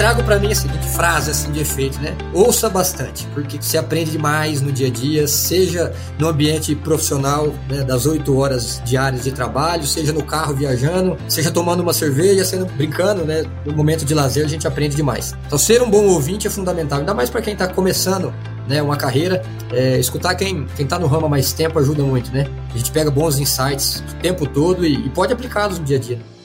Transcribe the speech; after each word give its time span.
trago 0.00 0.24
para 0.24 0.38
mim 0.38 0.50
a 0.50 0.54
seguinte 0.54 0.88
frase 0.88 1.30
assim 1.30 1.52
de 1.52 1.60
efeito, 1.60 2.00
né? 2.00 2.16
Ouça 2.32 2.70
bastante, 2.70 3.26
porque 3.34 3.58
você 3.60 3.76
aprende 3.76 4.10
demais 4.12 4.62
no 4.62 4.72
dia 4.72 4.86
a 4.86 4.90
dia, 4.90 5.28
seja 5.28 5.92
no 6.18 6.26
ambiente 6.26 6.74
profissional, 6.74 7.52
né, 7.68 7.84
das 7.84 8.06
oito 8.06 8.34
horas 8.34 8.80
diárias 8.82 9.24
de 9.24 9.30
trabalho, 9.30 9.86
seja 9.86 10.10
no 10.10 10.24
carro 10.24 10.54
viajando, 10.54 11.18
seja 11.28 11.50
tomando 11.50 11.80
uma 11.82 11.92
cerveja, 11.92 12.46
sendo 12.46 12.64
brincando, 12.64 13.26
né? 13.26 13.44
No 13.66 13.74
momento 13.74 14.02
de 14.02 14.14
lazer 14.14 14.42
a 14.42 14.48
gente 14.48 14.66
aprende 14.66 14.96
demais. 14.96 15.36
Então 15.46 15.58
ser 15.58 15.82
um 15.82 15.90
bom 15.90 16.06
ouvinte 16.06 16.46
é 16.46 16.50
fundamental, 16.50 17.00
ainda 17.00 17.12
mais 17.12 17.28
para 17.28 17.42
quem 17.42 17.52
está 17.52 17.68
começando 17.68 18.32
né, 18.66 18.80
uma 18.80 18.96
carreira. 18.96 19.42
É, 19.70 19.98
escutar 19.98 20.34
quem, 20.34 20.66
quem 20.76 20.86
tá 20.86 20.98
no 20.98 21.08
ramo 21.08 21.26
há 21.26 21.28
mais 21.28 21.52
tempo 21.52 21.78
ajuda 21.78 22.02
muito, 22.02 22.32
né? 22.32 22.46
A 22.74 22.78
gente 22.78 22.90
pega 22.90 23.10
bons 23.10 23.38
insights 23.38 24.02
o 24.12 24.14
tempo 24.22 24.46
todo 24.46 24.86
e, 24.86 24.94
e 24.94 25.10
pode 25.10 25.30
aplicá-los 25.30 25.78
no 25.78 25.84
dia 25.84 25.98
a 25.98 26.00
dia. 26.00 26.39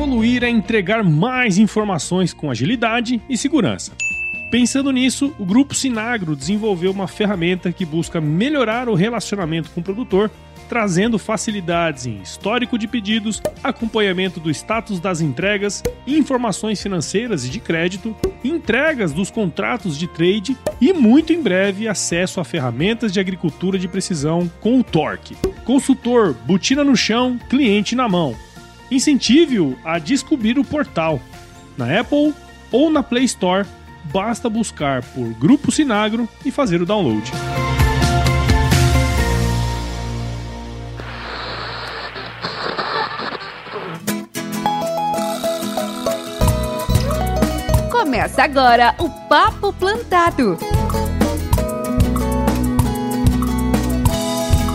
Evoluir 0.00 0.42
é 0.42 0.48
entregar 0.48 1.04
mais 1.04 1.58
informações 1.58 2.32
com 2.32 2.50
agilidade 2.50 3.20
e 3.28 3.36
segurança. 3.36 3.92
Pensando 4.50 4.90
nisso, 4.90 5.34
o 5.38 5.44
grupo 5.44 5.74
Sinagro 5.74 6.34
desenvolveu 6.34 6.90
uma 6.90 7.06
ferramenta 7.06 7.70
que 7.70 7.84
busca 7.84 8.18
melhorar 8.18 8.88
o 8.88 8.94
relacionamento 8.94 9.68
com 9.72 9.82
o 9.82 9.84
produtor 9.84 10.30
trazendo 10.70 11.18
facilidades 11.18 12.06
em 12.06 12.22
histórico 12.22 12.78
de 12.78 12.86
pedidos, 12.86 13.42
acompanhamento 13.62 14.38
do 14.38 14.50
status 14.50 15.00
das 15.00 15.20
entregas, 15.20 15.82
informações 16.06 16.80
financeiras 16.80 17.44
e 17.44 17.50
de 17.50 17.58
crédito, 17.58 18.16
entregas 18.44 19.12
dos 19.12 19.30
contratos 19.32 19.98
de 19.98 20.06
trade 20.06 20.56
e 20.80 20.92
muito 20.92 21.32
em 21.32 21.42
breve 21.42 21.88
acesso 21.88 22.40
a 22.40 22.44
ferramentas 22.44 23.12
de 23.12 23.18
agricultura 23.18 23.78
de 23.78 23.88
precisão 23.88 24.50
com 24.60 24.78
o 24.78 24.84
Torque. 24.84 25.36
Consultor, 25.64 26.34
botina 26.46 26.84
no 26.84 26.96
chão, 26.96 27.36
cliente 27.50 27.96
na 27.96 28.08
mão. 28.08 28.36
Incentive-o 28.90 29.78
a 29.84 29.98
descobrir 29.98 30.58
o 30.58 30.64
portal 30.64 31.20
na 31.76 32.00
Apple 32.00 32.34
ou 32.72 32.90
na 32.90 33.02
Play 33.02 33.24
Store. 33.24 33.66
Basta 34.12 34.48
buscar 34.48 35.02
por 35.02 35.28
Grupo 35.34 35.70
Sinagro 35.70 36.28
e 36.44 36.50
fazer 36.50 36.82
o 36.82 36.86
download. 36.86 37.30
Começa 47.90 48.42
agora 48.42 48.94
o 48.98 49.08
Papo 49.28 49.72
Plantado. 49.72 50.58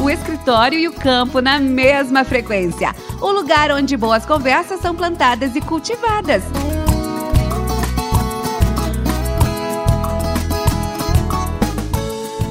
O 0.05 0.09
escritório 0.11 0.77
e 0.77 0.87
o 0.87 0.93
campo 0.93 1.41
na 1.41 1.59
mesma 1.59 2.23
frequência. 2.23 2.93
O 3.19 3.31
lugar 3.31 3.71
onde 3.71 3.97
boas 3.97 4.23
conversas 4.23 4.79
são 4.79 4.93
plantadas 4.93 5.55
e 5.55 5.61
cultivadas. 5.61 6.43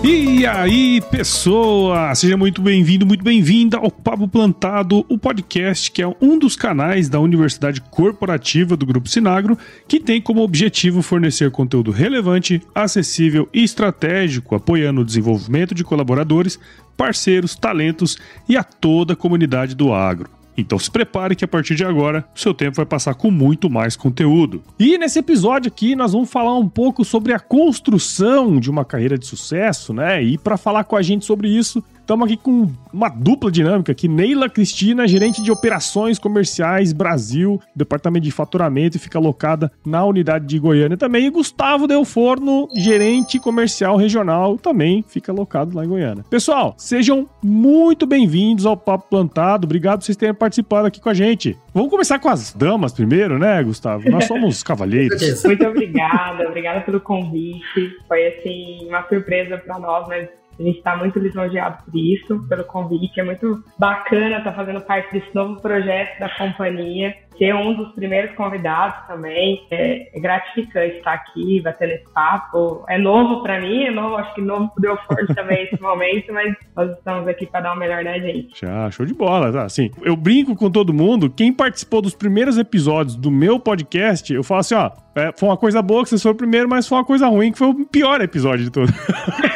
E 0.06 0.44
aí, 0.44 1.00
pessoa! 1.10 2.14
Seja 2.14 2.36
muito 2.36 2.60
bem-vindo, 2.60 3.06
muito 3.06 3.24
bem-vinda 3.24 3.78
ao 3.78 3.90
Papo 3.90 4.28
Plantado, 4.28 5.06
o 5.08 5.16
podcast 5.16 5.90
que 5.90 6.02
é 6.02 6.16
um 6.20 6.38
dos 6.38 6.56
canais 6.56 7.08
da 7.08 7.18
Universidade 7.18 7.80
Corporativa 7.80 8.76
do 8.76 8.84
Grupo 8.84 9.08
Sinagro, 9.08 9.56
que 9.88 9.98
tem 9.98 10.20
como 10.20 10.42
objetivo 10.42 11.00
fornecer 11.00 11.50
conteúdo 11.50 11.90
relevante, 11.90 12.60
acessível 12.74 13.48
e 13.54 13.64
estratégico, 13.64 14.54
apoiando 14.54 15.00
o 15.00 15.04
desenvolvimento 15.06 15.74
de 15.74 15.82
colaboradores, 15.82 16.60
parceiros, 16.96 17.54
talentos 17.54 18.16
e 18.48 18.56
a 18.56 18.64
toda 18.64 19.12
a 19.12 19.16
comunidade 19.16 19.74
do 19.74 19.92
agro. 19.92 20.30
Então 20.56 20.78
se 20.78 20.90
prepare 20.90 21.34
que 21.34 21.44
a 21.44 21.48
partir 21.48 21.74
de 21.74 21.84
agora 21.84 22.24
o 22.34 22.38
seu 22.38 22.54
tempo 22.54 22.76
vai 22.76 22.86
passar 22.86 23.14
com 23.14 23.30
muito 23.30 23.68
mais 23.68 23.96
conteúdo. 23.96 24.62
E 24.78 24.96
nesse 24.96 25.18
episódio 25.18 25.68
aqui 25.68 25.96
nós 25.96 26.12
vamos 26.12 26.30
falar 26.30 26.56
um 26.56 26.68
pouco 26.68 27.04
sobre 27.04 27.32
a 27.32 27.40
construção 27.40 28.58
de 28.60 28.70
uma 28.70 28.84
carreira 28.84 29.18
de 29.18 29.26
sucesso, 29.26 29.92
né? 29.92 30.22
E 30.22 30.38
para 30.38 30.56
falar 30.56 30.84
com 30.84 30.96
a 30.96 31.02
gente 31.02 31.24
sobre 31.24 31.48
isso, 31.48 31.82
Estamos 32.04 32.26
aqui 32.26 32.36
com 32.36 32.70
uma 32.92 33.08
dupla 33.08 33.50
dinâmica 33.50 33.90
aqui. 33.90 34.06
Neila 34.06 34.50
Cristina, 34.50 35.08
gerente 35.08 35.40
de 35.40 35.50
operações 35.50 36.18
comerciais 36.18 36.92
Brasil, 36.92 37.58
departamento 37.74 38.24
de 38.24 38.30
faturamento 38.30 38.98
e 38.98 39.00
fica 39.00 39.16
alocada 39.16 39.72
na 39.86 40.04
unidade 40.04 40.44
de 40.44 40.58
Goiânia 40.58 40.98
também. 40.98 41.24
E 41.24 41.30
Gustavo 41.30 41.86
Del 41.86 42.04
Forno, 42.04 42.68
gerente 42.76 43.38
comercial 43.38 43.96
regional, 43.96 44.58
também 44.58 45.02
fica 45.08 45.32
alocado 45.32 45.74
lá 45.74 45.82
em 45.82 45.88
Goiânia. 45.88 46.22
Pessoal, 46.28 46.74
sejam 46.76 47.26
muito 47.42 48.06
bem-vindos 48.06 48.66
ao 48.66 48.76
Papo 48.76 49.08
Plantado. 49.08 49.64
Obrigado 49.64 50.00
por 50.00 50.04
vocês 50.04 50.16
terem 50.16 50.34
participado 50.34 50.86
aqui 50.86 51.00
com 51.00 51.08
a 51.08 51.14
gente. 51.14 51.56
Vamos 51.72 51.88
começar 51.88 52.18
com 52.18 52.28
as 52.28 52.52
damas 52.52 52.92
primeiro, 52.92 53.38
né, 53.38 53.62
Gustavo? 53.62 54.10
Nós 54.10 54.26
somos 54.26 54.60
cavalheiros. 54.62 55.42
Muito 55.42 55.66
obrigada, 55.66 56.46
obrigada 56.46 56.82
pelo 56.82 57.00
convite. 57.00 57.96
Foi 58.06 58.26
assim 58.26 58.86
uma 58.88 59.08
surpresa 59.08 59.56
para 59.56 59.78
nós, 59.78 60.06
mas 60.06 60.28
a 60.58 60.62
gente 60.62 60.78
está 60.78 60.96
muito 60.96 61.18
lisonjeado 61.18 61.82
por 61.84 61.96
isso, 61.98 62.46
pelo 62.48 62.64
convite. 62.64 63.20
É 63.20 63.24
muito 63.24 63.62
bacana 63.78 64.38
estar 64.38 64.50
tá 64.50 64.52
fazendo 64.52 64.80
parte 64.80 65.12
desse 65.12 65.34
novo 65.34 65.60
projeto 65.60 66.18
da 66.18 66.28
companhia 66.30 67.14
ser 67.38 67.54
um 67.54 67.74
dos 67.74 67.92
primeiros 67.92 68.34
convidados 68.36 69.06
também. 69.06 69.66
É, 69.70 70.16
é 70.16 70.20
gratificante 70.20 70.96
estar 70.96 71.14
aqui, 71.14 71.60
batendo 71.60 71.92
esse 71.92 72.04
papo. 72.12 72.84
É 72.88 72.98
novo 72.98 73.42
para 73.42 73.60
mim, 73.60 73.84
é 73.84 73.90
novo, 73.90 74.16
acho 74.16 74.34
que 74.34 74.40
novo 74.40 74.70
pro 74.74 74.82
Delford 74.82 75.26
também 75.34 75.64
esse 75.64 75.80
momento, 75.80 76.32
mas 76.32 76.54
nós 76.74 76.90
estamos 76.90 77.26
aqui 77.28 77.46
para 77.46 77.60
dar 77.60 77.74
o 77.74 77.78
melhor 77.78 78.04
da 78.04 78.18
gente. 78.18 78.58
Já, 78.60 78.90
show 78.90 79.04
de 79.04 79.14
bola, 79.14 79.52
tá? 79.52 79.64
Assim, 79.64 79.90
eu 80.02 80.16
brinco 80.16 80.54
com 80.56 80.70
todo 80.70 80.92
mundo, 80.92 81.30
quem 81.30 81.52
participou 81.52 82.00
dos 82.00 82.14
primeiros 82.14 82.58
episódios 82.58 83.16
do 83.16 83.30
meu 83.30 83.58
podcast, 83.58 84.32
eu 84.32 84.42
falo 84.42 84.60
assim, 84.60 84.74
ó, 84.74 84.90
é, 85.14 85.32
foi 85.36 85.48
uma 85.48 85.56
coisa 85.56 85.80
boa 85.80 86.02
que 86.02 86.08
vocês 86.08 86.22
foram 86.22 86.34
o 86.34 86.38
primeiro, 86.38 86.68
mas 86.68 86.88
foi 86.88 86.98
uma 86.98 87.04
coisa 87.04 87.26
ruim 87.28 87.52
que 87.52 87.58
foi 87.58 87.68
o 87.68 87.86
pior 87.86 88.20
episódio 88.20 88.64
de 88.64 88.70
todo. 88.70 88.92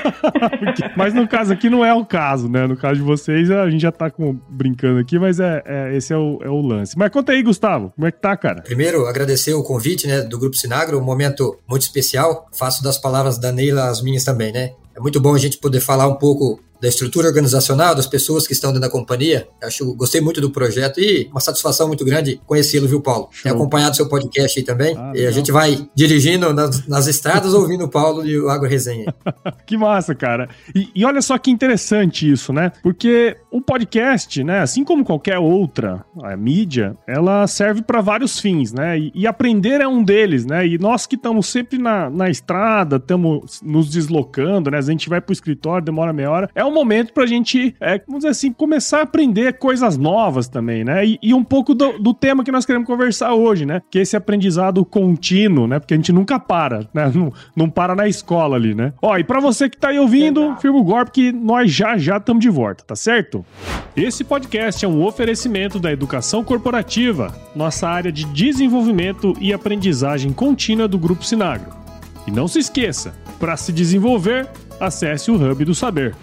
mas 0.96 1.14
no 1.14 1.26
caso 1.26 1.52
aqui 1.52 1.68
não 1.68 1.84
é 1.84 1.92
o 1.92 2.04
caso, 2.04 2.48
né? 2.48 2.66
No 2.66 2.76
caso 2.76 2.96
de 2.96 3.02
vocês, 3.02 3.50
a 3.50 3.68
gente 3.68 3.80
já 3.82 3.92
tá 3.92 4.10
com, 4.10 4.38
brincando 4.48 4.98
aqui, 5.00 5.18
mas 5.18 5.40
é, 5.40 5.62
é 5.64 5.96
esse 5.96 6.12
é 6.12 6.16
o, 6.16 6.38
é 6.42 6.48
o 6.48 6.60
lance. 6.60 6.96
Mas 6.98 7.10
conta 7.10 7.32
aí, 7.32 7.42
Gustavo. 7.42 7.92
Como 7.94 8.06
é 8.06 8.12
que 8.12 8.20
tá, 8.20 8.36
cara? 8.36 8.62
Primeiro, 8.62 9.06
agradecer 9.06 9.54
o 9.54 9.62
convite, 9.62 10.06
né, 10.06 10.22
do 10.22 10.38
Grupo 10.38 10.56
Sinagro, 10.56 10.98
um 10.98 11.04
momento 11.04 11.58
muito 11.68 11.82
especial. 11.82 12.48
Faço 12.52 12.82
das 12.82 12.98
palavras 12.98 13.38
da 13.38 13.52
Neila 13.52 13.88
as 13.88 14.02
minhas 14.02 14.24
também, 14.24 14.52
né? 14.52 14.72
É 14.96 15.00
muito 15.00 15.20
bom 15.20 15.34
a 15.34 15.38
gente 15.38 15.58
poder 15.58 15.80
falar 15.80 16.08
um 16.08 16.16
pouco 16.16 16.60
da 16.80 16.88
estrutura 16.88 17.28
organizacional, 17.28 17.94
das 17.94 18.06
pessoas 18.06 18.46
que 18.46 18.52
estão 18.52 18.70
dentro 18.70 18.82
da 18.82 18.90
companhia. 18.90 19.48
Acho, 19.62 19.94
gostei 19.94 20.20
muito 20.20 20.40
do 20.40 20.50
projeto 20.50 21.00
e 21.00 21.28
uma 21.30 21.40
satisfação 21.40 21.88
muito 21.88 22.04
grande 22.04 22.40
conhecê-lo, 22.46 22.86
viu, 22.86 23.00
Paulo? 23.00 23.28
Show. 23.30 23.42
Tenho 23.44 23.54
acompanhado 23.54 23.96
seu 23.96 24.08
podcast 24.08 24.58
aí 24.58 24.64
também. 24.64 24.96
Ah, 24.96 25.12
e 25.14 25.26
a 25.26 25.30
gente 25.30 25.50
vai 25.50 25.88
dirigindo 25.94 26.52
nas, 26.52 26.86
nas 26.86 27.06
estradas 27.06 27.54
ouvindo 27.54 27.84
o 27.84 27.88
Paulo 27.88 28.26
e 28.26 28.38
o 28.38 28.48
Agro 28.48 28.68
Resenha. 28.68 29.12
que 29.66 29.76
massa, 29.76 30.14
cara. 30.14 30.48
E, 30.74 30.88
e, 30.94 31.04
olha 31.04 31.20
só 31.20 31.36
que 31.38 31.50
interessante 31.50 32.30
isso, 32.30 32.52
né? 32.52 32.72
Porque 32.82 33.36
o 33.50 33.60
podcast, 33.60 34.42
né, 34.44 34.60
assim 34.60 34.84
como 34.84 35.04
qualquer 35.04 35.38
outra 35.38 36.04
mídia, 36.38 36.96
ela 37.06 37.46
serve 37.46 37.82
para 37.82 38.00
vários 38.00 38.38
fins, 38.38 38.72
né? 38.72 38.98
E, 38.98 39.12
e, 39.14 39.26
aprender 39.26 39.80
é 39.80 39.88
um 39.88 40.02
deles, 40.02 40.44
né? 40.46 40.66
E 40.66 40.78
nós 40.78 41.06
que 41.06 41.16
estamos 41.16 41.46
sempre 41.46 41.78
na, 41.78 42.08
na 42.08 42.30
estrada, 42.30 42.96
estamos 42.96 43.60
nos 43.62 43.90
deslocando, 43.90 44.70
né? 44.70 44.78
A 44.78 44.82
gente 44.82 45.08
vai 45.08 45.20
pro 45.20 45.32
escritório, 45.32 45.84
demora 45.84 46.12
meia 46.12 46.30
hora. 46.30 46.50
É 46.54 46.64
um 46.68 46.74
momento 46.74 47.12
pra 47.12 47.26
gente, 47.26 47.74
é, 47.80 48.00
vamos 48.06 48.20
dizer 48.20 48.28
assim, 48.28 48.52
começar 48.52 49.00
a 49.00 49.02
aprender 49.02 49.58
coisas 49.58 49.96
novas 49.96 50.48
também, 50.48 50.84
né? 50.84 51.04
E, 51.04 51.18
e 51.22 51.34
um 51.34 51.42
pouco 51.42 51.74
do, 51.74 51.98
do, 51.98 52.14
tema 52.14 52.44
que 52.44 52.52
nós 52.52 52.64
queremos 52.64 52.86
conversar 52.86 53.34
hoje, 53.34 53.64
né? 53.66 53.82
Que 53.90 53.98
é 53.98 54.02
esse 54.02 54.16
aprendizado 54.16 54.84
contínuo, 54.84 55.66
né? 55.66 55.78
Porque 55.78 55.94
a 55.94 55.96
gente 55.96 56.12
nunca 56.12 56.38
para, 56.38 56.88
né? 56.92 57.10
Não, 57.18 57.32
não 57.56 57.68
para 57.68 57.96
na 57.96 58.06
escola 58.06 58.54
ali, 58.54 58.74
né? 58.74 58.92
Ó, 59.02 59.16
e 59.18 59.24
pra 59.24 59.40
você 59.40 59.68
que 59.68 59.76
tá 59.76 59.88
aí 59.88 59.98
ouvindo, 59.98 60.54
firma 60.60 60.78
o 60.78 60.84
golpe 60.84 61.10
que 61.10 61.32
nós 61.32 61.72
já 61.72 61.96
já 61.96 62.18
estamos 62.18 62.40
de 62.40 62.48
volta, 62.48 62.84
tá 62.84 62.94
certo? 62.94 63.44
Esse 63.96 64.22
podcast 64.22 64.84
é 64.84 64.88
um 64.88 65.04
oferecimento 65.04 65.80
da 65.80 65.90
educação 65.90 66.44
corporativa, 66.44 67.34
nossa 67.56 67.88
área 67.88 68.12
de 68.12 68.24
desenvolvimento 68.26 69.34
e 69.40 69.52
aprendizagem 69.52 70.32
contínua 70.32 70.86
do 70.86 70.98
Grupo 70.98 71.24
Sinagro. 71.24 71.72
E 72.26 72.30
não 72.30 72.46
se 72.46 72.58
esqueça, 72.58 73.14
para 73.40 73.56
se 73.56 73.72
desenvolver, 73.72 74.46
acesse 74.78 75.30
o 75.30 75.34
Hub 75.34 75.64
do 75.64 75.74
Saber. 75.74 76.14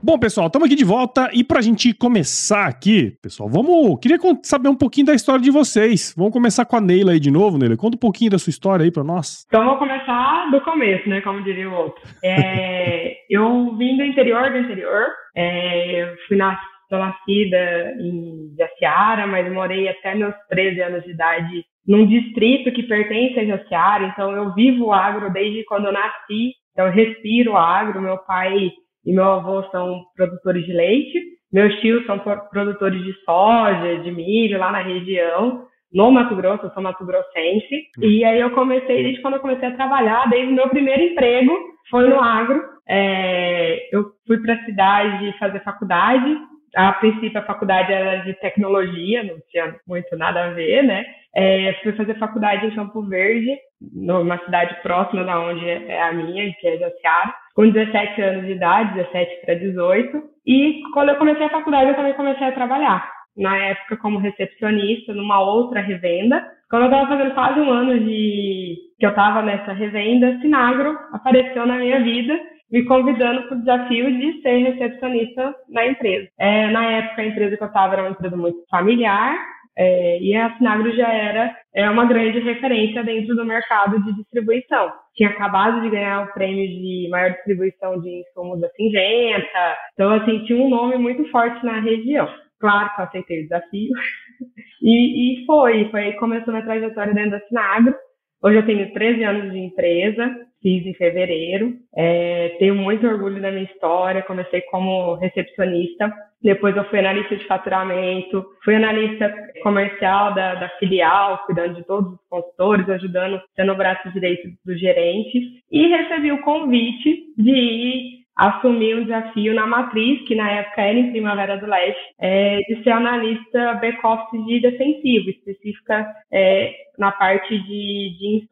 Bom, 0.00 0.16
pessoal, 0.16 0.46
estamos 0.46 0.66
aqui 0.66 0.76
de 0.76 0.84
volta 0.84 1.28
e 1.32 1.42
para 1.42 1.58
a 1.58 1.62
gente 1.62 1.92
começar 1.92 2.68
aqui, 2.68 3.18
pessoal, 3.20 3.48
vamos. 3.48 3.98
Queria 4.00 4.16
saber 4.44 4.68
um 4.68 4.76
pouquinho 4.76 5.08
da 5.08 5.14
história 5.14 5.42
de 5.42 5.50
vocês. 5.50 6.14
Vamos 6.16 6.32
começar 6.32 6.64
com 6.64 6.76
a 6.76 6.80
Neila 6.80 7.10
aí 7.10 7.18
de 7.18 7.32
novo, 7.32 7.58
Neila. 7.58 7.76
Conta 7.76 7.96
um 7.96 8.00
pouquinho 8.00 8.30
da 8.30 8.38
sua 8.38 8.52
história 8.52 8.84
aí 8.84 8.92
para 8.92 9.02
nós. 9.02 9.44
Então, 9.48 9.64
vou 9.64 9.76
começar 9.76 10.50
do 10.52 10.60
começo, 10.60 11.08
né? 11.08 11.20
Como 11.20 11.42
diria 11.42 11.68
o 11.68 11.74
outro. 11.74 12.00
É, 12.22 13.16
eu 13.28 13.74
vim 13.76 13.96
do 13.96 14.04
interior 14.04 14.52
do 14.52 14.58
interior. 14.58 15.06
É, 15.36 16.14
fui 16.28 16.36
na, 16.36 16.56
sou 16.88 17.00
nascida 17.00 17.92
em 18.00 18.54
Jaciara, 18.56 19.26
mas 19.26 19.52
morei 19.52 19.88
até 19.88 20.14
meus 20.14 20.34
13 20.48 20.80
anos 20.80 21.02
de 21.02 21.10
idade 21.10 21.64
num 21.84 22.06
distrito 22.06 22.70
que 22.70 22.84
pertence 22.84 23.40
a 23.40 23.44
Jaciara. 23.44 24.06
Então, 24.06 24.30
eu 24.30 24.54
vivo 24.54 24.86
o 24.86 24.92
agro 24.92 25.32
desde 25.32 25.64
quando 25.64 25.86
eu 25.86 25.92
nasci. 25.92 26.52
Então, 26.70 26.86
eu 26.86 26.92
respiro 26.92 27.56
agro. 27.56 28.00
Meu 28.00 28.18
pai 28.18 28.70
e 29.08 29.12
meu 29.14 29.24
avô 29.24 29.62
são 29.70 30.04
produtores 30.14 30.66
de 30.66 30.72
leite. 30.72 31.18
Meus 31.50 31.74
tios 31.80 32.04
são 32.04 32.18
produtores 32.18 33.02
de 33.02 33.14
soja, 33.24 34.00
de 34.02 34.12
milho 34.12 34.58
lá 34.58 34.70
na 34.70 34.82
região, 34.82 35.64
no 35.90 36.10
Mato 36.10 36.36
Grosso, 36.36 36.66
eu 36.66 36.70
sou 36.72 36.82
Mato 36.82 37.06
Grossense. 37.06 37.86
E 38.02 38.22
aí 38.22 38.38
eu 38.38 38.50
comecei, 38.50 39.02
desde 39.02 39.22
quando 39.22 39.34
eu 39.34 39.40
comecei 39.40 39.66
a 39.66 39.74
trabalhar, 39.74 40.28
desde 40.28 40.52
o 40.52 40.54
meu 40.54 40.68
primeiro 40.68 41.02
emprego, 41.02 41.50
foi 41.90 42.06
no 42.06 42.20
agro. 42.20 42.62
É, 42.86 43.88
eu 43.90 44.12
fui 44.26 44.38
para 44.42 44.52
a 44.52 44.64
cidade 44.66 45.34
fazer 45.38 45.60
faculdade, 45.60 46.36
a 46.76 46.92
princípio 46.92 47.38
a 47.38 47.44
faculdade 47.44 47.90
era 47.90 48.18
de 48.18 48.34
tecnologia, 48.34 49.22
não 49.22 49.36
tinha 49.50 49.74
muito 49.86 50.14
nada 50.18 50.44
a 50.44 50.50
ver, 50.50 50.82
né? 50.82 51.02
É, 51.34 51.74
fui 51.82 51.92
fazer 51.92 52.18
faculdade 52.18 52.66
em 52.66 52.74
Campo 52.74 53.02
Verde, 53.02 53.56
numa 53.94 54.38
cidade 54.44 54.76
próxima 54.82 55.24
da 55.24 55.40
onde 55.40 55.66
é 55.66 56.02
a 56.02 56.12
minha, 56.12 56.52
que 56.54 56.66
é 56.66 56.78
Jaciara, 56.78 57.34
com 57.58 57.68
17 57.68 58.22
anos 58.22 58.46
de 58.46 58.52
idade, 58.52 58.94
17 58.94 59.44
para 59.44 59.54
18. 59.54 60.22
E 60.46 60.80
quando 60.94 61.08
eu 61.08 61.16
comecei 61.16 61.44
a 61.44 61.50
faculdade, 61.50 61.90
eu 61.90 61.96
também 61.96 62.14
comecei 62.14 62.46
a 62.46 62.52
trabalhar. 62.52 63.10
Na 63.36 63.56
época, 63.56 63.96
como 63.96 64.20
recepcionista, 64.20 65.12
numa 65.12 65.40
outra 65.40 65.80
revenda. 65.80 66.40
Quando 66.70 66.82
eu 66.82 66.88
estava 66.88 67.08
fazendo 67.08 67.34
quase 67.34 67.58
um 67.58 67.68
ano 67.68 67.98
de 67.98 68.76
que 68.96 69.04
eu 69.04 69.10
estava 69.10 69.42
nessa 69.42 69.72
revenda, 69.72 70.38
Sinagro 70.40 70.96
apareceu 71.12 71.66
na 71.66 71.78
minha 71.78 72.00
vida 72.00 72.38
me 72.70 72.84
convidando 72.84 73.42
para 73.48 73.56
o 73.56 73.60
desafio 73.60 74.18
de 74.18 74.40
ser 74.40 74.58
recepcionista 74.58 75.52
na 75.68 75.84
empresa. 75.84 76.28
É, 76.38 76.70
na 76.70 76.84
época, 76.84 77.22
a 77.22 77.26
empresa 77.26 77.56
que 77.56 77.62
eu 77.62 77.68
estava 77.68 77.94
era 77.94 78.02
uma 78.02 78.10
empresa 78.10 78.36
muito 78.36 78.58
familiar, 78.70 79.36
é, 79.78 80.18
e 80.20 80.34
a 80.34 80.56
Sinagro 80.56 80.92
já 80.96 81.08
era 81.08 81.56
é, 81.72 81.88
uma 81.88 82.04
grande 82.04 82.40
referência 82.40 83.04
dentro 83.04 83.36
do 83.36 83.44
mercado 83.44 84.02
de 84.02 84.12
distribuição. 84.16 84.90
Tinha 85.14 85.30
acabado 85.30 85.80
de 85.82 85.90
ganhar 85.90 86.24
o 86.24 86.32
prêmio 86.32 86.66
de 86.66 87.08
maior 87.08 87.30
distribuição 87.30 88.00
de 88.00 88.20
insumos 88.20 88.60
da 88.60 88.68
Singenta, 88.70 89.76
então, 89.92 90.12
assim, 90.12 90.44
tinha 90.44 90.60
um 90.60 90.68
nome 90.68 90.96
muito 90.96 91.24
forte 91.30 91.64
na 91.64 91.80
região. 91.80 92.28
Claro 92.58 92.90
que 92.94 93.00
eu 93.00 93.04
aceitei 93.04 93.40
o 93.40 93.42
desafio. 93.44 93.92
e, 94.82 95.42
e 95.42 95.46
foi, 95.46 95.88
foi 95.90 96.00
aí 96.00 96.12
que 96.12 96.18
começou 96.18 96.52
minha 96.52 96.64
trajetória 96.64 97.14
dentro 97.14 97.30
da 97.32 97.40
Sinagro. 97.40 97.94
Hoje 98.40 98.56
eu 98.56 98.66
tenho 98.66 98.92
13 98.92 99.24
anos 99.24 99.52
de 99.52 99.58
empresa, 99.58 100.48
fiz 100.62 100.86
em 100.86 100.94
fevereiro. 100.94 101.74
É, 101.96 102.56
tenho 102.58 102.74
muito 102.74 103.06
orgulho 103.06 103.42
da 103.42 103.50
minha 103.50 103.64
história. 103.64 104.22
Comecei 104.22 104.60
como 104.62 105.14
recepcionista, 105.14 106.12
depois 106.42 106.76
eu 106.76 106.84
fui 106.84 107.00
analista 107.00 107.36
de 107.36 107.44
faturamento, 107.46 108.44
fui 108.64 108.76
analista 108.76 109.32
comercial 109.62 110.34
da, 110.34 110.54
da 110.54 110.68
filial, 110.78 111.44
cuidando 111.46 111.74
de 111.74 111.84
todos 111.84 112.12
os 112.12 112.28
consultores, 112.28 112.88
ajudando, 112.88 113.40
sendo 113.56 113.72
o 113.72 113.76
braço 113.76 114.10
direito 114.12 114.48
dos 114.64 114.78
gerentes, 114.78 115.42
e 115.70 115.88
recebi 115.88 116.30
o 116.30 116.40
convite 116.42 117.34
de 117.36 117.50
ir 117.50 118.17
assumir 118.38 118.94
um 118.94 119.02
desafio 119.02 119.52
na 119.52 119.66
matriz, 119.66 120.22
que 120.26 120.34
na 120.34 120.48
época 120.50 120.80
era 120.80 120.98
em 120.98 121.10
Primavera 121.10 121.58
do 121.58 121.66
Leste, 121.66 122.00
é, 122.20 122.58
de 122.68 122.82
ser 122.84 122.90
analista 122.90 123.74
back-office 123.74 124.46
de 124.46 124.60
defensivo, 124.60 125.30
específica 125.30 126.06
é, 126.32 126.72
na 126.96 127.10
parte 127.10 127.58
de, 127.58 128.16
de 128.18 128.46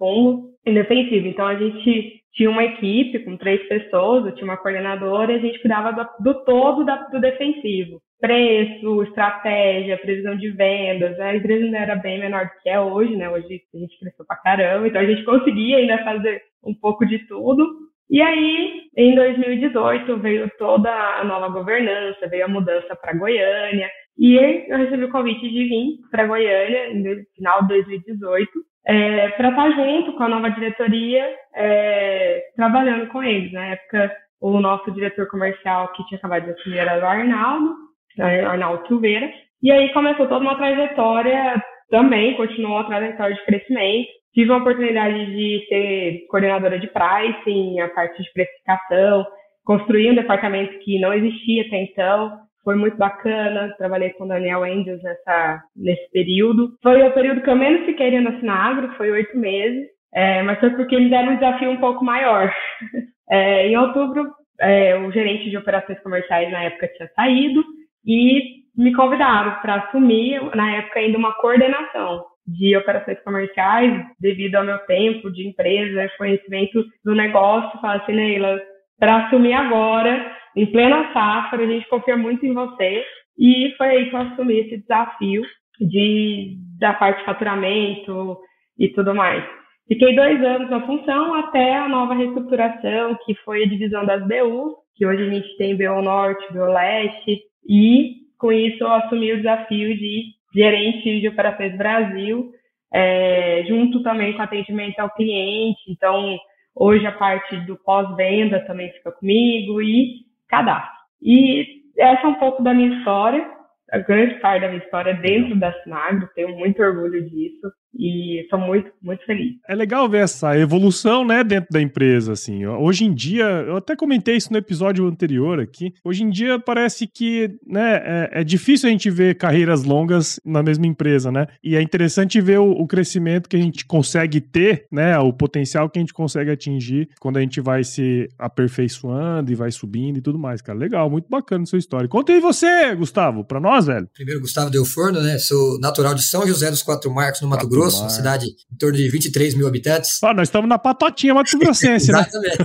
em 0.66 0.74
defensivo. 0.74 1.28
Então, 1.28 1.46
a 1.46 1.54
gente 1.54 2.20
tinha 2.34 2.50
uma 2.50 2.64
equipe 2.64 3.20
com 3.20 3.36
três 3.36 3.66
pessoas, 3.68 4.26
eu 4.26 4.34
tinha 4.34 4.44
uma 4.44 4.56
coordenadora 4.56 5.32
e 5.32 5.36
a 5.36 5.38
gente 5.38 5.60
cuidava 5.60 5.92
do, 5.92 6.24
do 6.24 6.44
todo 6.44 6.84
da, 6.84 6.96
do 7.08 7.20
defensivo. 7.20 8.00
Preço, 8.20 9.02
estratégia, 9.04 9.98
previsão 9.98 10.36
de 10.36 10.50
vendas. 10.50 11.18
A 11.20 11.36
empresa 11.36 11.64
ainda 11.64 11.78
era 11.78 11.96
bem 11.96 12.18
menor 12.18 12.46
do 12.46 12.62
que 12.62 12.68
é 12.68 12.80
hoje, 12.80 13.14
né? 13.14 13.28
Hoje 13.30 13.62
a 13.74 13.78
gente 13.78 13.98
cresceu 13.98 14.26
pra 14.26 14.36
caramba, 14.36 14.88
então 14.88 15.00
a 15.00 15.06
gente 15.06 15.22
conseguia 15.24 15.78
ainda 15.78 16.02
fazer 16.02 16.42
um 16.64 16.74
pouco 16.74 17.06
de 17.06 17.18
tudo. 17.26 17.85
E 18.08 18.22
aí, 18.22 18.82
em 18.96 19.14
2018, 19.14 20.16
veio 20.18 20.50
toda 20.58 20.90
a 20.90 21.24
nova 21.24 21.48
governança, 21.48 22.28
veio 22.28 22.44
a 22.44 22.48
mudança 22.48 22.94
para 22.96 23.16
Goiânia, 23.16 23.90
e 24.18 24.36
eu 24.68 24.78
recebi 24.78 25.04
o 25.04 25.10
convite 25.10 25.48
de 25.48 25.64
vir 25.64 25.98
para 26.10 26.26
Goiânia 26.26 26.94
no 26.94 27.16
final 27.34 27.62
de 27.62 27.68
2018, 27.68 28.50
é, 28.86 29.28
para 29.30 29.48
estar 29.48 29.70
junto 29.72 30.12
com 30.12 30.22
a 30.22 30.28
nova 30.28 30.50
diretoria, 30.50 31.34
é, 31.54 32.44
trabalhando 32.54 33.08
com 33.08 33.22
eles. 33.22 33.52
Na 33.52 33.66
época, 33.66 34.16
o 34.40 34.60
nosso 34.60 34.90
diretor 34.92 35.28
comercial 35.28 35.92
que 35.92 36.06
tinha 36.06 36.18
acabado 36.18 36.44
de 36.44 36.50
assumir 36.52 36.78
era 36.78 37.00
o 37.00 37.06
Arnaldo, 37.06 37.74
Arnaldo 38.18 38.86
Silveira, 38.86 39.30
e 39.62 39.70
aí 39.70 39.92
começou 39.92 40.26
toda 40.28 40.44
uma 40.44 40.56
trajetória 40.56 41.60
também, 41.90 42.36
continuou 42.36 42.78
a 42.78 42.84
trajetória 42.84 43.34
de 43.34 43.44
crescimento, 43.44 44.08
Tive 44.36 44.52
a 44.52 44.58
oportunidade 44.58 45.34
de 45.34 45.64
ser 45.66 46.26
coordenadora 46.28 46.78
de 46.78 46.88
pricing, 46.88 47.80
a 47.80 47.88
parte 47.88 48.22
de 48.22 48.30
precificação, 48.34 49.26
construir 49.64 50.10
um 50.10 50.14
departamento 50.14 50.78
que 50.80 51.00
não 51.00 51.14
existia 51.14 51.62
até 51.62 51.84
então. 51.84 52.40
Foi 52.62 52.76
muito 52.76 52.98
bacana, 52.98 53.74
trabalhei 53.78 54.10
com 54.10 54.24
o 54.24 54.28
Daniel 54.28 54.62
Angels 54.62 55.02
nessa, 55.02 55.62
nesse 55.74 56.10
período. 56.10 56.68
Foi 56.82 57.02
o 57.02 57.14
período 57.14 57.40
que 57.40 57.48
eu 57.48 57.56
menos 57.56 57.86
fiquei 57.86 58.10
dentro 58.10 58.30
da 58.30 58.38
Sinagro, 58.38 58.92
foi 58.98 59.10
oito 59.10 59.38
meses, 59.38 59.88
é, 60.12 60.42
mas 60.42 60.60
foi 60.60 60.68
porque 60.68 60.94
eles 60.94 61.08
deram 61.08 61.32
um 61.32 61.36
desafio 61.36 61.70
um 61.70 61.80
pouco 61.80 62.04
maior. 62.04 62.52
É, 63.28 63.66
em 63.66 63.76
outubro, 63.76 64.24
é, 64.60 64.96
o 64.98 65.10
gerente 65.10 65.50
de 65.50 65.56
operações 65.56 66.00
comerciais 66.00 66.48
na 66.48 66.62
época 66.62 66.86
tinha 66.96 67.08
saído 67.08 67.64
e 68.06 68.40
me 68.78 68.94
convidaram 68.94 69.60
para 69.60 69.82
assumir, 69.82 70.40
na 70.54 70.76
época, 70.76 71.00
ainda 71.00 71.18
uma 71.18 71.34
coordenação 71.34 72.22
de 72.46 72.76
operações 72.76 73.18
comerciais, 73.22 74.06
devido 74.20 74.56
ao 74.56 74.64
meu 74.64 74.78
tempo 74.80 75.30
de 75.32 75.48
empresa, 75.48 76.10
conhecimento 76.16 76.84
do 77.04 77.14
negócio, 77.14 77.80
falar 77.80 77.96
assim, 77.96 78.12
Neila, 78.12 78.60
para 78.98 79.26
assumir 79.26 79.52
agora, 79.52 80.36
em 80.56 80.66
plena 80.66 81.12
safra, 81.12 81.62
a 81.62 81.66
gente 81.66 81.88
confia 81.88 82.16
muito 82.16 82.46
em 82.46 82.54
você. 82.54 83.04
E 83.38 83.74
foi 83.76 83.88
aí 83.88 84.08
que 84.08 84.16
eu 84.16 84.20
assumi 84.20 84.60
esse 84.60 84.78
desafio 84.78 85.42
de, 85.80 86.56
da 86.78 86.94
parte 86.94 87.18
de 87.18 87.26
faturamento 87.26 88.38
e 88.78 88.88
tudo 88.88 89.14
mais. 89.14 89.44
Fiquei 89.88 90.16
dois 90.16 90.42
anos 90.42 90.70
na 90.70 90.84
função 90.84 91.34
até 91.34 91.76
a 91.76 91.88
nova 91.88 92.14
reestruturação, 92.14 93.16
que 93.24 93.34
foi 93.44 93.62
a 93.62 93.68
divisão 93.68 94.04
das 94.04 94.22
BUs, 94.26 94.74
que 94.96 95.06
hoje 95.06 95.22
a 95.22 95.30
gente 95.30 95.56
tem 95.58 95.76
BU 95.76 96.02
Norte, 96.02 96.52
BU 96.52 96.64
Leste, 96.64 97.40
e 97.68 98.14
com 98.38 98.50
isso 98.50 98.82
eu 98.82 98.92
assumi 98.92 99.32
o 99.32 99.36
desafio 99.36 99.96
de 99.96 100.35
gerente 100.56 101.20
de 101.20 101.28
operações 101.28 101.76
Brasil, 101.76 102.50
é, 102.92 103.64
junto 103.68 104.02
também 104.02 104.32
com 104.32 104.42
atendimento 104.42 104.98
ao 104.98 105.10
cliente. 105.10 105.82
Então, 105.88 106.38
hoje 106.74 107.06
a 107.06 107.12
parte 107.12 107.56
do 107.66 107.76
pós-venda 107.76 108.60
também 108.60 108.90
fica 108.92 109.12
comigo 109.12 109.82
e 109.82 110.24
cadastro. 110.48 110.96
E 111.20 111.66
essa 111.98 112.26
é 112.26 112.28
um 112.28 112.34
pouco 112.34 112.62
da 112.62 112.72
minha 112.72 112.96
história, 112.96 113.46
a 113.90 113.98
grande 113.98 114.34
parte 114.40 114.62
da 114.62 114.68
minha 114.68 114.82
história 114.82 115.14
dentro 115.14 115.58
da 115.58 115.72
Sinagro, 115.82 116.28
tenho 116.34 116.56
muito 116.56 116.82
orgulho 116.82 117.28
disso 117.28 117.70
e 117.98 118.42
estou 118.42 118.58
muito, 118.58 118.90
muito 119.02 119.24
feliz. 119.24 119.54
É 119.68 119.74
legal 119.74 120.08
ver 120.08 120.24
essa 120.24 120.58
evolução, 120.58 121.24
né, 121.24 121.42
dentro 121.42 121.68
da 121.70 121.80
empresa, 121.80 122.32
assim. 122.32 122.66
Hoje 122.66 123.04
em 123.04 123.14
dia, 123.14 123.44
eu 123.44 123.76
até 123.76 123.96
comentei 123.96 124.36
isso 124.36 124.52
no 124.52 124.58
episódio 124.58 125.06
anterior 125.06 125.60
aqui, 125.60 125.92
hoje 126.04 126.22
em 126.22 126.30
dia 126.30 126.58
parece 126.58 127.06
que, 127.06 127.50
né, 127.66 127.96
é, 128.04 128.40
é 128.40 128.44
difícil 128.44 128.88
a 128.88 128.92
gente 128.92 129.10
ver 129.10 129.36
carreiras 129.36 129.84
longas 129.84 130.40
na 130.44 130.62
mesma 130.62 130.86
empresa, 130.86 131.30
né, 131.30 131.46
e 131.62 131.76
é 131.76 131.82
interessante 131.82 132.40
ver 132.40 132.58
o, 132.58 132.70
o, 132.70 132.86
crescimento 132.86 133.48
que 133.48 133.56
a 133.56 133.60
gente 133.60 133.84
consegue 133.84 134.40
ter, 134.40 134.86
né, 134.90 135.18
o 135.18 135.32
potencial 135.32 135.88
que 135.88 135.98
a 135.98 136.02
gente 136.02 136.12
consegue 136.12 136.50
atingir 136.50 137.08
quando 137.20 137.36
a 137.38 137.40
gente 137.40 137.60
vai 137.60 137.82
se 137.84 138.28
aperfeiçoando 138.38 139.50
e 139.50 139.54
vai 139.54 139.70
subindo 139.70 140.18
e 140.18 140.20
tudo 140.20 140.38
mais, 140.38 140.62
cara. 140.62 140.78
Legal, 140.78 141.10
muito 141.10 141.28
bacana 141.28 141.64
a 141.64 141.66
sua 141.66 141.78
história. 141.78 142.08
Conta 142.08 142.32
aí 142.32 142.40
você, 142.40 142.94
Gustavo, 142.94 143.44
pra 143.44 143.60
nós, 143.60 143.86
velho. 143.86 144.08
Primeiro, 144.14 144.40
Gustavo 144.40 144.70
Del 144.70 144.84
Forno, 144.84 145.20
né, 145.20 145.38
sou 145.38 145.78
natural 145.80 146.14
de 146.14 146.22
São 146.22 146.46
José 146.46 146.70
dos 146.70 146.82
Quatro 146.82 147.12
Marcos, 147.12 147.40
no 147.40 147.48
Mato 147.48 147.66
Quatro 147.66 147.68
Grosso, 147.68 147.85
Grosso, 147.86 148.00
uma 148.00 148.10
cidade 148.10 148.46
em 148.46 148.76
torno 148.76 148.96
de 148.96 149.08
23 149.08 149.54
mil 149.54 149.66
habitantes. 149.66 150.18
Ah, 150.22 150.34
nós 150.34 150.48
estamos 150.48 150.68
na 150.68 150.78
patotinha 150.78 151.34
Mato 151.34 151.56
Grossense, 151.58 152.10
né? 152.10 152.20
Exatamente. 152.20 152.56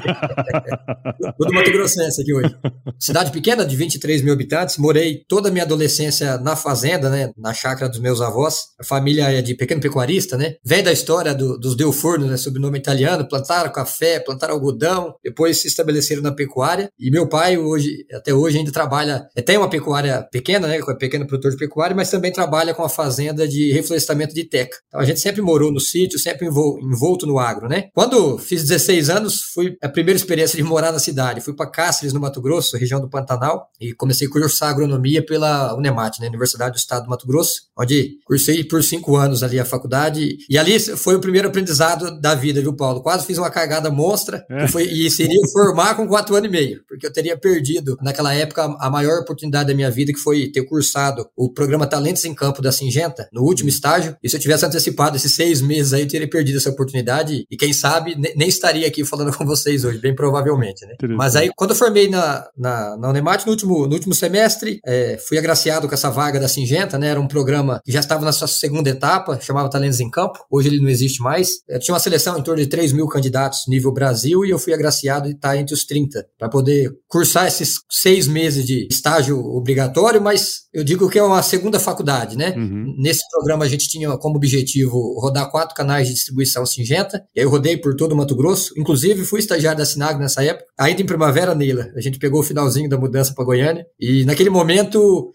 Todo 1.37 1.53
Mato 1.53 1.71
Grossense 1.71 2.21
aqui 2.21 2.33
hoje. 2.33 2.55
Cidade 2.99 3.31
pequena, 3.31 3.65
de 3.65 3.75
23 3.75 4.21
mil 4.21 4.33
habitantes. 4.33 4.77
Morei 4.77 5.23
toda 5.27 5.49
a 5.49 5.51
minha 5.51 5.63
adolescência 5.63 6.37
na 6.39 6.55
fazenda, 6.55 7.09
né? 7.09 7.31
Na 7.37 7.53
chácara 7.53 7.89
dos 7.89 7.99
meus 7.99 8.21
avós. 8.21 8.65
A 8.79 8.83
família 8.83 9.31
é 9.31 9.41
de 9.41 9.53
pequeno 9.55 9.79
pecuarista, 9.79 10.37
né? 10.37 10.55
Vem 10.63 10.83
da 10.83 10.91
história 10.91 11.33
do, 11.33 11.57
dos 11.57 11.75
Del 11.75 11.91
Forno, 11.91 12.27
né? 12.27 12.37
Sobrenome 12.37 12.77
italiano. 12.77 13.27
Plantaram 13.27 13.71
café, 13.71 14.19
plantaram 14.19 14.55
algodão. 14.55 15.13
Depois 15.23 15.61
se 15.61 15.67
estabeleceram 15.67 16.21
na 16.21 16.31
pecuária. 16.31 16.89
E 16.99 17.11
meu 17.11 17.27
pai, 17.27 17.57
hoje, 17.57 18.05
até 18.13 18.33
hoje, 18.33 18.57
ainda 18.57 18.71
trabalha... 18.71 19.27
É, 19.35 19.41
tem 19.41 19.57
uma 19.57 19.69
pecuária 19.69 20.23
pequena, 20.31 20.67
né? 20.67 20.79
Pequeno 20.99 21.27
produtor 21.27 21.51
de 21.51 21.57
pecuária, 21.57 21.95
mas 21.95 22.09
também 22.09 22.31
trabalha 22.31 22.73
com 22.73 22.83
a 22.83 22.89
fazenda 22.89 23.47
de 23.47 23.71
reflorestamento 23.71 24.33
de 24.33 24.43
teca. 24.43 24.77
Então, 24.87 24.99
a 24.99 25.05
gente 25.11 25.21
sempre 25.21 25.41
morou 25.41 25.71
no 25.71 25.79
sítio, 25.79 26.19
sempre 26.19 26.47
envolto 26.47 27.25
no 27.25 27.39
agro, 27.39 27.67
né? 27.67 27.89
Quando 27.93 28.37
fiz 28.37 28.63
16 28.63 29.09
anos, 29.09 29.41
fui 29.53 29.77
a 29.81 29.89
primeira 29.89 30.17
experiência 30.17 30.57
de 30.57 30.63
morar 30.63 30.91
na 30.91 30.99
cidade. 30.99 31.41
Fui 31.41 31.53
para 31.53 31.69
Cáceres, 31.69 32.13
no 32.13 32.19
Mato 32.19 32.41
Grosso, 32.41 32.77
região 32.77 32.99
do 32.99 33.09
Pantanal, 33.09 33.69
e 33.79 33.93
comecei 33.93 34.27
a 34.27 34.29
cursar 34.29 34.69
agronomia 34.69 35.25
pela 35.25 35.75
Unemat, 35.75 36.19
né? 36.19 36.27
Universidade 36.27 36.73
do 36.73 36.77
Estado 36.77 37.03
do 37.03 37.09
Mato 37.09 37.27
Grosso, 37.27 37.63
onde 37.77 38.17
cursei 38.25 38.63
por 38.63 38.83
cinco 38.83 39.15
anos 39.15 39.43
ali 39.43 39.59
a 39.59 39.65
faculdade. 39.65 40.37
E 40.49 40.57
ali 40.57 40.79
foi 40.79 41.15
o 41.15 41.19
primeiro 41.19 41.47
aprendizado 41.47 42.19
da 42.19 42.35
vida, 42.35 42.61
viu, 42.61 42.75
Paulo? 42.75 43.01
Quase 43.01 43.25
fiz 43.25 43.37
uma 43.37 43.49
cagada 43.49 43.89
monstra 43.89 44.45
é. 44.49 44.67
foi, 44.67 44.83
e 44.83 45.09
seria 45.09 45.39
formar 45.51 45.95
com 45.95 46.07
quatro 46.07 46.35
anos 46.35 46.47
e 46.47 46.51
meio, 46.51 46.83
porque 46.87 47.05
eu 47.05 47.13
teria 47.13 47.37
perdido, 47.37 47.97
naquela 48.01 48.33
época, 48.33 48.75
a 48.79 48.89
maior 48.89 49.21
oportunidade 49.21 49.67
da 49.67 49.75
minha 49.75 49.91
vida, 49.91 50.13
que 50.13 50.19
foi 50.19 50.51
ter 50.51 50.63
cursado 50.63 51.27
o 51.35 51.51
programa 51.51 51.87
Talentos 51.87 52.25
em 52.25 52.33
Campo 52.33 52.61
da 52.61 52.71
Singenta, 52.71 53.27
no 53.33 53.43
último 53.43 53.69
estágio. 53.69 54.15
E 54.23 54.29
se 54.29 54.35
eu 54.35 54.39
tivesse 54.39 54.65
antecipado 54.65 55.00
esses 55.15 55.35
seis 55.35 55.61
meses 55.61 55.93
aí, 55.93 56.01
eu 56.01 56.07
teria 56.07 56.29
perdido 56.29 56.57
essa 56.57 56.69
oportunidade. 56.69 57.45
E 57.49 57.57
quem 57.57 57.73
sabe, 57.73 58.15
nem 58.15 58.47
estaria 58.47 58.87
aqui 58.87 59.03
falando 59.05 59.31
com 59.37 59.45
vocês 59.45 59.83
hoje, 59.83 59.99
bem 59.99 60.15
provavelmente, 60.15 60.85
né? 60.85 60.95
Mas 61.15 61.35
aí, 61.35 61.51
quando 61.55 61.71
eu 61.71 61.75
formei 61.75 62.09
na, 62.09 62.47
na, 62.57 62.97
na 62.97 63.09
Unemat, 63.09 63.45
no 63.45 63.51
último, 63.51 63.87
no 63.87 63.93
último 63.93 64.13
semestre, 64.13 64.79
é, 64.85 65.17
fui 65.17 65.37
agraciado 65.37 65.87
com 65.87 65.93
essa 65.93 66.09
vaga 66.09 66.39
da 66.39 66.47
Singenta, 66.47 66.97
né? 66.97 67.07
Era 67.07 67.19
um 67.19 67.27
programa 67.27 67.81
que 67.83 67.91
já 67.91 67.99
estava 67.99 68.25
na 68.25 68.31
sua 68.31 68.47
segunda 68.47 68.89
etapa, 68.89 69.39
chamava 69.41 69.69
Talentos 69.69 69.99
em 69.99 70.09
Campo. 70.09 70.39
Hoje 70.49 70.67
ele 70.69 70.79
não 70.79 70.89
existe 70.89 71.21
mais. 71.21 71.49
Eu 71.67 71.79
tinha 71.79 71.93
uma 71.93 71.99
seleção 71.99 72.37
em 72.37 72.43
torno 72.43 72.61
de 72.61 72.67
3 72.67 72.91
mil 72.93 73.07
candidatos 73.07 73.63
nível 73.67 73.91
Brasil 73.91 74.45
e 74.45 74.49
eu 74.49 74.59
fui 74.59 74.73
agraciado 74.73 75.27
e 75.27 75.31
estar 75.31 75.57
entre 75.57 75.73
os 75.73 75.85
30 75.85 76.25
para 76.37 76.49
poder 76.49 76.91
cursar 77.07 77.47
esses 77.47 77.79
seis 77.89 78.27
meses 78.27 78.65
de 78.65 78.87
estágio 78.89 79.39
obrigatório, 79.39 80.21
mas 80.21 80.61
eu 80.73 80.83
digo 80.83 81.09
que 81.09 81.19
é 81.19 81.23
uma 81.23 81.41
segunda 81.43 81.79
faculdade, 81.79 82.37
né? 82.37 82.53
Uhum. 82.55 82.95
Nesse 82.97 83.21
programa 83.29 83.65
a 83.65 83.67
gente 83.67 83.89
tinha 83.89 84.15
como 84.17 84.37
objetivo 84.37 85.19
rodar 85.19 85.49
quatro 85.51 85.75
canais 85.75 86.07
de 86.07 86.13
distribuição 86.13 86.65
Singenta, 86.65 87.23
e 87.35 87.39
aí 87.39 87.45
eu 87.45 87.49
rodei 87.49 87.77
por 87.77 87.95
todo 87.95 88.13
o 88.13 88.15
Mato 88.15 88.35
Grosso, 88.35 88.73
inclusive 88.77 89.25
fui 89.25 89.39
estagiário 89.39 89.77
da 89.77 89.85
Sinag 89.85 90.19
nessa 90.19 90.43
época, 90.43 90.65
ainda 90.79 91.01
em 91.01 91.05
primavera, 91.05 91.53
Neila, 91.53 91.91
a 91.95 92.01
gente 92.01 92.19
pegou 92.19 92.39
o 92.39 92.43
finalzinho 92.43 92.89
da 92.89 92.97
mudança 92.97 93.33
para 93.33 93.43
Goiânia, 93.43 93.85
e 93.99 94.23
naquele 94.25 94.49
momento 94.49 95.31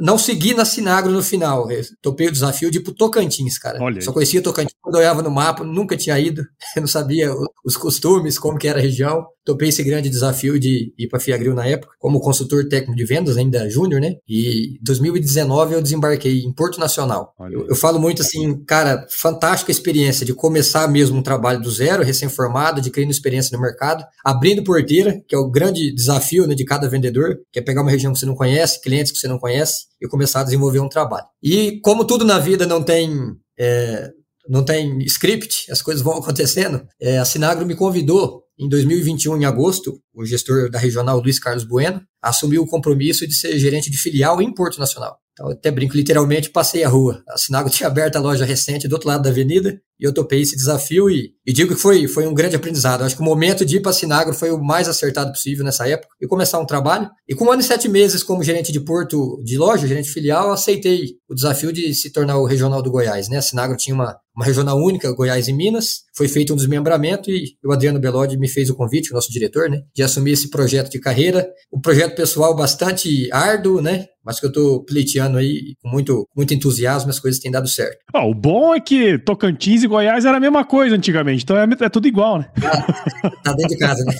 não 0.00 0.16
segui 0.16 0.54
na 0.54 0.64
Sinagro 0.64 1.10
no 1.10 1.22
final, 1.22 1.70
eu 1.70 1.82
topei 2.00 2.28
o 2.28 2.32
desafio 2.32 2.70
de 2.70 2.78
ir 2.78 2.82
pro 2.82 2.94
Tocantins, 2.94 3.58
cara. 3.58 3.82
Olha 3.82 4.00
Só 4.00 4.12
conhecia 4.12 4.42
Tocantins 4.42 4.74
quando 4.80 4.96
eu 4.96 5.00
olhava 5.00 5.22
no 5.22 5.30
mapa, 5.30 5.64
nunca 5.64 5.96
tinha 5.96 6.18
ido, 6.18 6.42
eu 6.74 6.80
não 6.80 6.88
sabia 6.88 7.30
os 7.64 7.76
costumes, 7.76 8.38
como 8.38 8.58
que 8.58 8.68
era 8.68 8.78
a 8.78 8.82
região, 8.82 9.26
topei 9.48 9.70
esse 9.70 9.82
grande 9.82 10.10
desafio 10.10 10.60
de 10.60 10.92
ir 10.98 11.08
para 11.08 11.18
Fiagril 11.18 11.54
na 11.54 11.66
época, 11.66 11.94
como 11.98 12.20
consultor 12.20 12.68
técnico 12.68 12.94
de 12.94 13.06
vendas, 13.06 13.38
ainda 13.38 13.68
júnior, 13.70 13.98
né? 13.98 14.16
E 14.28 14.76
em 14.76 14.84
2019 14.84 15.74
eu 15.74 15.80
desembarquei 15.80 16.40
em 16.40 16.52
Porto 16.52 16.78
Nacional. 16.78 17.34
Eu, 17.50 17.66
eu, 17.68 17.74
falo 17.74 17.98
muito 17.98 18.20
assim, 18.20 18.62
cara, 18.66 19.06
fantástica 19.08 19.70
experiência 19.70 20.26
de 20.26 20.34
começar 20.34 20.86
mesmo 20.86 21.18
um 21.18 21.22
trabalho 21.22 21.62
do 21.62 21.70
zero, 21.70 22.04
recém-formado, 22.04 22.82
de 22.82 22.90
criando 22.90 23.10
experiência 23.10 23.56
no 23.56 23.62
mercado, 23.62 24.04
abrindo 24.22 24.62
porteira, 24.62 25.18
que 25.26 25.34
é 25.34 25.38
o 25.38 25.50
grande 25.50 25.94
desafio 25.94 26.46
né, 26.46 26.54
de 26.54 26.66
cada 26.66 26.86
vendedor, 26.86 27.38
que 27.50 27.58
é 27.58 27.62
pegar 27.62 27.80
uma 27.80 27.90
região 27.90 28.12
que 28.12 28.18
você 28.18 28.26
não 28.26 28.34
conhece, 28.34 28.82
clientes 28.82 29.10
que 29.10 29.18
você 29.18 29.28
não 29.28 29.38
conhece, 29.38 29.86
e 29.98 30.06
começar 30.06 30.40
a 30.40 30.44
desenvolver 30.44 30.80
um 30.80 30.90
trabalho. 30.90 31.24
E 31.42 31.80
como 31.80 32.04
tudo 32.04 32.22
na 32.22 32.38
vida 32.38 32.66
não 32.66 32.82
tem 32.82 33.10
é, 33.58 34.10
não 34.46 34.64
tem 34.64 34.98
script, 35.04 35.70
as 35.70 35.80
coisas 35.80 36.02
vão 36.02 36.14
acontecendo. 36.20 36.86
É, 37.00 37.18
a 37.18 37.24
Sinagro 37.24 37.66
me 37.66 37.74
convidou 37.74 38.42
em 38.58 38.68
2021, 38.68 39.36
em 39.36 39.44
agosto, 39.44 40.00
o 40.12 40.24
gestor 40.24 40.70
da 40.70 40.78
regional, 40.78 41.20
Luiz 41.20 41.38
Carlos 41.38 41.64
Bueno, 41.64 42.02
assumiu 42.20 42.62
o 42.62 42.66
compromisso 42.66 43.26
de 43.26 43.34
ser 43.34 43.56
gerente 43.58 43.90
de 43.90 43.96
filial 43.96 44.42
em 44.42 44.52
Porto 44.52 44.80
Nacional. 44.80 45.16
Então, 45.38 45.50
eu 45.50 45.52
até 45.52 45.70
brinco, 45.70 45.96
literalmente 45.96 46.50
passei 46.50 46.82
a 46.82 46.88
rua. 46.88 47.22
A 47.28 47.38
Sinago 47.38 47.70
tinha 47.70 47.86
aberto 47.86 48.16
a 48.16 48.20
loja 48.20 48.44
recente 48.44 48.88
do 48.88 48.94
outro 48.94 49.08
lado 49.08 49.22
da 49.22 49.30
avenida 49.30 49.80
e 50.00 50.04
eu 50.04 50.12
topei 50.12 50.40
esse 50.40 50.56
desafio 50.56 51.08
e, 51.10 51.32
e 51.46 51.52
digo 51.52 51.74
que 51.74 51.80
foi, 51.80 52.06
foi 52.06 52.26
um 52.26 52.34
grande 52.34 52.56
aprendizado. 52.56 53.02
acho 53.02 53.16
que 53.16 53.22
o 53.22 53.24
momento 53.24 53.64
de 53.64 53.76
ir 53.76 53.80
para 53.80 53.90
a 53.90 53.94
Sinagro 53.94 54.34
foi 54.34 54.50
o 54.50 54.62
mais 54.62 54.88
acertado 54.88 55.32
possível 55.32 55.64
nessa 55.64 55.88
época 55.88 56.14
e 56.20 56.26
começar 56.26 56.58
um 56.58 56.66
trabalho. 56.66 57.08
E 57.28 57.34
com 57.34 57.46
um 57.46 57.52
ano 57.52 57.60
e 57.60 57.64
sete 57.64 57.88
meses 57.88 58.22
como 58.22 58.42
gerente 58.42 58.72
de 58.72 58.80
porto 58.80 59.40
de 59.44 59.56
loja, 59.58 59.86
gerente 59.86 60.10
filial, 60.10 60.52
aceitei 60.52 61.16
o 61.28 61.34
desafio 61.34 61.72
de 61.72 61.92
se 61.94 62.12
tornar 62.12 62.38
o 62.38 62.46
regional 62.46 62.82
do 62.82 62.90
Goiás. 62.90 63.28
Né? 63.28 63.38
A 63.38 63.42
Sinagro 63.42 63.76
tinha 63.76 63.94
uma, 63.94 64.16
uma 64.36 64.44
regional 64.44 64.78
única, 64.78 65.12
Goiás 65.12 65.48
e 65.48 65.52
Minas. 65.52 66.02
Foi 66.16 66.28
feito 66.28 66.52
um 66.52 66.56
desmembramento 66.56 67.28
e 67.28 67.56
o 67.64 67.72
Adriano 67.72 67.98
Belodi 67.98 68.36
me 68.36 68.48
fez 68.48 68.70
o 68.70 68.76
convite, 68.76 69.10
o 69.10 69.14
nosso 69.14 69.32
diretor, 69.32 69.68
né, 69.68 69.82
de 69.94 70.02
assumir 70.02 70.32
esse 70.32 70.48
projeto 70.48 70.90
de 70.90 71.00
carreira. 71.00 71.48
Um 71.72 71.80
projeto 71.80 72.14
pessoal 72.14 72.54
bastante 72.54 73.28
árduo, 73.32 73.80
né, 73.80 74.06
mas 74.28 74.38
que 74.38 74.44
eu 74.44 74.52
tô 74.52 74.84
pleiteando 74.84 75.38
aí 75.38 75.72
com 75.82 75.88
muito, 75.88 76.28
muito 76.36 76.52
entusiasmo, 76.52 77.08
as 77.08 77.18
coisas 77.18 77.40
têm 77.40 77.50
dado 77.50 77.66
certo. 77.66 77.96
Ah, 78.12 78.26
o 78.26 78.34
bom 78.34 78.74
é 78.74 78.80
que 78.80 79.16
Tocantins 79.16 79.82
e 79.82 79.86
Goiás 79.86 80.26
era 80.26 80.36
a 80.36 80.40
mesma 80.40 80.66
coisa 80.66 80.94
antigamente, 80.94 81.44
então 81.44 81.56
é, 81.56 81.66
é 81.80 81.88
tudo 81.88 82.06
igual, 82.06 82.40
né? 82.40 82.50
Ah, 82.62 83.30
tá 83.42 83.52
dentro 83.54 83.70
de 83.70 83.78
casa, 83.78 84.04
né? 84.04 84.14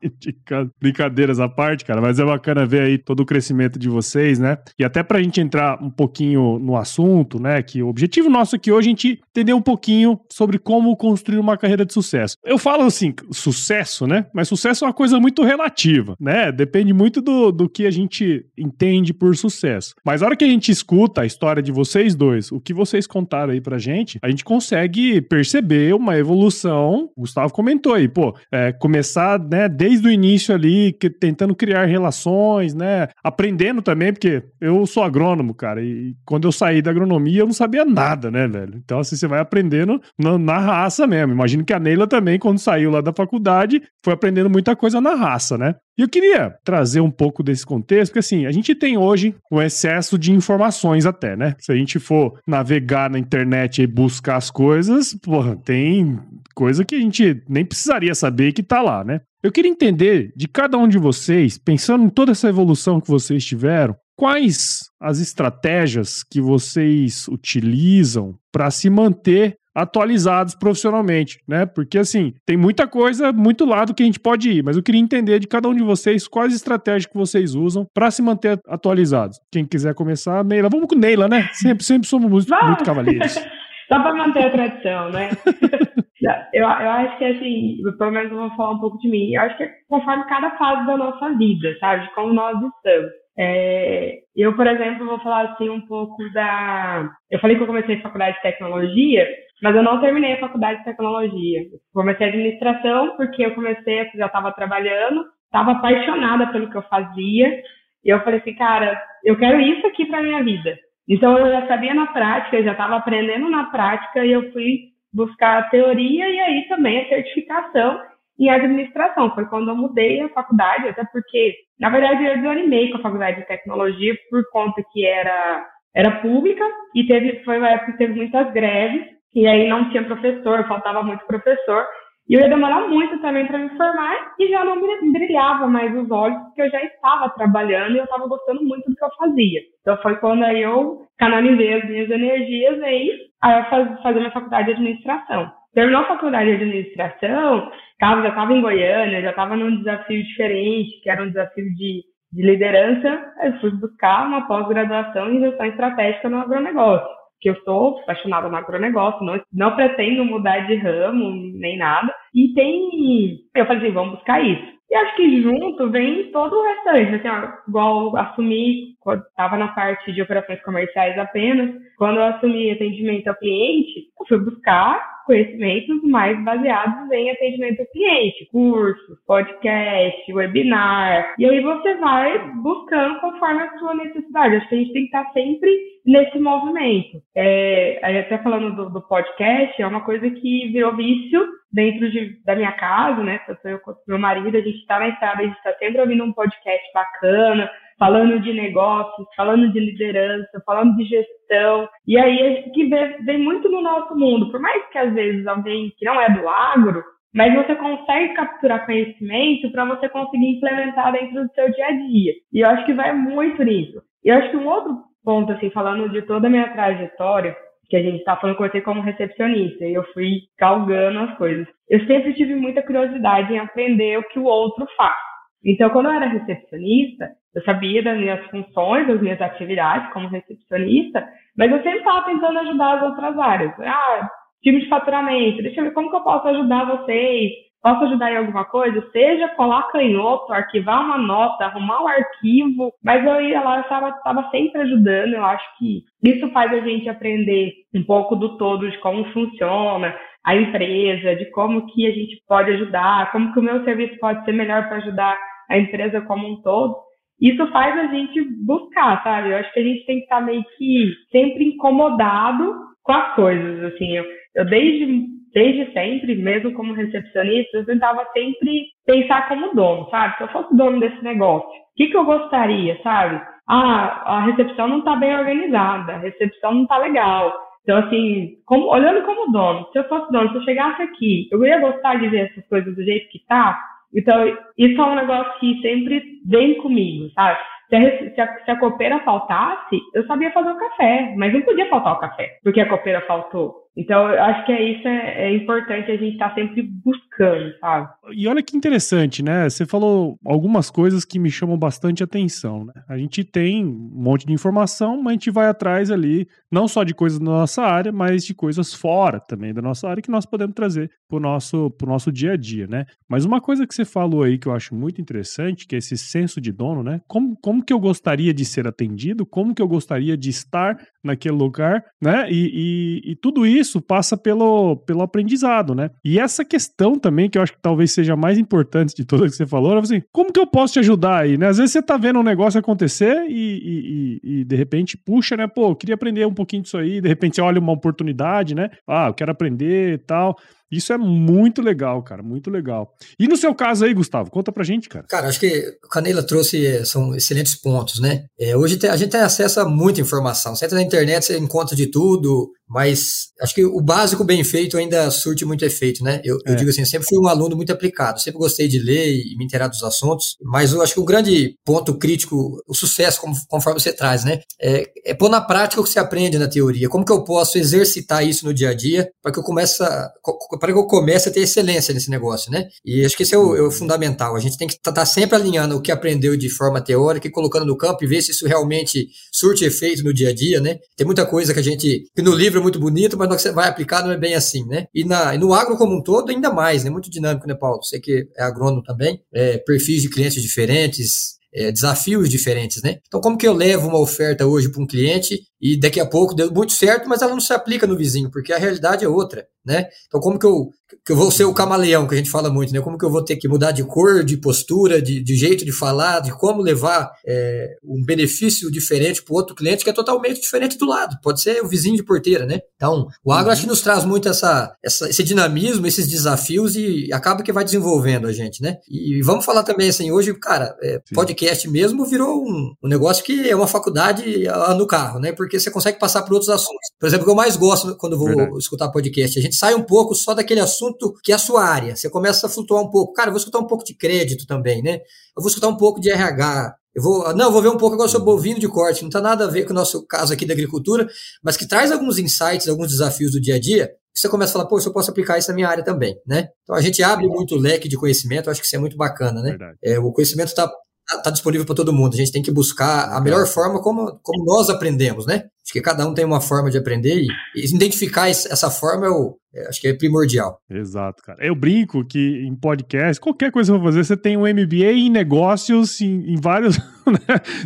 de 0.18 0.32
casa. 0.46 0.70
Brincadeiras 0.80 1.38
à 1.38 1.46
parte, 1.46 1.84
cara, 1.84 2.00
mas 2.00 2.18
é 2.18 2.24
bacana 2.24 2.64
ver 2.64 2.80
aí 2.80 2.96
todo 2.96 3.20
o 3.20 3.26
crescimento 3.26 3.78
de 3.78 3.90
vocês, 3.90 4.38
né? 4.38 4.56
E 4.78 4.84
até 4.84 5.02
pra 5.02 5.22
gente 5.22 5.38
entrar 5.38 5.82
um 5.82 5.90
pouquinho 5.90 6.58
no 6.58 6.74
assunto, 6.74 7.38
né, 7.38 7.62
que 7.62 7.82
o 7.82 7.88
objetivo 7.88 8.30
nosso 8.30 8.56
aqui 8.56 8.72
hoje 8.72 8.88
é 8.88 8.88
a 8.88 8.92
gente 8.92 9.20
entender 9.30 9.52
um 9.52 9.60
pouquinho 9.60 10.18
sobre 10.32 10.58
como 10.58 10.96
construir 10.96 11.38
uma 11.38 11.58
carreira 11.58 11.84
de 11.84 11.92
sucesso. 11.92 12.38
Eu 12.42 12.56
falo 12.56 12.84
assim, 12.84 13.12
sucesso, 13.30 14.06
né? 14.06 14.24
Mas 14.32 14.48
sucesso 14.48 14.86
é 14.86 14.88
uma 14.88 14.94
coisa 14.94 15.20
muito 15.20 15.42
relativa, 15.42 16.16
né? 16.18 16.50
Depende 16.50 16.94
muito 16.94 17.20
do, 17.20 17.52
do 17.52 17.68
que 17.68 17.84
a 17.84 17.90
gente 17.90 18.46
entende 18.56 18.93
entende 18.94 19.12
por 19.12 19.36
sucesso. 19.36 19.94
Mas 20.04 20.22
a 20.22 20.26
hora 20.26 20.36
que 20.36 20.44
a 20.44 20.48
gente 20.48 20.70
escuta 20.70 21.22
a 21.22 21.26
história 21.26 21.62
de 21.62 21.72
vocês 21.72 22.14
dois, 22.14 22.52
o 22.52 22.60
que 22.60 22.72
vocês 22.72 23.06
contaram 23.06 23.52
aí 23.52 23.60
pra 23.60 23.78
gente, 23.78 24.18
a 24.22 24.28
gente 24.28 24.44
consegue 24.44 25.20
perceber 25.20 25.94
uma 25.94 26.16
evolução. 26.16 27.10
O 27.16 27.22
Gustavo 27.22 27.52
comentou 27.52 27.94
aí, 27.94 28.08
pô, 28.08 28.34
é, 28.52 28.72
começar, 28.72 29.38
né, 29.38 29.68
desde 29.68 30.06
o 30.06 30.10
início 30.10 30.54
ali, 30.54 30.92
que, 30.92 31.10
tentando 31.10 31.54
criar 31.54 31.84
relações, 31.86 32.74
né, 32.74 33.08
aprendendo 33.22 33.82
também, 33.82 34.12
porque 34.12 34.42
eu 34.60 34.86
sou 34.86 35.02
agrônomo, 35.02 35.54
cara, 35.54 35.82
e 35.82 36.14
quando 36.24 36.46
eu 36.46 36.52
saí 36.52 36.80
da 36.80 36.90
agronomia 36.90 37.40
eu 37.40 37.46
não 37.46 37.52
sabia 37.52 37.84
nada, 37.84 38.30
né, 38.30 38.46
velho? 38.46 38.80
Então, 38.84 38.98
assim, 39.00 39.16
você 39.16 39.26
vai 39.26 39.40
aprendendo 39.40 40.00
na, 40.18 40.38
na 40.38 40.58
raça 40.58 41.06
mesmo. 41.06 41.32
Imagino 41.32 41.64
que 41.64 41.72
a 41.72 41.80
Neila 41.80 42.06
também, 42.06 42.38
quando 42.38 42.58
saiu 42.58 42.90
lá 42.90 43.00
da 43.00 43.12
faculdade, 43.12 43.82
foi 44.04 44.14
aprendendo 44.14 44.50
muita 44.50 44.76
coisa 44.76 45.00
na 45.00 45.14
raça, 45.14 45.58
né? 45.58 45.74
E 45.96 46.02
eu 46.02 46.08
queria 46.08 46.56
trazer 46.64 47.00
um 47.00 47.10
pouco 47.10 47.42
desse 47.42 47.64
contexto, 47.64 48.10
porque 48.10 48.18
assim, 48.18 48.46
a 48.46 48.50
gente 48.50 48.74
tem 48.84 48.98
hoje 48.98 49.34
um 49.50 49.62
excesso 49.62 50.18
de 50.18 50.30
informações 50.30 51.06
até, 51.06 51.34
né? 51.34 51.56
Se 51.58 51.72
a 51.72 51.74
gente 51.74 51.98
for 51.98 52.38
navegar 52.46 53.08
na 53.08 53.18
internet 53.18 53.80
e 53.80 53.86
buscar 53.86 54.36
as 54.36 54.50
coisas, 54.50 55.14
porra, 55.22 55.56
tem 55.56 56.20
coisa 56.54 56.84
que 56.84 56.94
a 56.94 57.00
gente 57.00 57.42
nem 57.48 57.64
precisaria 57.64 58.14
saber 58.14 58.52
que 58.52 58.62
tá 58.62 58.82
lá, 58.82 59.02
né? 59.02 59.22
Eu 59.42 59.50
queria 59.50 59.70
entender 59.70 60.34
de 60.36 60.46
cada 60.46 60.76
um 60.76 60.86
de 60.86 60.98
vocês, 60.98 61.56
pensando 61.56 62.04
em 62.04 62.10
toda 62.10 62.32
essa 62.32 62.46
evolução 62.46 63.00
que 63.00 63.08
vocês 63.08 63.42
tiveram, 63.42 63.96
quais 64.18 64.80
as 65.00 65.18
estratégias 65.18 66.22
que 66.22 66.38
vocês 66.38 67.26
utilizam 67.28 68.34
para 68.52 68.70
se 68.70 68.90
manter 68.90 69.56
atualizados 69.74 70.54
profissionalmente, 70.54 71.40
né? 71.48 71.66
Porque 71.66 71.98
assim, 71.98 72.32
tem 72.46 72.56
muita 72.56 72.86
coisa, 72.86 73.32
muito 73.32 73.64
lado 73.64 73.94
que 73.94 74.02
a 74.02 74.06
gente 74.06 74.20
pode 74.20 74.50
ir, 74.50 74.62
mas 74.62 74.76
eu 74.76 74.82
queria 74.82 75.00
entender 75.00 75.38
de 75.38 75.46
cada 75.46 75.68
um 75.68 75.74
de 75.74 75.82
vocês 75.82 76.28
quais 76.28 76.54
estratégias 76.54 77.06
que 77.06 77.16
vocês 77.16 77.54
usam 77.54 77.86
para 77.92 78.10
se 78.10 78.22
manter 78.22 78.58
atualizados. 78.68 79.38
Quem 79.50 79.64
quiser 79.64 79.94
começar, 79.94 80.44
Neila, 80.44 80.68
vamos 80.68 80.86
com 80.86 80.94
Neila, 80.94 81.28
né? 81.28 81.48
Sempre, 81.52 81.84
sempre 81.84 82.08
somos 82.08 82.30
muito, 82.30 82.66
muito 82.66 82.84
cavaleiros. 82.84 83.34
Só 83.88 84.00
para 84.00 84.14
manter 84.14 84.44
a 84.44 84.50
tradição, 84.50 85.10
né? 85.10 85.30
eu, 86.54 86.62
eu 86.62 86.68
acho 86.68 87.18
que 87.18 87.24
assim, 87.24 87.76
pelo 87.98 88.10
menos 88.10 88.30
eu 88.30 88.38
vou 88.38 88.56
falar 88.56 88.72
um 88.72 88.80
pouco 88.80 88.98
de 88.98 89.08
mim. 89.10 89.34
Eu 89.34 89.42
acho 89.42 89.56
que 89.56 89.64
é 89.64 89.70
conforme 89.88 90.24
cada 90.24 90.52
fase 90.52 90.86
da 90.86 90.96
nossa 90.96 91.36
vida, 91.36 91.76
sabe? 91.78 92.04
De 92.04 92.14
como 92.14 92.32
nós 92.32 92.56
estamos. 92.56 93.10
É, 93.36 94.20
eu, 94.36 94.54
por 94.54 94.66
exemplo, 94.66 95.06
vou 95.06 95.18
falar 95.20 95.50
assim 95.50 95.68
um 95.68 95.80
pouco 95.82 96.16
da. 96.32 97.10
Eu 97.30 97.40
falei 97.40 97.56
que 97.56 97.62
eu 97.62 97.66
comecei 97.66 97.96
a 97.96 98.02
faculdade 98.02 98.36
de 98.36 98.42
tecnologia, 98.42 99.26
mas 99.62 99.74
eu 99.74 99.82
não 99.82 100.00
terminei 100.00 100.34
a 100.34 100.40
faculdade 100.40 100.78
de 100.78 100.84
tecnologia. 100.84 101.62
Comecei 101.92 102.28
administração 102.28 103.16
porque 103.16 103.44
eu 103.44 103.54
comecei, 103.54 104.10
já 104.14 104.26
estava 104.26 104.52
trabalhando, 104.52 105.24
estava 105.46 105.72
apaixonada 105.72 106.48
pelo 106.48 106.70
que 106.70 106.76
eu 106.76 106.82
fazia, 106.82 107.62
e 108.04 108.10
eu 108.10 108.20
falei 108.22 108.40
assim, 108.40 108.54
cara, 108.54 109.00
eu 109.24 109.36
quero 109.38 109.60
isso 109.60 109.86
aqui 109.86 110.04
para 110.06 110.22
minha 110.22 110.42
vida. 110.42 110.76
Então 111.08 111.38
eu 111.38 111.50
já 111.50 111.66
sabia 111.66 111.94
na 111.94 112.06
prática, 112.06 112.62
já 112.62 112.72
estava 112.72 112.96
aprendendo 112.96 113.48
na 113.48 113.64
prática, 113.64 114.24
e 114.24 114.32
eu 114.32 114.52
fui 114.52 114.94
buscar 115.12 115.58
a 115.58 115.68
teoria 115.68 116.28
e 116.28 116.40
aí 116.40 116.68
também 116.68 117.00
a 117.00 117.08
certificação 117.08 118.00
em 118.38 118.50
administração. 118.50 119.32
Foi 119.34 119.46
quando 119.46 119.68
eu 119.68 119.76
mudei 119.76 120.20
a 120.20 120.28
faculdade, 120.30 120.88
até 120.88 121.04
porque, 121.12 121.54
na 121.78 121.88
verdade, 121.88 122.24
eu 122.24 122.36
desanimei 122.36 122.90
com 122.90 122.98
a 122.98 123.02
faculdade 123.02 123.40
de 123.40 123.46
tecnologia 123.46 124.14
por 124.28 124.42
conta 124.50 124.82
que 124.92 125.06
era, 125.06 125.66
era 125.94 126.20
pública 126.20 126.64
e 126.94 127.06
teve, 127.06 127.44
foi 127.44 127.58
uma 127.58 127.70
época 127.70 127.92
que 127.92 127.98
teve 127.98 128.14
muitas 128.14 128.52
greves, 128.52 129.13
e 129.34 129.46
aí 129.46 129.68
não 129.68 129.90
tinha 129.90 130.04
professor, 130.04 130.66
faltava 130.68 131.02
muito 131.02 131.26
professor. 131.26 131.84
E 132.28 132.34
eu 132.34 132.40
ia 132.40 132.48
demorar 132.48 132.88
muito 132.88 133.20
também 133.20 133.46
para 133.46 133.58
me 133.58 133.68
formar 133.76 134.34
e 134.38 134.48
já 134.48 134.64
não 134.64 134.80
brilhava 134.80 135.66
mais 135.66 135.94
os 135.94 136.10
olhos, 136.10 136.38
porque 136.44 136.62
eu 136.62 136.70
já 136.70 136.82
estava 136.82 137.28
trabalhando 137.30 137.94
e 137.94 137.98
eu 137.98 138.04
estava 138.04 138.26
gostando 138.26 138.64
muito 138.64 138.88
do 138.88 138.96
que 138.96 139.04
eu 139.04 139.10
fazia. 139.18 139.60
Então 139.80 139.96
foi 139.98 140.16
quando 140.16 140.42
aí 140.42 140.62
eu 140.62 141.02
canalizei 141.18 141.74
as 141.74 141.84
minhas 141.84 142.10
energias 142.10 142.82
aí, 142.82 143.10
aí 143.42 143.58
eu 143.58 143.64
faz, 143.66 144.02
fazer 144.02 144.20
minha 144.20 144.30
faculdade 144.30 144.66
de 144.66 144.72
administração. 144.72 145.52
Terminou 145.74 146.00
a 146.02 146.08
faculdade 146.08 146.46
de 146.46 146.54
administração, 146.54 147.70
já 148.00 148.28
estava 148.28 148.52
em 148.52 148.62
Goiânia, 148.62 149.20
já 149.20 149.30
estava 149.30 149.56
num 149.56 149.76
desafio 149.76 150.22
diferente, 150.22 151.02
que 151.02 151.10
era 151.10 151.22
um 151.22 151.28
desafio 151.28 151.64
de, 151.74 152.04
de 152.32 152.42
liderança, 152.42 153.32
eu 153.42 153.60
fui 153.60 153.70
buscar 153.72 154.26
uma 154.26 154.46
pós-graduação 154.46 155.30
em 155.30 155.40
gestão 155.40 155.66
estratégica 155.66 156.30
no 156.30 156.40
agronegócio 156.40 157.23
que 157.44 157.50
eu 157.50 157.56
sou 157.62 157.98
apaixonada 157.98 158.48
no 158.48 158.56
agronegócio, 158.56 159.22
não, 159.22 159.38
não 159.52 159.76
pretendo 159.76 160.24
mudar 160.24 160.66
de 160.66 160.76
ramo 160.76 161.30
nem 161.52 161.76
nada. 161.76 162.10
E 162.34 162.54
tem. 162.54 163.38
Eu 163.54 163.66
falei 163.66 163.82
assim, 163.82 163.92
vamos 163.92 164.14
buscar 164.14 164.42
isso. 164.42 164.72
E 164.90 164.94
acho 164.96 165.16
que 165.16 165.42
junto 165.42 165.90
vem 165.90 166.30
todo 166.30 166.54
o 166.54 166.62
restante, 166.62 167.16
assim, 167.16 167.28
ó, 167.28 167.48
igual 167.68 168.16
assumi, 168.16 168.94
quando 169.00 169.22
estava 169.22 169.58
na 169.58 169.68
parte 169.68 170.10
de 170.12 170.22
operações 170.22 170.62
comerciais 170.62 171.18
apenas, 171.18 171.74
quando 171.98 172.16
eu 172.16 172.24
assumi 172.24 172.70
atendimento 172.70 173.28
ao 173.28 173.36
cliente, 173.36 174.04
eu 174.20 174.26
fui 174.26 174.38
buscar 174.38 175.24
conhecimentos 175.26 176.02
mais 176.04 176.42
baseados 176.44 177.10
em 177.10 177.30
atendimento 177.30 177.80
ao 177.80 177.86
cliente, 177.86 178.48
cursos, 178.52 179.18
podcast, 179.26 180.32
webinar, 180.32 181.34
e 181.38 181.46
aí 181.46 181.60
você 181.60 181.94
vai 181.96 182.38
buscando 182.62 183.20
conforme 183.20 183.62
a 183.62 183.78
sua 183.78 183.94
necessidade. 183.94 184.56
Acho 184.56 184.68
que 184.68 184.74
a 184.74 184.78
gente 184.78 184.92
tem 184.92 185.02
que 185.02 185.16
estar 185.16 185.32
sempre 185.32 185.93
nesse 186.04 186.38
movimento. 186.38 187.22
É, 187.34 188.00
até 188.20 188.38
falando 188.38 188.74
do, 188.74 188.90
do 188.90 189.02
podcast, 189.02 189.80
é 189.80 189.86
uma 189.86 190.04
coisa 190.04 190.28
que 190.30 190.68
virou 190.68 190.94
vício 190.94 191.40
dentro 191.72 192.10
de, 192.10 192.42
da 192.44 192.54
minha 192.54 192.72
casa, 192.72 193.22
né? 193.22 193.38
Tanto 193.46 193.66
eu 193.66 193.78
quanto 193.80 194.00
meu 194.06 194.18
marido, 194.18 194.56
a 194.56 194.60
gente 194.60 194.78
está 194.78 194.98
na 194.98 195.08
estrada, 195.08 195.42
a 195.42 195.46
gente 195.46 195.56
está 195.56 195.72
sempre 195.74 196.00
ouvindo 196.00 196.24
um 196.24 196.32
podcast 196.32 196.92
bacana, 196.92 197.70
falando 197.98 198.40
de 198.40 198.52
negócios, 198.52 199.26
falando 199.36 199.72
de 199.72 199.80
liderança, 199.80 200.62
falando 200.66 200.96
de 200.96 201.04
gestão. 201.04 201.88
E 202.06 202.18
aí 202.18 202.70
que 202.72 202.84
vem, 202.84 203.24
vem 203.24 203.38
muito 203.38 203.68
no 203.68 203.80
nosso 203.80 204.14
mundo. 204.16 204.50
Por 204.50 204.60
mais 204.60 204.86
que 204.90 204.98
às 204.98 205.12
vezes 205.12 205.46
alguém 205.46 205.92
que 205.98 206.04
não 206.04 206.20
é 206.20 206.28
do 206.30 206.48
agro, 206.48 207.02
mas 207.34 207.52
você 207.52 207.74
consegue 207.74 208.34
capturar 208.34 208.86
conhecimento 208.86 209.70
para 209.72 209.84
você 209.84 210.08
conseguir 210.08 210.56
implementar 210.56 211.12
dentro 211.12 211.42
do 211.42 211.52
seu 211.52 211.70
dia 211.72 211.86
a 211.86 211.90
dia. 211.90 212.32
E 212.52 212.60
eu 212.60 212.68
acho 212.68 212.86
que 212.86 212.92
vai 212.92 213.12
muito 213.12 213.62
nisso. 213.64 214.00
E 214.24 214.28
eu 214.28 214.36
acho 214.36 214.50
que 214.50 214.56
um 214.56 214.68
outro 214.68 214.96
ponto, 215.24 215.52
assim, 215.52 215.70
falando 215.70 216.08
de 216.10 216.22
toda 216.22 216.46
a 216.46 216.50
minha 216.50 216.72
trajetória, 216.72 217.56
que 217.88 217.96
a 217.96 218.02
gente 218.02 218.18
está 218.18 218.36
falando, 218.36 218.56
comecei 218.56 218.80
como 218.80 219.00
recepcionista, 219.00 219.84
e 219.84 219.94
eu 219.94 220.04
fui 220.12 220.40
galgando 220.58 221.20
as 221.20 221.36
coisas. 221.36 221.66
Eu 221.88 222.00
sempre 222.06 222.34
tive 222.34 222.54
muita 222.54 222.82
curiosidade 222.82 223.52
em 223.52 223.58
aprender 223.58 224.18
o 224.18 224.28
que 224.28 224.38
o 224.38 224.44
outro 224.44 224.86
faz. 224.96 225.16
Então, 225.64 225.88
quando 225.90 226.06
eu 226.06 226.12
era 226.12 226.26
recepcionista, 226.26 227.30
eu 227.54 227.62
sabia 227.62 228.02
das 228.02 228.18
minhas 228.18 228.44
funções, 228.50 229.06
das 229.06 229.20
minhas 229.20 229.40
atividades 229.40 230.12
como 230.12 230.28
recepcionista, 230.28 231.26
mas 231.56 231.70
eu 231.70 231.82
sempre 231.82 231.98
estava 231.98 232.26
tentando 232.26 232.58
ajudar 232.58 232.96
as 232.96 233.02
outras 233.02 233.38
áreas. 233.38 233.72
Ah, 233.80 234.28
time 234.62 234.80
de 234.80 234.88
faturamento, 234.88 235.62
deixa 235.62 235.80
eu 235.80 235.84
ver 235.84 235.92
como 235.92 236.10
que 236.10 236.16
eu 236.16 236.22
posso 236.22 236.48
ajudar 236.48 236.84
vocês, 236.84 237.50
posso 237.84 238.04
ajudar 238.04 238.32
em 238.32 238.38
alguma 238.38 238.64
coisa, 238.64 239.06
seja 239.12 239.46
colar 239.50 239.82
canhoto, 239.92 240.50
arquivar 240.50 241.04
uma 241.04 241.18
nota, 241.18 241.66
arrumar 241.66 242.02
um 242.02 242.08
arquivo, 242.08 242.90
mas 243.04 243.22
eu 243.22 243.42
ia 243.42 243.60
lá, 243.60 243.76
eu 243.76 244.08
estava 244.08 244.48
sempre 244.50 244.80
ajudando, 244.80 245.34
eu 245.34 245.44
acho 245.44 245.78
que 245.78 246.02
isso 246.24 246.48
faz 246.50 246.72
a 246.72 246.80
gente 246.80 247.10
aprender 247.10 247.72
um 247.94 248.02
pouco 248.02 248.36
do 248.36 248.56
todo, 248.56 248.90
de 248.90 248.96
como 249.00 249.30
funciona 249.34 250.16
a 250.42 250.56
empresa, 250.56 251.36
de 251.36 251.50
como 251.50 251.86
que 251.88 252.06
a 252.06 252.10
gente 252.10 252.42
pode 252.48 252.70
ajudar, 252.70 253.30
como 253.32 253.52
que 253.52 253.60
o 253.60 253.62
meu 253.62 253.84
serviço 253.84 254.18
pode 254.18 254.42
ser 254.46 254.52
melhor 254.52 254.88
para 254.88 254.96
ajudar 254.96 255.38
a 255.68 255.76
empresa 255.76 256.22
como 256.22 256.48
um 256.48 256.62
todo. 256.62 256.96
Isso 257.38 257.66
faz 257.70 257.98
a 257.98 258.06
gente 258.06 258.40
buscar, 258.64 259.22
sabe? 259.22 259.50
Eu 259.50 259.58
acho 259.58 259.70
que 259.74 259.80
a 259.80 259.84
gente 259.84 260.06
tem 260.06 260.16
que 260.18 260.22
estar 260.22 260.40
meio 260.40 260.64
que 260.78 261.12
sempre 261.30 261.64
incomodado 261.64 262.76
com 263.02 263.12
as 263.12 263.34
coisas, 263.34 263.92
assim. 263.92 264.16
Eu, 264.16 264.24
eu 264.54 264.64
desde, 264.64 265.26
desde 265.54 265.92
sempre, 265.92 266.34
mesmo 266.34 266.72
como 266.72 266.92
recepcionista, 266.92 267.78
eu 267.78 267.86
tentava 267.86 268.26
sempre 268.32 268.86
pensar 269.06 269.48
como 269.48 269.74
dono, 269.74 270.08
sabe? 270.10 270.36
Se 270.36 270.42
eu 270.42 270.48
fosse 270.48 270.76
dono 270.76 271.00
desse 271.00 271.22
negócio, 271.22 271.68
o 271.68 271.96
que, 271.96 272.08
que 272.08 272.16
eu 272.16 272.24
gostaria, 272.24 273.00
sabe? 273.02 273.40
Ah, 273.68 274.36
a 274.36 274.40
recepção 274.40 274.88
não 274.88 274.98
está 274.98 275.16
bem 275.16 275.34
organizada, 275.34 276.14
a 276.14 276.18
recepção 276.18 276.74
não 276.74 276.82
está 276.82 276.98
legal. 276.98 277.54
Então, 277.82 277.98
assim, 277.98 278.56
como, 278.66 278.88
olhando 278.88 279.22
como 279.24 279.52
dono, 279.52 279.86
se 279.92 279.98
eu 279.98 280.08
fosse 280.08 280.30
dono, 280.32 280.50
se 280.50 280.56
eu 280.56 280.62
chegasse 280.62 281.02
aqui, 281.02 281.48
eu 281.52 281.64
ia 281.64 281.78
gostar 281.78 282.16
de 282.16 282.28
ver 282.28 282.50
essas 282.50 282.66
coisas 282.68 282.94
do 282.94 283.04
jeito 283.04 283.30
que 283.30 283.44
tá, 283.46 283.78
então, 284.14 284.46
isso 284.78 285.00
é 285.00 285.04
um 285.04 285.16
negócio 285.16 285.58
que 285.58 285.80
sempre 285.82 286.40
vem 286.46 286.76
comigo, 286.76 287.28
sabe? 287.34 287.58
Se 287.88 287.96
a, 287.96 288.34
se, 288.34 288.40
a, 288.40 288.64
se 288.64 288.70
a 288.70 288.78
copeira 288.78 289.18
faltasse, 289.20 289.98
eu 290.14 290.24
sabia 290.26 290.52
fazer 290.52 290.70
o 290.70 290.78
café, 290.78 291.34
mas 291.36 291.52
não 291.52 291.62
podia 291.62 291.88
faltar 291.88 292.14
o 292.14 292.20
café, 292.20 292.58
porque 292.62 292.80
a 292.80 292.88
copeira 292.88 293.20
faltou. 293.22 293.83
Então, 293.96 294.28
eu 294.28 294.42
acho 294.42 294.66
que 294.66 294.72
é 294.72 294.82
isso 294.82 295.06
é, 295.06 295.44
é 295.44 295.54
importante 295.54 296.10
a 296.10 296.16
gente 296.16 296.32
estar 296.32 296.48
tá 296.48 296.54
sempre 296.54 296.82
buscando, 296.82 297.72
sabe? 297.78 298.08
E 298.32 298.48
olha 298.48 298.62
que 298.62 298.76
interessante, 298.76 299.42
né? 299.42 299.68
Você 299.68 299.86
falou 299.86 300.36
algumas 300.44 300.90
coisas 300.90 301.24
que 301.24 301.38
me 301.38 301.50
chamam 301.50 301.78
bastante 301.78 302.22
atenção, 302.22 302.84
né? 302.84 302.92
A 303.08 303.16
gente 303.16 303.44
tem 303.44 303.84
um 303.84 304.10
monte 304.12 304.46
de 304.46 304.52
informação, 304.52 305.22
mas 305.22 305.28
a 305.28 305.32
gente 305.34 305.50
vai 305.50 305.68
atrás 305.68 306.10
ali, 306.10 306.48
não 306.74 306.88
só 306.88 307.04
de 307.04 307.14
coisas 307.14 307.38
da 307.38 307.44
nossa 307.44 307.82
área, 307.82 308.10
mas 308.10 308.44
de 308.44 308.52
coisas 308.52 308.92
fora 308.92 309.38
também 309.38 309.72
da 309.72 309.80
nossa 309.80 310.08
área 310.08 310.20
que 310.20 310.30
nós 310.30 310.44
podemos 310.44 310.74
trazer 310.74 311.08
para 311.28 311.36
o 311.36 311.40
nosso, 311.40 311.90
pro 311.92 312.08
nosso 312.08 312.32
dia 312.32 312.52
a 312.52 312.56
dia, 312.56 312.88
né? 312.88 313.06
Mas 313.28 313.44
uma 313.44 313.60
coisa 313.60 313.86
que 313.86 313.94
você 313.94 314.04
falou 314.04 314.42
aí 314.42 314.58
que 314.58 314.66
eu 314.66 314.72
acho 314.72 314.92
muito 314.92 315.20
interessante, 315.20 315.86
que 315.86 315.94
é 315.94 315.98
esse 315.98 316.18
senso 316.18 316.60
de 316.60 316.72
dono, 316.72 317.02
né? 317.02 317.20
Como, 317.28 317.56
como 317.62 317.84
que 317.84 317.92
eu 317.92 318.00
gostaria 318.00 318.52
de 318.52 318.64
ser 318.64 318.88
atendido, 318.88 319.46
como 319.46 319.72
que 319.72 319.80
eu 319.80 319.86
gostaria 319.86 320.36
de 320.36 320.50
estar 320.50 320.98
naquele 321.22 321.54
lugar, 321.54 322.04
né? 322.20 322.50
E, 322.50 323.22
e, 323.24 323.32
e 323.32 323.36
tudo 323.36 323.64
isso 323.64 324.00
passa 324.00 324.36
pelo, 324.36 324.96
pelo 324.96 325.22
aprendizado, 325.22 325.94
né? 325.94 326.10
E 326.24 326.40
essa 326.40 326.64
questão 326.64 327.16
também, 327.16 327.48
que 327.48 327.56
eu 327.56 327.62
acho 327.62 327.72
que 327.72 327.82
talvez 327.82 328.10
seja 328.10 328.34
mais 328.34 328.58
importante 328.58 329.14
de 329.14 329.24
todas 329.24 329.52
que 329.52 329.56
você 329.56 329.66
falou, 329.66 329.96
é 329.96 330.00
assim, 330.00 330.22
como 330.32 330.52
que 330.52 330.58
eu 330.58 330.66
posso 330.66 330.94
te 330.94 330.98
ajudar 330.98 331.42
aí, 331.42 331.56
né? 331.56 331.68
Às 331.68 331.78
vezes 331.78 331.92
você 331.92 332.02
tá 332.02 332.16
vendo 332.16 332.40
um 332.40 332.42
negócio 332.42 332.80
acontecer 332.80 333.46
e, 333.48 334.40
e, 334.42 334.60
e 334.60 334.64
de 334.64 334.76
repente 334.76 335.16
puxa, 335.16 335.56
né? 335.56 335.66
Pô, 335.66 335.90
eu 335.90 335.96
queria 335.96 336.16
aprender 336.16 336.46
um 336.46 336.54
pouquinho 336.64 336.82
disso 336.82 336.98
aí, 336.98 337.20
de 337.20 337.28
repente 337.28 337.60
olha 337.60 337.78
uma 337.78 337.92
oportunidade, 337.92 338.74
né? 338.74 338.90
Ah, 339.06 339.28
eu 339.28 339.34
quero 339.34 339.52
aprender 339.52 340.14
e 340.14 340.18
tal. 340.18 340.56
Isso 340.90 341.12
é 341.12 341.18
muito 341.18 341.82
legal, 341.82 342.22
cara, 342.22 342.42
muito 342.42 342.70
legal. 342.70 343.14
E 343.38 343.48
no 343.48 343.56
seu 343.56 343.74
caso 343.74 344.04
aí, 344.04 344.14
Gustavo, 344.14 344.50
conta 344.50 344.70
pra 344.70 344.84
gente, 344.84 345.08
cara. 345.08 345.26
Cara, 345.28 345.48
acho 345.48 345.60
que 345.60 345.98
o 346.04 346.08
Canela 346.08 346.42
trouxe, 346.42 346.86
eh, 346.86 347.04
são 347.04 347.34
excelentes 347.34 347.74
pontos, 347.74 348.20
né? 348.20 348.44
É, 348.58 348.76
hoje 348.76 348.98
a 349.08 349.16
gente 349.16 349.30
tem 349.30 349.40
acesso 349.40 349.80
a 349.80 349.88
muita 349.88 350.20
informação. 350.20 350.74
Você 350.74 350.84
entra 350.84 350.96
na 350.96 351.04
internet, 351.04 351.44
você 351.44 351.58
encontra 351.58 351.96
de 351.96 352.06
tudo, 352.06 352.70
mas 352.88 353.48
acho 353.60 353.74
que 353.74 353.84
o 353.84 354.00
básico 354.00 354.44
bem 354.44 354.62
feito 354.62 354.96
ainda 354.96 355.30
surte 355.30 355.64
muito 355.64 355.84
efeito, 355.84 356.22
né? 356.22 356.40
Eu, 356.44 356.58
é. 356.66 356.72
eu 356.72 356.76
digo 356.76 356.90
assim, 356.90 357.04
sempre 357.04 357.26
fui 357.28 357.38
um 357.38 357.48
aluno 357.48 357.74
muito 357.74 357.92
aplicado, 357.92 358.40
sempre 358.40 358.60
gostei 358.60 358.86
de 358.86 358.98
ler 358.98 359.32
e 359.32 359.56
me 359.56 359.64
inteirar 359.64 359.88
dos 359.88 360.02
assuntos, 360.02 360.56
mas 360.62 360.92
eu 360.92 361.02
acho 361.02 361.14
que 361.14 361.20
o 361.20 361.24
grande 361.24 361.74
ponto 361.84 362.16
crítico, 362.18 362.80
o 362.86 362.94
sucesso, 362.94 363.40
conforme 363.68 364.00
você 364.00 364.12
traz, 364.12 364.44
né? 364.44 364.60
É, 364.80 365.10
é 365.26 365.34
pôr 365.34 365.48
na 365.48 365.60
prática 365.60 366.00
o 366.00 366.04
que 366.04 366.10
você 366.10 366.18
aprende 366.18 366.58
na 366.58 366.68
teoria. 366.68 367.08
Como 367.08 367.24
que 367.24 367.32
eu 367.32 367.42
posso 367.42 367.78
exercitar 367.78 368.46
isso 368.46 368.66
no 368.66 368.74
dia 368.74 368.90
a 368.90 368.94
dia 368.94 369.28
para 369.42 369.50
que 369.50 369.58
eu 369.58 369.62
comece 369.62 370.02
a, 370.02 370.30
para 370.78 370.92
que 370.92 370.98
eu 370.98 371.06
comece 371.06 371.48
a 371.48 371.52
ter 371.52 371.60
excelência 371.60 372.12
nesse 372.14 372.30
negócio, 372.30 372.70
né? 372.70 372.88
E 373.04 373.24
acho 373.24 373.36
que 373.36 373.42
esse 373.42 373.54
é 373.54 373.58
o, 373.58 373.76
é 373.76 373.82
o 373.82 373.90
fundamental. 373.90 374.56
A 374.56 374.60
gente 374.60 374.76
tem 374.76 374.88
que 374.88 374.94
estar 374.94 375.12
tá 375.12 375.26
sempre 375.26 375.56
alinhando 375.56 375.96
o 375.96 376.00
que 376.00 376.12
aprendeu 376.12 376.56
de 376.56 376.68
forma 376.68 377.00
teórica 377.00 377.46
e 377.46 377.50
colocando 377.50 377.86
no 377.86 377.96
campo 377.96 378.24
e 378.24 378.26
ver 378.26 378.42
se 378.42 378.50
isso 378.50 378.66
realmente 378.66 379.28
surte 379.52 379.84
efeito 379.84 380.22
no 380.22 380.32
dia 380.32 380.50
a 380.50 380.54
dia, 380.54 380.80
né? 380.80 380.98
Tem 381.16 381.26
muita 381.26 381.46
coisa 381.46 381.72
que 381.72 381.80
a 381.80 381.82
gente, 381.82 382.24
que 382.34 382.42
no 382.42 382.54
livro 382.54 382.80
é 382.80 382.82
muito 382.82 382.98
bonito, 382.98 383.36
mas 383.36 383.48
você 383.48 383.72
vai 383.72 383.88
aplicar 383.88 384.22
não 384.22 384.32
é 384.32 384.36
bem 384.36 384.54
assim, 384.54 384.84
né? 384.86 385.06
E, 385.14 385.24
na, 385.24 385.54
e 385.54 385.58
no 385.58 385.72
agro 385.72 385.96
como 385.96 386.16
um 386.16 386.22
todo, 386.22 386.50
ainda 386.50 386.72
mais, 386.72 387.04
né? 387.04 387.10
Muito 387.10 387.30
dinâmico, 387.30 387.66
né, 387.66 387.74
Paulo? 387.74 388.02
Você 388.02 388.20
que 388.20 388.48
é 388.56 388.62
agrônomo 388.62 389.02
também, 389.02 389.40
é, 389.52 389.78
perfis 389.78 390.22
de 390.22 390.28
clientes 390.28 390.62
diferentes, 390.62 391.54
é, 391.74 391.90
desafios 391.90 392.48
diferentes, 392.48 393.02
né? 393.02 393.18
Então, 393.26 393.40
como 393.40 393.58
que 393.58 393.66
eu 393.66 393.72
levo 393.72 394.06
uma 394.06 394.20
oferta 394.20 394.64
hoje 394.64 394.88
para 394.88 395.02
um 395.02 395.06
cliente 395.06 395.60
e 395.84 396.00
daqui 396.00 396.18
a 396.18 396.24
pouco 396.24 396.54
deu 396.54 396.72
muito 396.72 396.94
certo, 396.94 397.28
mas 397.28 397.42
ela 397.42 397.52
não 397.52 397.60
se 397.60 397.74
aplica 397.74 398.06
no 398.06 398.16
vizinho, 398.16 398.50
porque 398.50 398.72
a 398.72 398.78
realidade 398.78 399.22
é 399.22 399.28
outra, 399.28 399.66
né? 399.84 400.06
Então, 400.26 400.40
como 400.40 400.58
que 400.58 400.64
eu, 400.64 400.88
que 401.22 401.30
eu 401.30 401.36
vou 401.36 401.50
ser 401.50 401.64
o 401.64 401.74
camaleão, 401.74 402.26
que 402.26 402.34
a 402.34 402.38
gente 402.38 402.48
fala 402.48 402.70
muito, 402.70 402.90
né? 402.90 403.02
Como 403.02 403.18
que 403.18 403.24
eu 403.24 403.30
vou 403.30 403.44
ter 403.44 403.56
que 403.56 403.68
mudar 403.68 403.92
de 403.92 404.02
cor, 404.02 404.42
de 404.42 404.56
postura, 404.56 405.20
de, 405.20 405.42
de 405.42 405.54
jeito 405.54 405.84
de 405.84 405.92
falar, 405.92 406.40
de 406.40 406.52
como 406.52 406.80
levar 406.80 407.30
é, 407.46 407.96
um 408.02 408.24
benefício 408.24 408.90
diferente 408.90 409.42
para 409.42 409.52
o 409.52 409.56
outro 409.56 409.76
cliente 409.76 410.02
que 410.02 410.08
é 410.08 410.12
totalmente 410.14 410.58
diferente 410.58 410.96
do 410.96 411.04
lado. 411.04 411.36
Pode 411.42 411.60
ser 411.60 411.82
o 411.82 411.86
vizinho 411.86 412.16
de 412.16 412.22
porteira, 412.22 412.64
né? 412.64 412.80
Então, 412.96 413.26
o 413.44 413.52
agro 413.52 413.66
uhum. 413.66 413.72
acho 413.72 413.82
que 413.82 413.88
nos 413.88 414.00
traz 414.00 414.24
muito 414.24 414.48
essa, 414.48 414.90
essa, 415.04 415.28
esse 415.28 415.42
dinamismo, 415.42 416.06
esses 416.06 416.26
desafios 416.26 416.96
e 416.96 417.30
acaba 417.30 417.62
que 417.62 417.72
vai 417.72 417.84
desenvolvendo 417.84 418.46
a 418.46 418.52
gente, 418.52 418.80
né? 418.80 418.96
E 419.06 419.42
vamos 419.42 419.66
falar 419.66 419.82
também 419.82 420.08
assim, 420.08 420.30
hoje, 420.30 420.54
cara, 420.54 420.96
é, 421.02 421.20
podcast 421.34 421.86
mesmo 421.90 422.24
virou 422.24 422.64
um, 422.64 422.94
um 423.02 423.08
negócio 423.08 423.44
que 423.44 423.68
é 423.68 423.76
uma 423.76 423.86
faculdade 423.86 424.64
no 424.96 425.06
carro, 425.06 425.38
né? 425.38 425.52
Porque 425.52 425.73
porque 425.74 425.80
você 425.80 425.90
consegue 425.90 426.18
passar 426.18 426.42
por 426.42 426.52
outros 426.52 426.70
assuntos. 426.70 427.10
Por 427.18 427.26
exemplo, 427.26 427.42
o 427.42 427.46
que 427.46 427.50
eu 427.50 427.56
mais 427.56 427.76
gosto 427.76 428.16
quando 428.16 428.38
vou 428.38 428.46
Verdade. 428.46 428.78
escutar 428.78 429.10
podcast, 429.10 429.58
a 429.58 429.62
gente 429.62 429.74
sai 429.74 429.94
um 429.94 430.02
pouco 430.02 430.34
só 430.34 430.54
daquele 430.54 430.80
assunto 430.80 431.34
que 431.42 431.50
é 431.50 431.54
a 431.54 431.58
sua 431.58 431.84
área. 431.84 432.14
Você 432.14 432.30
começa 432.30 432.66
a 432.66 432.70
flutuar 432.70 433.02
um 433.02 433.10
pouco. 433.10 433.32
Cara, 433.32 433.48
eu 433.48 433.52
vou 433.52 433.58
escutar 433.58 433.78
um 433.80 433.86
pouco 433.86 434.04
de 434.04 434.14
crédito 434.14 434.66
também, 434.66 435.02
né? 435.02 435.16
Eu 435.56 435.62
vou 435.62 435.68
escutar 435.68 435.88
um 435.88 435.96
pouco 435.96 436.20
de 436.20 436.30
RH, 436.30 436.94
eu 437.14 437.22
vou, 437.22 437.54
não, 437.54 437.72
vou 437.72 437.82
ver 437.82 437.88
um 437.88 437.96
pouco 437.96 438.14
agora 438.14 438.28
sobre 438.28 438.46
bovino 438.46 438.78
de 438.78 438.88
corte, 438.88 439.22
não 439.22 439.28
está 439.28 439.40
nada 439.40 439.64
a 439.64 439.68
ver 439.68 439.84
com 439.84 439.90
o 439.90 439.94
nosso 439.94 440.24
caso 440.26 440.52
aqui 440.52 440.66
da 440.66 440.74
agricultura, 440.74 441.26
mas 441.62 441.76
que 441.76 441.86
traz 441.86 442.10
alguns 442.10 442.38
insights, 442.38 442.88
alguns 442.88 443.08
desafios 443.08 443.52
do 443.52 443.60
dia 443.60 443.76
a 443.76 443.80
dia, 443.80 444.10
você 444.34 444.48
começa 444.48 444.72
a 444.72 444.74
falar, 444.74 444.86
pô, 444.86 444.98
eu 444.98 445.12
posso 445.12 445.30
aplicar 445.30 445.58
isso 445.58 445.68
na 445.68 445.74
minha 445.74 445.88
área 445.88 446.02
também, 446.02 446.36
né? 446.44 446.68
Então 446.82 446.96
a 446.96 447.00
gente 447.00 447.22
abre 447.22 447.46
muito 447.46 447.76
o 447.76 447.78
leque 447.78 448.08
de 448.08 448.16
conhecimento, 448.16 448.68
acho 448.68 448.80
que 448.80 448.86
isso 448.86 448.96
é 448.96 448.98
muito 448.98 449.16
bacana, 449.16 449.62
né? 449.62 449.76
É, 450.02 450.18
o 450.18 450.32
conhecimento 450.32 450.68
está 450.68 450.90
tá, 451.26 451.38
tá 451.38 451.50
disponível 451.50 451.86
para 451.86 451.94
todo 451.94 452.12
mundo, 452.12 452.34
a 452.34 452.36
gente 452.36 452.52
tem 452.52 452.62
que 452.62 452.72
buscar 452.72 453.32
a 453.32 453.40
melhor 453.40 453.66
forma 453.66 454.00
como, 454.02 454.38
como 454.42 454.64
nós 454.64 454.88
aprendemos, 454.88 455.46
né? 455.46 455.64
Acho 455.84 455.92
que 455.92 456.00
cada 456.00 456.26
um 456.26 456.32
tem 456.32 456.44
uma 456.44 456.60
forma 456.60 456.90
de 456.90 456.96
aprender 456.96 457.42
e, 457.42 457.48
e 457.76 457.94
identificar 457.94 458.48
essa 458.48 458.90
forma 458.90 459.26
é 459.26 459.30
o, 459.30 459.58
é, 459.74 459.88
acho 459.88 460.00
que 460.00 460.08
é 460.08 460.14
primordial. 460.14 460.78
Exato, 460.88 461.42
cara. 461.42 461.58
Eu 461.60 461.74
brinco 461.74 462.24
que 462.24 462.64
em 462.64 462.74
podcast, 462.76 463.40
qualquer 463.40 463.72
coisa 463.72 463.92
que 463.92 463.98
você 463.98 464.04
fazer, 464.04 464.24
você 464.24 464.36
tem 464.36 464.56
um 464.56 464.62
MBA 464.62 465.12
em 465.12 465.28
negócios, 465.28 466.20
em, 466.20 466.52
em 466.52 466.60
vários. 466.60 466.98
Né? 467.24 467.38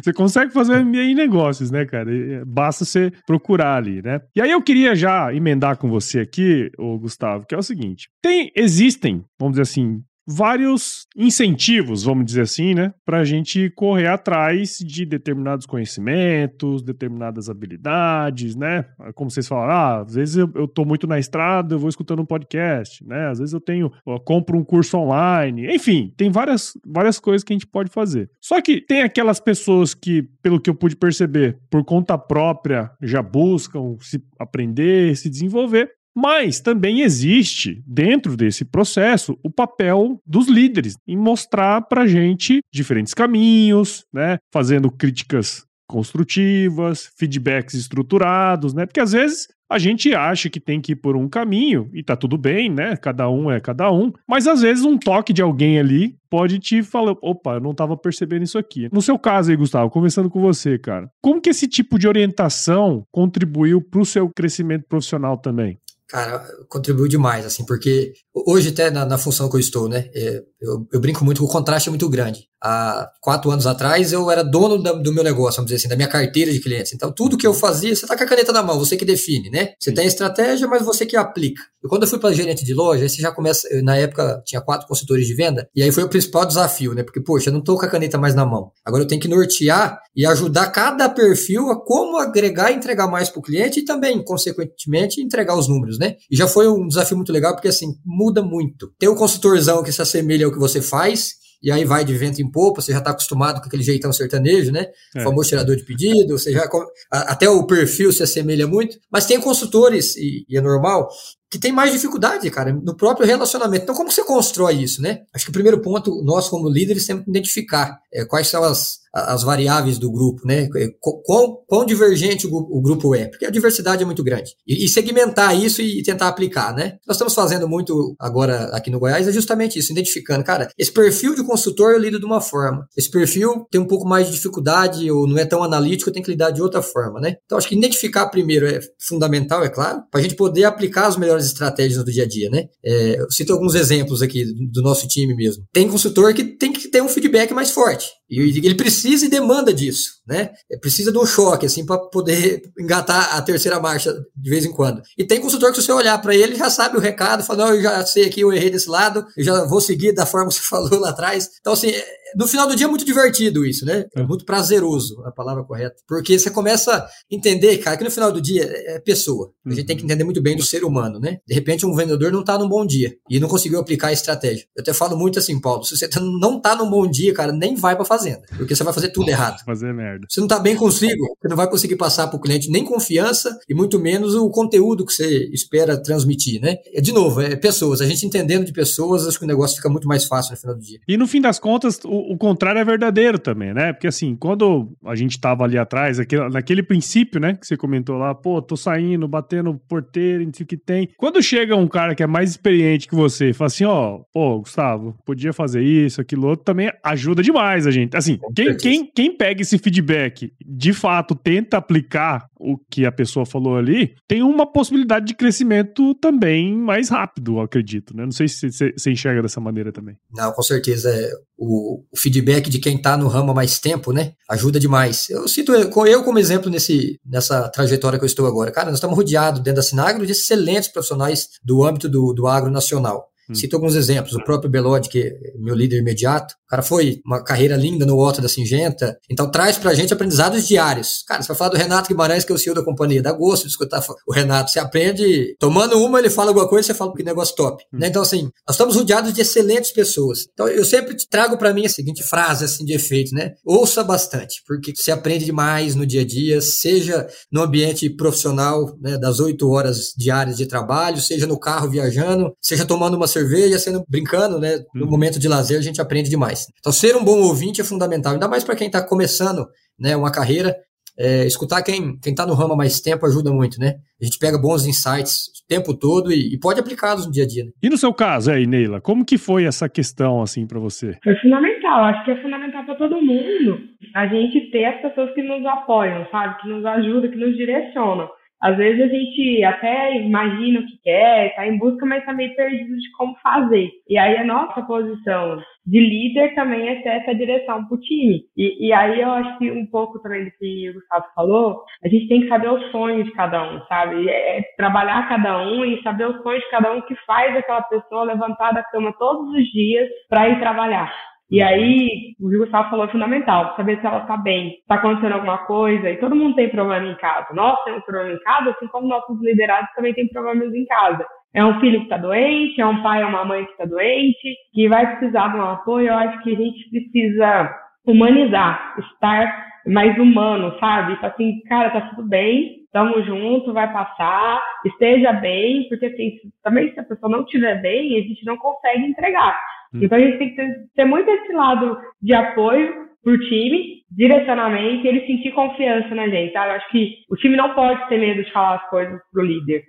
Você 0.02 0.12
consegue 0.12 0.52
fazer 0.52 0.72
um 0.72 0.84
MBA 0.84 1.02
em 1.04 1.14
negócios, 1.14 1.70
né, 1.70 1.86
cara? 1.86 2.10
Basta 2.44 2.84
você 2.84 3.12
procurar 3.24 3.76
ali, 3.76 4.02
né? 4.02 4.20
E 4.34 4.40
aí 4.40 4.50
eu 4.50 4.60
queria 4.60 4.96
já 4.96 5.32
emendar 5.32 5.78
com 5.78 5.88
você 5.88 6.18
aqui, 6.18 6.68
o 6.76 6.98
Gustavo, 6.98 7.46
que 7.46 7.54
é 7.54 7.58
o 7.58 7.62
seguinte: 7.62 8.08
tem, 8.20 8.50
existem, 8.56 9.24
vamos 9.38 9.52
dizer 9.52 9.62
assim, 9.62 10.02
vários 10.30 11.06
incentivos, 11.16 12.04
vamos 12.04 12.26
dizer 12.26 12.42
assim, 12.42 12.74
né, 12.74 12.92
para 13.04 13.20
a 13.20 13.24
gente 13.24 13.70
correr 13.70 14.08
atrás 14.08 14.76
de 14.78 15.06
determinados 15.06 15.64
conhecimentos, 15.64 16.82
determinadas 16.82 17.48
habilidades, 17.48 18.54
né? 18.54 18.84
Como 19.14 19.30
vocês 19.30 19.48
falaram, 19.48 19.72
ah, 19.72 20.00
às 20.02 20.14
vezes 20.14 20.36
eu, 20.36 20.50
eu 20.54 20.68
tô 20.68 20.84
muito 20.84 21.06
na 21.06 21.18
estrada, 21.18 21.74
eu 21.74 21.78
vou 21.78 21.88
escutando 21.88 22.20
um 22.20 22.26
podcast, 22.26 23.02
né? 23.06 23.28
Às 23.28 23.38
vezes 23.38 23.54
eu 23.54 23.60
tenho, 23.60 23.90
eu 24.06 24.20
compro 24.20 24.58
um 24.58 24.64
curso 24.64 24.98
online, 24.98 25.74
enfim, 25.74 26.12
tem 26.14 26.30
várias, 26.30 26.72
várias 26.86 27.18
coisas 27.18 27.42
que 27.42 27.54
a 27.54 27.56
gente 27.56 27.66
pode 27.66 27.90
fazer. 27.90 28.30
Só 28.38 28.60
que 28.60 28.82
tem 28.82 29.02
aquelas 29.02 29.40
pessoas 29.40 29.94
que, 29.94 30.22
pelo 30.42 30.60
que 30.60 30.68
eu 30.68 30.74
pude 30.74 30.94
perceber, 30.94 31.58
por 31.70 31.82
conta 31.84 32.18
própria 32.18 32.90
já 33.00 33.22
buscam 33.22 33.96
se 34.00 34.22
aprender, 34.38 35.16
se 35.16 35.30
desenvolver, 35.30 35.90
mas 36.14 36.60
também 36.60 37.02
existe, 37.02 37.82
dentro 37.86 38.36
desse 38.36 38.64
processo, 38.64 39.38
o 39.42 39.50
papel 39.50 40.20
dos 40.26 40.48
líderes 40.48 40.96
em 41.06 41.16
mostrar 41.16 41.82
para 41.82 42.06
gente 42.06 42.60
diferentes 42.72 43.14
caminhos, 43.14 44.04
né? 44.12 44.38
Fazendo 44.52 44.90
críticas 44.90 45.64
construtivas, 45.88 47.10
feedbacks 47.16 47.74
estruturados, 47.74 48.74
né? 48.74 48.84
Porque 48.84 49.00
às 49.00 49.12
vezes 49.12 49.48
a 49.70 49.78
gente 49.78 50.14
acha 50.14 50.48
que 50.48 50.60
tem 50.60 50.80
que 50.80 50.92
ir 50.92 50.96
por 50.96 51.16
um 51.16 51.28
caminho 51.28 51.90
e 51.92 52.02
tá 52.02 52.16
tudo 52.16 52.38
bem, 52.38 52.70
né? 52.70 52.96
Cada 52.96 53.28
um 53.28 53.50
é 53.50 53.60
cada 53.60 53.92
um, 53.92 54.12
mas 54.26 54.46
às 54.46 54.62
vezes 54.62 54.84
um 54.84 54.96
toque 54.96 55.32
de 55.32 55.42
alguém 55.42 55.78
ali 55.78 56.16
pode 56.30 56.58
te 56.58 56.82
falar, 56.82 57.14
opa, 57.22 57.54
eu 57.54 57.60
não 57.60 57.74
tava 57.74 57.96
percebendo 57.96 58.44
isso 58.44 58.58
aqui. 58.58 58.88
No 58.92 59.02
seu 59.02 59.18
caso 59.18 59.50
aí, 59.50 59.56
Gustavo, 59.56 59.90
conversando 59.90 60.30
com 60.30 60.40
você, 60.40 60.78
cara, 60.78 61.10
como 61.22 61.40
que 61.40 61.50
esse 61.50 61.66
tipo 61.66 61.98
de 61.98 62.08
orientação 62.08 63.04
contribuiu 63.10 63.82
para 63.82 64.00
o 64.00 64.06
seu 64.06 64.30
crescimento 64.34 64.84
profissional 64.88 65.36
também? 65.36 65.78
Cara, 66.08 66.42
contribuiu 66.70 67.06
demais, 67.06 67.44
assim, 67.44 67.66
porque 67.66 68.14
hoje 68.34 68.70
até 68.70 68.90
na, 68.90 69.04
na 69.04 69.18
função 69.18 69.48
que 69.50 69.56
eu 69.56 69.60
estou, 69.60 69.90
né, 69.90 70.08
é, 70.14 70.42
eu, 70.58 70.88
eu, 70.90 71.00
brinco 71.00 71.22
muito, 71.22 71.44
o 71.44 71.48
contraste 71.48 71.90
é 71.90 71.92
muito 71.92 72.08
grande. 72.08 72.48
Há 72.62 73.10
quatro 73.20 73.50
anos 73.50 73.66
atrás 73.66 74.12
eu 74.12 74.30
era 74.30 74.42
dono 74.42 74.82
da, 74.82 74.92
do 74.92 75.12
meu 75.12 75.22
negócio, 75.22 75.56
vamos 75.56 75.70
dizer 75.70 75.76
assim, 75.76 75.88
da 75.88 75.96
minha 75.96 76.08
carteira 76.08 76.52
de 76.52 76.60
clientes. 76.60 76.92
Então 76.92 77.12
tudo 77.12 77.36
que 77.36 77.46
eu 77.46 77.54
fazia, 77.54 77.94
você 77.94 78.06
tá 78.06 78.16
com 78.16 78.24
a 78.24 78.26
caneta 78.26 78.52
na 78.52 78.62
mão, 78.62 78.78
você 78.78 78.96
que 78.96 79.04
define, 79.04 79.50
né? 79.50 79.74
Você 79.78 79.92
tem 79.92 80.04
a 80.04 80.08
estratégia, 80.08 80.66
mas 80.66 80.82
você 80.82 81.06
que 81.06 81.16
aplica. 81.16 81.62
E 81.84 81.88
quando 81.88 82.02
eu 82.02 82.08
fui 82.08 82.18
para 82.18 82.34
gerente 82.34 82.64
de 82.64 82.74
loja, 82.74 83.04
aí 83.04 83.08
você 83.08 83.22
já 83.22 83.30
começa, 83.30 83.68
na 83.82 83.96
época 83.96 84.42
tinha 84.44 84.60
quatro 84.60 84.86
consultores 84.88 85.26
de 85.26 85.34
venda, 85.34 85.68
e 85.74 85.82
aí 85.82 85.92
foi 85.92 86.02
o 86.02 86.08
principal 86.08 86.44
desafio, 86.44 86.92
né? 86.92 87.04
Porque, 87.04 87.20
poxa, 87.20 87.50
eu 87.50 87.54
não 87.54 87.62
tô 87.62 87.78
com 87.78 87.86
a 87.86 87.88
caneta 87.88 88.18
mais 88.18 88.34
na 88.34 88.44
mão. 88.44 88.72
Agora 88.84 89.04
eu 89.04 89.06
tenho 89.06 89.20
que 89.20 89.28
nortear 89.28 90.00
e 90.14 90.26
ajudar 90.26 90.70
cada 90.70 91.08
perfil 91.08 91.70
a 91.70 91.80
como 91.80 92.18
agregar 92.18 92.72
e 92.72 92.74
entregar 92.74 93.06
mais 93.06 93.28
para 93.28 93.38
o 93.38 93.42
cliente 93.42 93.80
e 93.80 93.84
também, 93.84 94.22
consequentemente, 94.24 95.20
entregar 95.20 95.56
os 95.56 95.68
números, 95.68 95.98
né? 95.98 96.16
E 96.28 96.36
já 96.36 96.48
foi 96.48 96.68
um 96.68 96.88
desafio 96.88 97.16
muito 97.16 97.32
legal, 97.32 97.54
porque 97.54 97.68
assim, 97.68 97.94
muda 98.04 98.42
muito. 98.42 98.92
Tem 98.98 99.08
o 99.08 99.14
consultorzão 99.14 99.82
que 99.82 99.92
se 99.92 100.02
assemelha 100.02 100.46
ao 100.46 100.52
que 100.52 100.58
você 100.58 100.82
faz, 100.82 101.34
e 101.62 101.70
aí 101.72 101.84
vai 101.84 102.04
de 102.04 102.14
vento 102.14 102.40
em 102.40 102.50
popa, 102.50 102.80
você 102.80 102.92
já 102.92 102.98
está 102.98 103.10
acostumado 103.10 103.60
com 103.60 103.66
aquele 103.66 103.82
jeitão 103.82 104.12
sertanejo, 104.12 104.70
né? 104.70 104.86
É. 105.14 105.20
O 105.20 105.24
famoso 105.24 105.48
tirador 105.48 105.76
de 105.76 105.84
pedido, 105.84 106.38
você 106.38 106.52
já 106.52 106.68
até 107.10 107.48
o 107.48 107.66
perfil 107.66 108.12
se 108.12 108.22
assemelha 108.22 108.66
muito, 108.66 108.98
mas 109.10 109.26
tem 109.26 109.40
consultores, 109.40 110.16
e, 110.16 110.44
e 110.48 110.56
é 110.56 110.60
normal, 110.60 111.08
que 111.50 111.58
tem 111.58 111.72
mais 111.72 111.92
dificuldade, 111.92 112.50
cara, 112.50 112.72
no 112.72 112.94
próprio 112.94 113.26
relacionamento. 113.26 113.82
Então, 113.82 113.94
como 113.94 114.10
você 114.10 114.22
constrói 114.22 114.82
isso, 114.82 115.00
né? 115.00 115.22
Acho 115.34 115.46
que 115.46 115.50
o 115.50 115.54
primeiro 115.54 115.80
ponto, 115.80 116.22
nós 116.22 116.48
como 116.48 116.68
líderes 116.68 117.06
temos 117.06 117.24
que 117.24 117.30
identificar 117.30 117.98
é, 118.12 118.24
quais 118.24 118.48
são 118.48 118.62
as, 118.62 118.98
as 119.26 119.42
variáveis 119.42 119.98
do 119.98 120.10
grupo, 120.10 120.46
né? 120.46 120.68
É, 120.76 120.88
quão, 121.00 121.58
quão 121.66 121.84
divergente 121.84 122.46
o, 122.46 122.80
grupo 122.80 123.14
é, 123.14 123.26
porque 123.26 123.46
a 123.46 123.50
diversidade 123.50 124.02
é 124.02 124.06
muito 124.06 124.24
grande. 124.24 124.52
E, 124.66 124.84
e, 124.84 124.88
segmentar 124.88 125.58
isso 125.58 125.82
e 125.82 126.02
tentar 126.02 126.28
aplicar, 126.28 126.74
né? 126.74 126.96
Nós 127.06 127.16
estamos 127.16 127.34
fazendo 127.34 127.68
muito 127.68 128.14
agora 128.18 128.64
aqui 128.72 128.90
no 128.90 128.98
Goiás 128.98 129.28
é 129.28 129.32
justamente 129.32 129.78
isso, 129.78 129.92
identificando, 129.92 130.44
cara, 130.44 130.68
esse 130.78 130.92
perfil 130.92 131.34
de 131.34 131.44
consultor 131.44 131.92
eu 131.92 131.98
lido 131.98 132.18
de 132.18 132.26
uma 132.26 132.40
forma, 132.40 132.86
esse 132.96 133.10
perfil 133.10 133.66
tem 133.70 133.80
um 133.80 133.86
pouco 133.86 134.08
mais 134.08 134.26
de 134.26 134.32
dificuldade 134.32 135.10
ou 135.10 135.26
não 135.26 135.38
é 135.38 135.44
tão 135.44 135.62
analítico, 135.62 136.08
eu 136.08 136.12
tenho 136.12 136.24
que 136.24 136.30
lidar 136.30 136.50
de 136.50 136.62
outra 136.62 136.82
forma, 136.82 137.20
né? 137.20 137.36
Então, 137.44 137.58
acho 137.58 137.68
que 137.68 137.76
identificar 137.76 138.26
primeiro 138.28 138.66
é 138.66 138.80
fundamental, 138.98 139.64
é 139.64 139.68
claro, 139.68 140.02
para 140.10 140.20
a 140.20 140.22
gente 140.22 140.34
poder 140.34 140.64
aplicar 140.64 141.06
as 141.06 141.16
melhores 141.16 141.46
estratégias 141.46 142.04
do 142.04 142.10
dia 142.10 142.24
a 142.24 142.28
dia, 142.28 142.50
né? 142.50 142.64
É, 142.84 143.20
eu 143.20 143.30
cito 143.30 143.52
alguns 143.52 143.74
exemplos 143.74 144.22
aqui 144.22 144.44
do 144.72 144.82
nosso 144.82 145.06
time 145.06 145.34
mesmo. 145.34 145.64
Tem 145.72 145.88
consultor 145.88 146.32
que 146.34 146.44
tem 146.44 146.72
que 146.72 146.88
ter 146.88 147.02
um 147.02 147.08
feedback 147.08 147.52
mais 147.52 147.70
forte. 147.70 148.08
E 148.30 148.40
ele 148.40 148.74
precisa 148.74 149.24
e 149.24 149.28
demanda 149.28 149.72
disso, 149.72 150.20
né? 150.26 150.50
É, 150.70 150.76
precisa 150.78 151.10
de 151.10 151.18
um 151.18 151.24
choque, 151.24 151.64
assim, 151.64 151.86
para 151.86 151.98
poder 151.98 152.62
engatar 152.78 153.36
a 153.36 153.42
terceira 153.42 153.80
marcha 153.80 154.12
de 154.36 154.50
vez 154.50 154.64
em 154.64 154.72
quando. 154.72 155.02
E 155.16 155.24
tem 155.24 155.40
consultor 155.40 155.70
que, 155.72 155.80
se 155.80 155.86
você 155.86 155.92
olhar 155.92 156.20
para 156.20 156.34
ele, 156.34 156.54
já 156.54 156.68
sabe 156.68 156.96
o 156.96 157.00
recado, 157.00 157.42
fala: 157.42 157.66
não, 157.66 157.74
eu 157.74 157.82
já 157.82 158.04
sei 158.04 158.26
aqui, 158.26 158.42
eu 158.42 158.52
errei 158.52 158.70
desse 158.70 158.88
lado, 158.88 159.26
eu 159.36 159.44
já 159.44 159.64
vou 159.64 159.80
seguir 159.80 160.12
da 160.12 160.26
forma 160.26 160.48
que 160.48 160.54
você 160.54 160.60
falou 160.68 161.00
lá 161.00 161.10
atrás. 161.10 161.48
Então, 161.60 161.72
assim, 161.72 161.88
é, 161.88 162.04
no 162.36 162.46
final 162.46 162.68
do 162.68 162.76
dia 162.76 162.86
é 162.86 162.88
muito 162.88 163.04
divertido 163.04 163.64
isso, 163.64 163.84
né? 163.84 164.04
É 164.14 164.22
muito 164.22 164.44
prazeroso, 164.44 165.22
a 165.24 165.30
palavra 165.30 165.64
correta. 165.64 165.96
Porque 166.06 166.38
você 166.38 166.50
começa 166.50 166.96
a 166.96 167.08
entender, 167.30 167.78
cara, 167.78 167.96
que 167.96 168.04
no 168.04 168.10
final 168.10 168.32
do 168.32 168.40
dia 168.40 168.64
é 168.64 168.98
pessoa. 168.98 169.50
A 169.66 169.70
gente 169.70 169.86
tem 169.86 169.96
que 169.96 170.04
entender 170.04 170.24
muito 170.24 170.42
bem 170.42 170.56
do 170.56 170.62
ser 170.62 170.84
humano, 170.84 171.18
né? 171.18 171.38
De 171.46 171.54
repente, 171.54 171.86
um 171.86 171.94
vendedor 171.94 172.32
não 172.32 172.44
tá 172.44 172.58
num 172.58 172.68
bom 172.68 172.86
dia 172.86 173.14
e 173.28 173.38
não 173.38 173.48
conseguiu 173.48 173.78
aplicar 173.78 174.08
a 174.08 174.12
estratégia. 174.12 174.64
Eu 174.76 174.82
até 174.82 174.92
falo 174.92 175.16
muito 175.16 175.38
assim, 175.38 175.60
Paulo, 175.60 175.84
se 175.84 175.96
você 175.96 176.08
não 176.20 176.60
tá 176.60 176.74
num 176.74 176.88
bom 176.88 177.06
dia, 177.06 177.32
cara, 177.34 177.52
nem 177.52 177.74
vai 177.74 177.96
pra 177.96 178.04
fazenda. 178.04 178.42
Porque 178.56 178.74
você 178.74 178.84
vai 178.84 178.92
fazer 178.92 179.10
tudo 179.10 179.28
errado. 179.28 179.62
Fazer 179.64 179.92
merda. 179.92 180.26
Você 180.28 180.40
não 180.40 180.48
tá 180.48 180.58
bem 180.58 180.76
consigo, 180.76 181.26
você 181.40 181.48
não 181.48 181.56
vai 181.56 181.68
conseguir 181.68 181.96
passar 181.96 182.28
pro 182.28 182.40
cliente 182.40 182.70
nem 182.70 182.84
confiança 182.84 183.56
e 183.68 183.74
muito 183.74 183.98
menos 183.98 184.34
o 184.34 184.50
conteúdo 184.50 185.04
que 185.04 185.12
você 185.12 185.48
espera 185.52 186.00
transmitir, 186.00 186.60
né? 186.60 186.76
É, 186.92 187.00
de 187.00 187.12
novo, 187.12 187.40
é 187.40 187.56
pessoas. 187.56 188.00
A 188.00 188.06
gente 188.06 188.26
entendendo 188.26 188.64
de 188.64 188.72
pessoas, 188.72 189.26
acho 189.26 189.38
que 189.38 189.44
o 189.44 189.48
negócio 189.48 189.76
fica 189.76 189.88
muito 189.88 190.08
mais 190.08 190.24
fácil 190.24 190.52
no 190.52 190.58
final 190.58 190.74
do 190.76 190.82
dia. 190.82 190.98
E 191.06 191.16
no 191.16 191.26
fim 191.26 191.40
das 191.40 191.58
contas, 191.58 191.98
o 192.04 192.17
o, 192.18 192.36
contrário 192.36 192.80
é 192.80 192.84
verdadeiro 192.84 193.38
também, 193.38 193.72
né? 193.72 193.92
Porque 193.92 194.06
assim, 194.06 194.36
quando 194.36 194.92
a 195.04 195.14
gente 195.14 195.40
tava 195.40 195.64
ali 195.64 195.78
atrás, 195.78 196.18
aquele, 196.18 196.48
naquele 196.48 196.82
princípio, 196.82 197.40
né, 197.40 197.54
que 197.54 197.66
você 197.66 197.76
comentou 197.76 198.16
lá, 198.16 198.34
pô, 198.34 198.60
tô 198.62 198.76
saindo, 198.76 199.26
batendo 199.28 199.80
porteiro, 199.88 200.44
não 200.44 200.52
sei 200.52 200.64
o 200.64 200.66
que 200.66 200.76
tem. 200.76 201.08
Quando 201.16 201.42
chega 201.42 201.76
um 201.76 201.86
cara 201.86 202.14
que 202.14 202.22
é 202.22 202.26
mais 202.26 202.50
experiente 202.50 203.08
que 203.08 203.14
você 203.14 203.50
e 203.50 203.52
fala 203.52 203.66
assim, 203.66 203.84
ó, 203.84 204.20
pô, 204.32 204.60
Gustavo, 204.60 205.16
podia 205.24 205.52
fazer 205.52 205.82
isso, 205.82 206.20
aquilo 206.20 206.48
outro, 206.48 206.64
também 206.64 206.90
ajuda 207.04 207.42
demais 207.42 207.86
a 207.86 207.90
gente. 207.90 208.16
Assim, 208.16 208.38
quem, 208.54 208.76
quem, 208.76 209.06
quem 209.06 209.36
pega 209.36 209.62
esse 209.62 209.78
feedback, 209.78 210.52
de 210.64 210.92
fato, 210.92 211.34
tenta 211.34 211.76
aplicar 211.76 212.48
o 212.58 212.76
que 212.76 213.06
a 213.06 213.12
pessoa 213.12 213.46
falou 213.46 213.76
ali, 213.76 214.14
tem 214.26 214.42
uma 214.42 214.66
possibilidade 214.66 215.26
de 215.26 215.34
crescimento 215.34 216.14
também 216.14 216.76
mais 216.76 217.08
rápido, 217.08 217.60
acredito, 217.60 218.16
né? 218.16 218.24
Não 218.24 218.32
sei 218.32 218.48
se 218.48 218.70
você 218.70 219.10
enxerga 219.10 219.42
dessa 219.42 219.60
maneira 219.60 219.92
também. 219.92 220.16
Não, 220.32 220.52
com 220.52 220.62
certeza. 220.62 221.10
É, 221.10 221.30
o, 221.56 222.04
o 222.12 222.18
feedback 222.18 222.70
de 222.70 222.78
quem 222.78 222.96
está 222.96 223.16
no 223.16 223.28
ramo 223.28 223.50
há 223.50 223.54
mais 223.54 223.78
tempo, 223.78 224.12
né? 224.12 224.32
Ajuda 224.48 224.80
demais. 224.80 225.28
Eu 225.28 225.46
cito 225.48 225.72
eu 225.72 226.24
como 226.24 226.38
exemplo 226.38 226.70
nesse, 226.70 227.20
nessa 227.24 227.68
trajetória 227.68 228.18
que 228.18 228.24
eu 228.24 228.28
estou 228.28 228.46
agora. 228.46 228.70
Cara, 228.70 228.86
nós 228.86 228.96
estamos 228.96 229.16
rodeados 229.16 229.60
dentro 229.60 229.76
da 229.76 229.82
Sinagro 229.82 230.26
de 230.26 230.32
excelentes 230.32 230.88
profissionais 230.88 231.48
do 231.62 231.84
âmbito 231.84 232.08
do, 232.08 232.32
do 232.32 232.46
agro 232.46 232.70
nacional. 232.70 233.28
Hum. 233.48 233.54
Cito 233.54 233.76
alguns 233.76 233.94
exemplos. 233.94 234.34
O 234.34 234.44
próprio 234.44 234.70
Belodi, 234.70 235.08
que 235.08 235.20
é 235.20 235.32
meu 235.58 235.74
líder 235.74 235.98
imediato, 235.98 236.54
o 236.54 236.68
cara 236.68 236.82
foi 236.82 237.20
uma 237.24 237.42
carreira 237.42 237.76
linda 237.76 238.04
no 238.04 238.18
Otto 238.18 238.42
da 238.42 238.48
Singenta, 238.48 239.16
então 239.30 239.50
traz 239.50 239.78
pra 239.78 239.94
gente 239.94 240.12
aprendizados 240.12 240.68
diários. 240.68 241.22
Cara, 241.26 241.42
você 241.42 241.48
vai 241.48 241.56
falar 241.56 241.70
do 241.70 241.76
Renato 241.76 242.08
Guimarães, 242.08 242.44
que 242.44 242.52
é 242.52 242.54
o 242.54 242.58
CEO 242.58 242.74
da 242.74 242.84
companhia, 242.84 243.22
dá 243.22 243.32
gosto 243.32 243.62
de 243.62 243.70
escutar 243.70 244.04
o 244.26 244.32
Renato. 244.32 244.70
Você 244.70 244.78
aprende, 244.78 245.56
tomando 245.58 245.98
uma, 245.98 246.18
ele 246.18 246.30
fala 246.30 246.50
alguma 246.50 246.68
coisa, 246.68 246.88
você 246.88 246.94
fala 246.94 247.14
que 247.14 247.22
negócio 247.22 247.54
top. 247.56 247.82
Hum. 247.92 247.98
Né? 247.98 248.08
Então, 248.08 248.22
assim, 248.22 248.42
nós 248.66 248.74
estamos 248.74 248.96
rodeados 248.96 249.32
de 249.32 249.40
excelentes 249.40 249.92
pessoas. 249.92 250.46
Então, 250.52 250.68
eu 250.68 250.84
sempre 250.84 251.16
trago 251.30 251.56
para 251.56 251.72
mim 251.72 251.86
a 251.86 251.88
seguinte 251.88 252.22
frase, 252.22 252.64
assim, 252.64 252.84
de 252.84 252.92
efeito, 252.92 253.34
né? 253.34 253.52
Ouça 253.64 254.04
bastante, 254.04 254.62
porque 254.66 254.92
você 254.94 255.10
aprende 255.10 255.46
demais 255.46 255.94
no 255.94 256.06
dia 256.06 256.20
a 256.20 256.26
dia, 256.26 256.60
seja 256.60 257.26
no 257.50 257.62
ambiente 257.62 258.10
profissional, 258.10 258.94
né, 259.00 259.16
das 259.16 259.40
oito 259.40 259.70
horas 259.70 260.12
diárias 260.16 260.56
de 260.56 260.66
trabalho, 260.66 261.20
seja 261.20 261.46
no 261.46 261.58
carro 261.58 261.90
viajando, 261.90 262.52
seja 262.60 262.84
tomando 262.84 263.16
uma 263.16 263.26
cerveja, 263.26 263.37
sendo 263.78 264.04
brincando, 264.08 264.58
né? 264.58 264.78
No 264.94 265.06
hum. 265.06 265.10
momento 265.10 265.38
de 265.38 265.48
lazer, 265.48 265.78
a 265.78 265.82
gente 265.82 266.00
aprende 266.00 266.30
demais. 266.30 266.66
Então, 266.78 266.92
ser 266.92 267.16
um 267.16 267.24
bom 267.24 267.40
ouvinte 267.40 267.80
é 267.80 267.84
fundamental, 267.84 268.32
ainda 268.32 268.48
mais 268.48 268.64
para 268.64 268.76
quem 268.76 268.86
está 268.86 269.06
começando 269.06 269.66
né, 269.98 270.16
uma 270.16 270.32
carreira. 270.32 270.74
É, 271.20 271.44
escutar 271.44 271.82
quem 271.82 272.16
está 272.24 272.46
no 272.46 272.54
ramo 272.54 272.74
há 272.74 272.76
mais 272.76 273.00
tempo 273.00 273.26
ajuda 273.26 273.50
muito, 273.50 273.80
né? 273.80 273.94
A 274.22 274.24
gente 274.24 274.38
pega 274.38 274.56
bons 274.56 274.86
insights 274.86 275.46
o 275.48 275.66
tempo 275.68 275.92
todo 275.92 276.30
e, 276.30 276.54
e 276.54 276.58
pode 276.60 276.78
aplicá-los 276.78 277.26
no 277.26 277.32
dia 277.32 277.42
a 277.42 277.46
dia. 277.46 277.64
Né? 277.64 277.72
E 277.82 277.88
no 277.90 277.98
seu 277.98 278.14
caso 278.14 278.52
aí, 278.52 278.68
Neila, 278.68 279.00
como 279.00 279.24
que 279.24 279.36
foi 279.36 279.64
essa 279.64 279.88
questão 279.88 280.40
assim 280.40 280.64
para 280.64 280.78
você? 280.78 281.18
Foi 281.24 281.34
fundamental, 281.40 282.04
acho 282.04 282.24
que 282.24 282.30
é 282.30 282.40
fundamental 282.40 282.84
para 282.84 282.94
todo 282.94 283.20
mundo 283.20 283.80
a 284.14 284.28
gente 284.28 284.70
ter 284.70 284.84
as 284.84 285.02
pessoas 285.02 285.34
que 285.34 285.42
nos 285.42 285.66
apoiam, 285.66 286.24
sabe? 286.30 286.60
Que 286.62 286.68
nos 286.68 286.84
ajudam, 286.84 287.30
que 287.30 287.36
nos 287.36 287.56
direcionam. 287.56 288.28
Às 288.60 288.76
vezes 288.76 289.02
a 289.02 289.08
gente 289.08 289.64
até 289.64 290.16
imagina 290.16 290.80
o 290.80 290.86
que 290.86 290.98
quer, 291.02 291.48
está 291.48 291.66
em 291.66 291.78
busca, 291.78 292.04
mas 292.04 292.20
está 292.20 292.32
meio 292.32 292.54
perdido 292.56 292.96
de 292.96 293.10
como 293.12 293.36
fazer. 293.36 293.88
E 294.08 294.18
aí 294.18 294.36
a 294.36 294.44
nossa 294.44 294.82
posição 294.82 295.62
de 295.86 296.00
líder 296.00 296.54
também 296.54 296.88
é 296.88 296.96
ter 297.02 297.08
essa 297.08 297.34
direção 297.34 297.84
para 297.86 297.96
o 297.96 298.00
time. 298.00 298.42
E, 298.56 298.88
e, 298.88 298.92
aí 298.92 299.20
eu 299.20 299.30
acho 299.30 299.58
que 299.58 299.70
um 299.70 299.86
pouco 299.86 300.20
também 300.20 300.44
do 300.44 300.50
que 300.58 300.90
o 300.90 300.94
Gustavo 300.94 301.24
falou, 301.34 301.82
a 302.04 302.08
gente 302.08 302.28
tem 302.28 302.42
que 302.42 302.48
saber 302.48 302.70
os 302.70 302.90
sonhos 302.90 303.24
de 303.24 303.32
cada 303.32 303.62
um, 303.72 303.80
sabe? 303.86 304.28
É, 304.28 304.62
trabalhar 304.76 305.28
cada 305.28 305.62
um 305.62 305.84
e 305.84 306.02
saber 306.02 306.28
os 306.28 306.42
sonhos 306.42 306.62
de 306.62 306.70
cada 306.70 306.92
um 306.92 307.00
que 307.02 307.14
faz 307.26 307.56
aquela 307.56 307.82
pessoa 307.82 308.24
levantar 308.24 308.72
da 308.72 308.82
cama 308.82 309.14
todos 309.18 309.50
os 309.54 309.64
dias 309.72 310.08
para 310.28 310.48
ir 310.48 310.58
trabalhar. 310.60 311.10
E 311.50 311.62
aí, 311.62 312.34
o 312.40 312.48
Gustavo 312.50 312.90
falou 312.90 313.08
fundamental, 313.08 313.74
saber 313.74 313.98
se 313.98 314.06
ela 314.06 314.20
está 314.20 314.36
bem, 314.36 314.74
está 314.80 314.96
acontecendo 314.96 315.32
alguma 315.32 315.58
coisa, 315.58 316.10
e 316.10 316.18
todo 316.18 316.36
mundo 316.36 316.54
tem 316.54 316.68
problema 316.68 317.06
em 317.06 317.14
casa. 317.16 317.54
Nós 317.54 317.82
temos 317.84 318.04
problema 318.04 318.34
em 318.34 318.40
casa, 318.40 318.70
assim 318.70 318.86
como 318.88 319.08
nossos 319.08 319.40
liderados 319.40 319.88
também 319.96 320.12
têm 320.12 320.28
problemas 320.28 320.74
em 320.74 320.84
casa. 320.84 321.26
É 321.54 321.64
um 321.64 321.80
filho 321.80 322.00
que 322.00 322.04
está 322.04 322.18
doente, 322.18 322.78
é 322.78 322.86
um 322.86 323.02
pai 323.02 323.22
ou 323.22 323.30
uma 323.30 323.46
mãe 323.46 323.64
que 323.64 323.70
está 323.70 323.86
doente, 323.86 324.54
que 324.74 324.88
vai 324.88 325.16
precisar 325.16 325.48
de 325.48 325.56
um 325.56 325.62
apoio. 325.62 326.08
Eu 326.08 326.14
acho 326.14 326.42
que 326.42 326.54
a 326.54 326.56
gente 326.56 326.90
precisa 326.90 327.74
humanizar, 328.06 328.94
estar 328.98 329.66
mais 329.86 330.18
humano, 330.18 330.78
sabe? 330.78 331.14
Então, 331.14 331.30
assim, 331.30 331.62
cara, 331.62 331.90
tá 331.90 332.00
tudo 332.10 332.28
bem, 332.28 332.78
tamo 332.92 333.22
junto, 333.22 333.72
vai 333.72 333.90
passar, 333.90 334.62
esteja 334.84 335.32
bem, 335.32 335.88
porque 335.88 336.06
assim, 336.06 336.32
também 336.62 336.92
se 336.92 337.00
a 337.00 337.04
pessoa 337.04 337.32
não 337.32 337.42
estiver 337.42 337.80
bem, 337.80 338.18
a 338.18 338.20
gente 338.20 338.44
não 338.44 338.56
consegue 338.58 339.06
entregar. 339.06 339.58
Hum. 339.94 340.00
Então 340.02 340.18
a 340.18 340.20
gente 340.20 340.38
tem 340.38 340.50
que 340.50 340.56
ter, 340.56 340.68
ter 340.94 341.04
muito 341.04 341.30
esse 341.30 341.52
lado 341.52 341.98
de 342.22 342.34
apoio 342.34 343.08
pro 343.22 343.38
time, 343.38 343.98
direcionamento, 344.10 345.04
e 345.04 345.08
ele 345.08 345.26
sentir 345.26 345.52
confiança 345.52 346.14
na 346.14 346.28
gente, 346.28 346.52
sabe? 346.52 346.70
Eu 346.70 346.76
acho 346.76 346.90
que 346.90 347.14
o 347.30 347.36
time 347.36 347.56
não 347.56 347.74
pode 347.74 348.08
ter 348.08 348.18
medo 348.18 348.42
de 348.42 348.52
falar 348.52 348.76
as 348.76 348.88
coisas 348.88 349.20
pro 349.32 349.44
líder. 349.44 349.82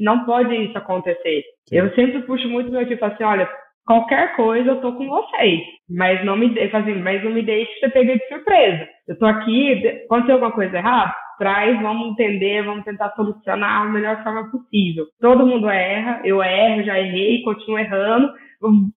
Não 0.00 0.24
pode 0.24 0.54
isso 0.54 0.76
acontecer. 0.78 1.42
Sim. 1.68 1.76
Eu 1.76 1.90
sempre 1.94 2.22
puxo 2.22 2.48
muito 2.48 2.70
meu 2.70 2.86
tipo 2.86 3.04
assim, 3.04 3.24
olha, 3.24 3.48
qualquer 3.86 4.36
coisa 4.36 4.70
eu 4.70 4.80
tô 4.80 4.92
com 4.92 5.08
vocês, 5.08 5.60
mas 5.90 6.24
não 6.24 6.36
me, 6.36 6.46
assim, 6.60 6.94
mas 7.02 7.24
não 7.24 7.32
me 7.32 7.42
deixe 7.42 7.72
ser 7.80 7.90
pega 7.90 8.16
de 8.16 8.28
surpresa. 8.28 8.86
Eu 9.08 9.18
tô 9.18 9.26
aqui, 9.26 9.86
aconteceu 10.04 10.34
alguma 10.34 10.52
coisa 10.52 10.76
errada? 10.76 11.14
Traz, 11.36 11.82
vamos 11.82 12.12
entender, 12.12 12.62
vamos 12.62 12.84
tentar 12.84 13.10
solucionar 13.16 13.86
da 13.86 13.92
melhor 13.92 14.22
forma 14.22 14.48
possível. 14.52 15.04
Todo 15.20 15.46
mundo 15.46 15.68
erra, 15.68 16.20
eu 16.24 16.40
erro, 16.40 16.84
já 16.84 16.98
errei, 16.98 17.42
continuo 17.42 17.78
errando, 17.78 18.32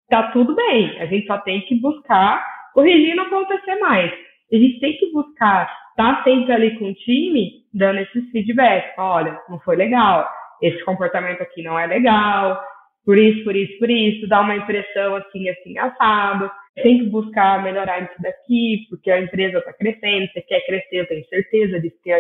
tá 0.09 0.31
tudo 0.31 0.55
bem. 0.55 0.99
A 0.99 1.05
gente 1.05 1.27
só 1.27 1.37
tem 1.39 1.61
que 1.61 1.75
buscar 1.79 2.45
corrigir 2.73 3.15
não 3.15 3.25
acontecer 3.25 3.75
mais. 3.79 4.11
A 4.53 4.55
gente 4.55 4.79
tem 4.79 4.97
que 4.97 5.11
buscar 5.11 5.71
estar 5.89 6.17
tá 6.17 6.23
sempre 6.23 6.53
ali 6.53 6.77
com 6.77 6.85
o 6.85 6.93
time, 6.93 7.63
dando 7.73 7.99
esses 7.99 8.29
feedbacks. 8.31 8.93
Olha, 8.97 9.39
não 9.49 9.59
foi 9.59 9.75
legal. 9.75 10.29
Esse 10.61 10.83
comportamento 10.85 11.41
aqui 11.41 11.63
não 11.63 11.77
é 11.77 11.87
legal. 11.87 12.61
Por 13.05 13.17
isso, 13.17 13.43
por 13.43 13.55
isso, 13.55 13.77
por 13.79 13.89
isso. 13.89 14.27
Dá 14.27 14.41
uma 14.41 14.55
impressão 14.55 15.15
assim, 15.15 15.49
assim, 15.49 15.77
assado. 15.77 16.51
Tem 16.75 16.99
que 16.99 17.05
buscar 17.09 17.63
melhorar 17.63 18.03
isso 18.03 18.21
daqui, 18.21 18.85
porque 18.89 19.09
a 19.09 19.19
empresa 19.19 19.57
está 19.57 19.73
crescendo. 19.73 20.27
Você 20.27 20.41
quer 20.41 20.65
crescer, 20.65 20.97
eu 20.99 21.07
tenho 21.07 21.25
certeza 21.25 21.79
disso. 21.79 21.97
Que 22.03 22.11